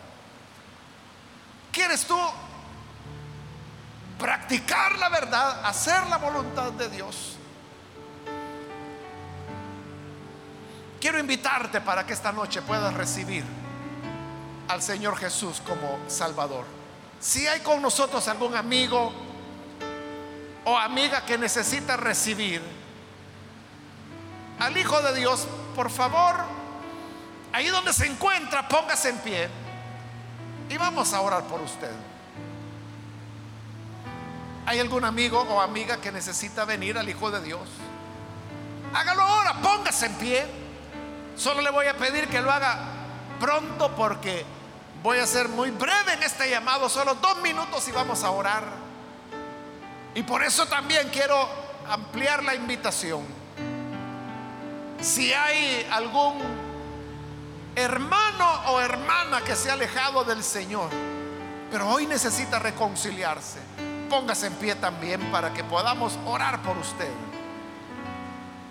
¿Quieres 1.72 2.04
tú 2.04 2.18
practicar 4.24 4.98
la 4.98 5.10
verdad, 5.10 5.66
hacer 5.66 6.06
la 6.06 6.16
voluntad 6.16 6.72
de 6.72 6.88
Dios? 6.88 7.36
Quiero 10.98 11.18
invitarte 11.18 11.82
para 11.82 12.06
que 12.06 12.14
esta 12.14 12.32
noche 12.32 12.62
puedas 12.62 12.94
recibir 12.94 13.44
al 14.68 14.80
Señor 14.80 15.18
Jesús 15.18 15.60
como 15.66 15.98
Salvador. 16.08 16.64
Si 17.20 17.46
hay 17.46 17.60
con 17.60 17.82
nosotros 17.82 18.26
algún 18.26 18.56
amigo 18.56 19.12
o 20.64 20.78
amiga 20.78 21.26
que 21.26 21.36
necesita 21.36 21.98
recibir 21.98 22.62
al 24.58 24.74
Hijo 24.74 25.02
de 25.02 25.16
Dios, 25.16 25.46
por 25.76 25.90
favor, 25.90 26.36
ahí 27.52 27.66
donde 27.66 27.92
se 27.92 28.06
encuentra, 28.06 28.66
póngase 28.68 29.10
en 29.10 29.18
pie 29.18 29.50
y 30.70 30.78
vamos 30.78 31.12
a 31.12 31.20
orar 31.20 31.42
por 31.42 31.60
usted. 31.60 32.13
¿Hay 34.66 34.80
algún 34.80 35.04
amigo 35.04 35.40
o 35.40 35.60
amiga 35.60 35.98
que 35.98 36.10
necesita 36.10 36.64
venir 36.64 36.96
al 36.96 37.08
Hijo 37.08 37.30
de 37.30 37.42
Dios? 37.42 37.68
Hágalo 38.94 39.22
ahora, 39.22 39.54
póngase 39.60 40.06
en 40.06 40.14
pie. 40.14 40.46
Solo 41.36 41.60
le 41.60 41.70
voy 41.70 41.86
a 41.86 41.94
pedir 41.96 42.28
que 42.28 42.40
lo 42.40 42.50
haga 42.50 42.78
pronto 43.40 43.94
porque 43.96 44.44
voy 45.02 45.18
a 45.18 45.26
ser 45.26 45.48
muy 45.48 45.70
breve 45.70 46.14
en 46.14 46.22
este 46.22 46.48
llamado, 46.48 46.88
solo 46.88 47.14
dos 47.16 47.42
minutos 47.42 47.86
y 47.88 47.92
vamos 47.92 48.24
a 48.24 48.30
orar. 48.30 48.64
Y 50.14 50.22
por 50.22 50.42
eso 50.42 50.66
también 50.66 51.10
quiero 51.10 51.48
ampliar 51.88 52.42
la 52.42 52.54
invitación. 52.54 53.22
Si 55.00 55.32
hay 55.32 55.86
algún 55.90 56.40
hermano 57.74 58.62
o 58.68 58.80
hermana 58.80 59.42
que 59.42 59.56
se 59.56 59.70
ha 59.70 59.74
alejado 59.74 60.24
del 60.24 60.42
Señor, 60.42 60.88
pero 61.70 61.88
hoy 61.90 62.06
necesita 62.06 62.58
reconciliarse, 62.58 63.58
póngase 64.14 64.46
en 64.46 64.54
pie 64.54 64.76
también 64.76 65.20
para 65.32 65.52
que 65.52 65.64
podamos 65.64 66.16
orar 66.24 66.62
por 66.62 66.78
usted. 66.78 67.10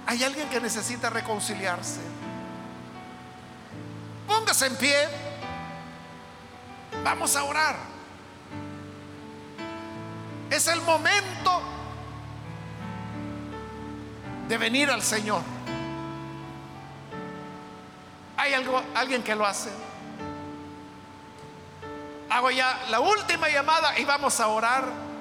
¿Hay 0.06 0.24
alguien 0.24 0.48
que 0.48 0.62
necesita 0.62 1.10
reconciliarse? 1.10 2.00
Póngase 4.26 4.68
en 4.68 4.76
pie. 4.78 4.96
Vamos 7.04 7.36
a 7.36 7.44
orar. 7.44 7.76
Es 10.50 10.68
el 10.68 10.82
momento 10.82 11.62
de 14.48 14.58
venir 14.58 14.90
al 14.90 15.02
Señor. 15.02 15.42
¿Hay 18.38 18.54
algo, 18.54 18.82
alguien 18.96 19.22
que 19.22 19.36
lo 19.36 19.46
hace? 19.46 19.72
Hago 22.30 22.50
ya 22.50 22.86
la 22.90 23.02
última 23.02 23.50
llamada 23.50 24.00
y 24.00 24.06
vamos 24.06 24.40
a 24.40 24.48
orar. 24.48 25.13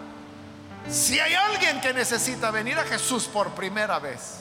Si 0.88 1.18
hay 1.18 1.34
alguien 1.34 1.80
que 1.80 1.92
necesita 1.92 2.50
venir 2.50 2.78
a 2.78 2.84
Jesús 2.84 3.24
por 3.24 3.50
primera 3.50 3.98
vez 3.98 4.38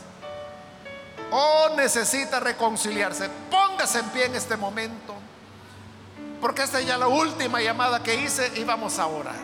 o 1.31 1.69
necesita 1.77 2.39
reconciliarse, 2.39 3.29
póngase 3.49 3.99
en 3.99 4.09
pie 4.09 4.25
en 4.25 4.35
este 4.35 4.57
momento. 4.57 5.15
Porque 6.41 6.63
esta 6.63 6.79
es 6.79 6.87
ya 6.87 6.97
la 6.97 7.07
última 7.07 7.61
llamada 7.61 8.01
que 8.01 8.15
hice 8.15 8.51
y 8.55 8.63
vamos 8.63 8.97
a 8.99 9.05
orar. 9.05 9.35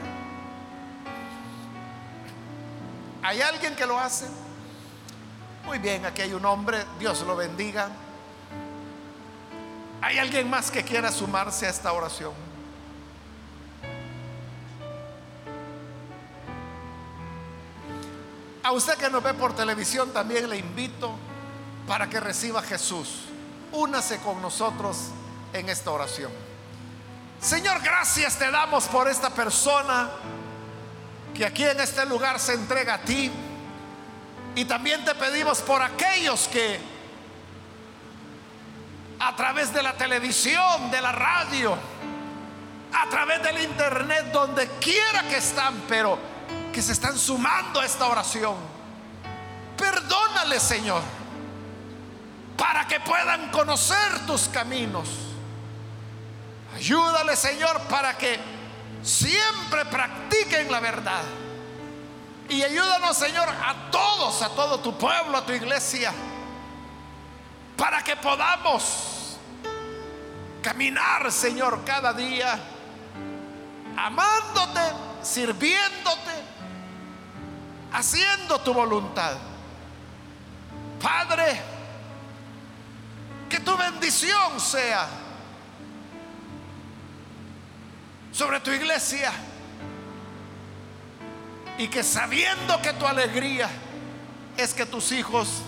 ¿Hay 3.21 3.41
alguien 3.41 3.75
que 3.75 3.85
lo 3.85 3.99
hace? 3.99 4.25
Muy 5.65 5.79
bien, 5.79 6.05
aquí 6.05 6.21
hay 6.21 6.33
un 6.33 6.45
hombre, 6.45 6.83
Dios 6.97 7.21
lo 7.21 7.35
bendiga. 7.35 7.89
¿Hay 10.01 10.17
alguien 10.17 10.49
más 10.49 10.71
que 10.71 10.83
quiera 10.83 11.11
sumarse 11.11 11.67
a 11.67 11.69
esta 11.69 11.91
oración? 11.91 12.46
A 18.67 18.73
usted 18.73 18.97
que 18.97 19.09
nos 19.09 19.23
ve 19.23 19.33
por 19.33 19.55
televisión 19.55 20.11
también 20.11 20.49
le 20.49 20.57
invito 20.57 21.15
para 21.87 22.09
que 22.09 22.19
reciba 22.19 22.59
a 22.59 22.63
Jesús. 22.63 23.21
Únase 23.71 24.17
con 24.17 24.41
nosotros 24.41 24.97
en 25.53 25.69
esta 25.69 25.89
oración. 25.89 26.33
Señor, 27.39 27.81
gracias 27.81 28.37
te 28.37 28.51
damos 28.51 28.83
por 28.87 29.07
esta 29.07 29.29
persona 29.29 30.09
que 31.33 31.45
aquí 31.45 31.63
en 31.63 31.79
este 31.79 32.05
lugar 32.07 32.41
se 32.41 32.55
entrega 32.55 32.95
a 32.95 33.01
ti. 33.03 33.31
Y 34.55 34.65
también 34.65 35.05
te 35.05 35.15
pedimos 35.15 35.61
por 35.61 35.81
aquellos 35.81 36.49
que 36.49 36.77
a 39.17 39.33
través 39.33 39.73
de 39.73 39.81
la 39.81 39.93
televisión, 39.93 40.91
de 40.91 40.99
la 40.99 41.13
radio, 41.13 41.73
a 42.91 43.09
través 43.09 43.41
del 43.43 43.63
internet, 43.63 44.25
donde 44.33 44.67
quiera 44.81 45.21
que 45.29 45.37
están, 45.37 45.83
pero 45.87 46.19
que 46.77 46.83
se 46.83 46.91
están 46.91 47.17
sumando 47.17 47.79
a 47.79 47.85
esta 47.87 48.05
oración. 48.05 48.53
Perdónale, 49.75 50.59
Señor, 50.59 51.01
para 52.55 52.85
que 52.85 52.99
puedan 52.99 53.49
conocer 53.49 54.27
tus 54.27 54.47
caminos 54.47 55.09
Ayúdale, 56.75 57.35
Señor, 57.35 57.81
para 57.89 58.15
que 58.15 58.39
siempre 59.01 59.85
practiquen 59.85 60.71
la 60.71 60.79
verdad. 60.79 61.23
Y 62.47 62.61
ayúdanos, 62.61 63.17
Señor, 63.17 63.49
a 63.49 63.89
todos, 63.89 64.43
a 64.43 64.49
todo 64.49 64.79
tu 64.79 64.95
pueblo, 64.99 65.35
a 65.35 65.45
tu 65.47 65.53
iglesia, 65.53 66.13
para 67.75 68.03
que 68.03 68.15
podamos 68.17 69.39
caminar, 70.61 71.31
Señor, 71.31 71.83
cada 71.83 72.13
día, 72.13 72.59
amándote, 73.97 74.81
sirviéndote, 75.23 76.56
haciendo 77.91 78.59
tu 78.61 78.73
voluntad. 78.73 79.37
Padre, 81.01 81.61
que 83.49 83.59
tu 83.59 83.75
bendición 83.77 84.59
sea 84.59 85.07
sobre 88.31 88.59
tu 88.59 88.71
iglesia. 88.71 89.31
Y 91.79 91.87
que 91.87 92.03
sabiendo 92.03 92.81
que 92.81 92.93
tu 92.93 93.05
alegría 93.05 93.69
es 94.57 94.73
que 94.73 94.85
tus 94.85 95.11
hijos 95.11 95.61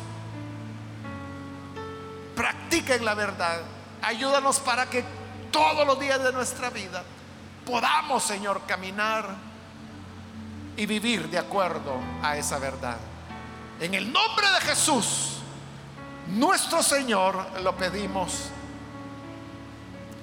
practiquen 2.35 3.05
la 3.05 3.13
verdad, 3.13 3.61
ayúdanos 4.01 4.59
para 4.59 4.89
que 4.89 5.03
todos 5.51 5.85
los 5.85 5.99
días 5.99 6.23
de 6.23 6.31
nuestra 6.31 6.69
vida 6.69 7.03
podamos, 7.65 8.23
Señor, 8.23 8.61
caminar 8.65 9.35
y 10.79 10.85
vivir 10.85 11.29
de 11.29 11.37
acuerdo 11.37 11.99
a 12.23 12.37
esa 12.37 12.57
verdad. 12.57 12.97
En 13.81 13.93
el 13.93 14.13
nombre 14.13 14.49
de 14.49 14.61
Jesús, 14.61 15.39
nuestro 16.27 16.81
Señor, 16.81 17.59
lo 17.61 17.75
pedimos. 17.75 18.49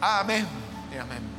Amén 0.01 0.49
y 0.91 0.97
amén. 0.97 1.36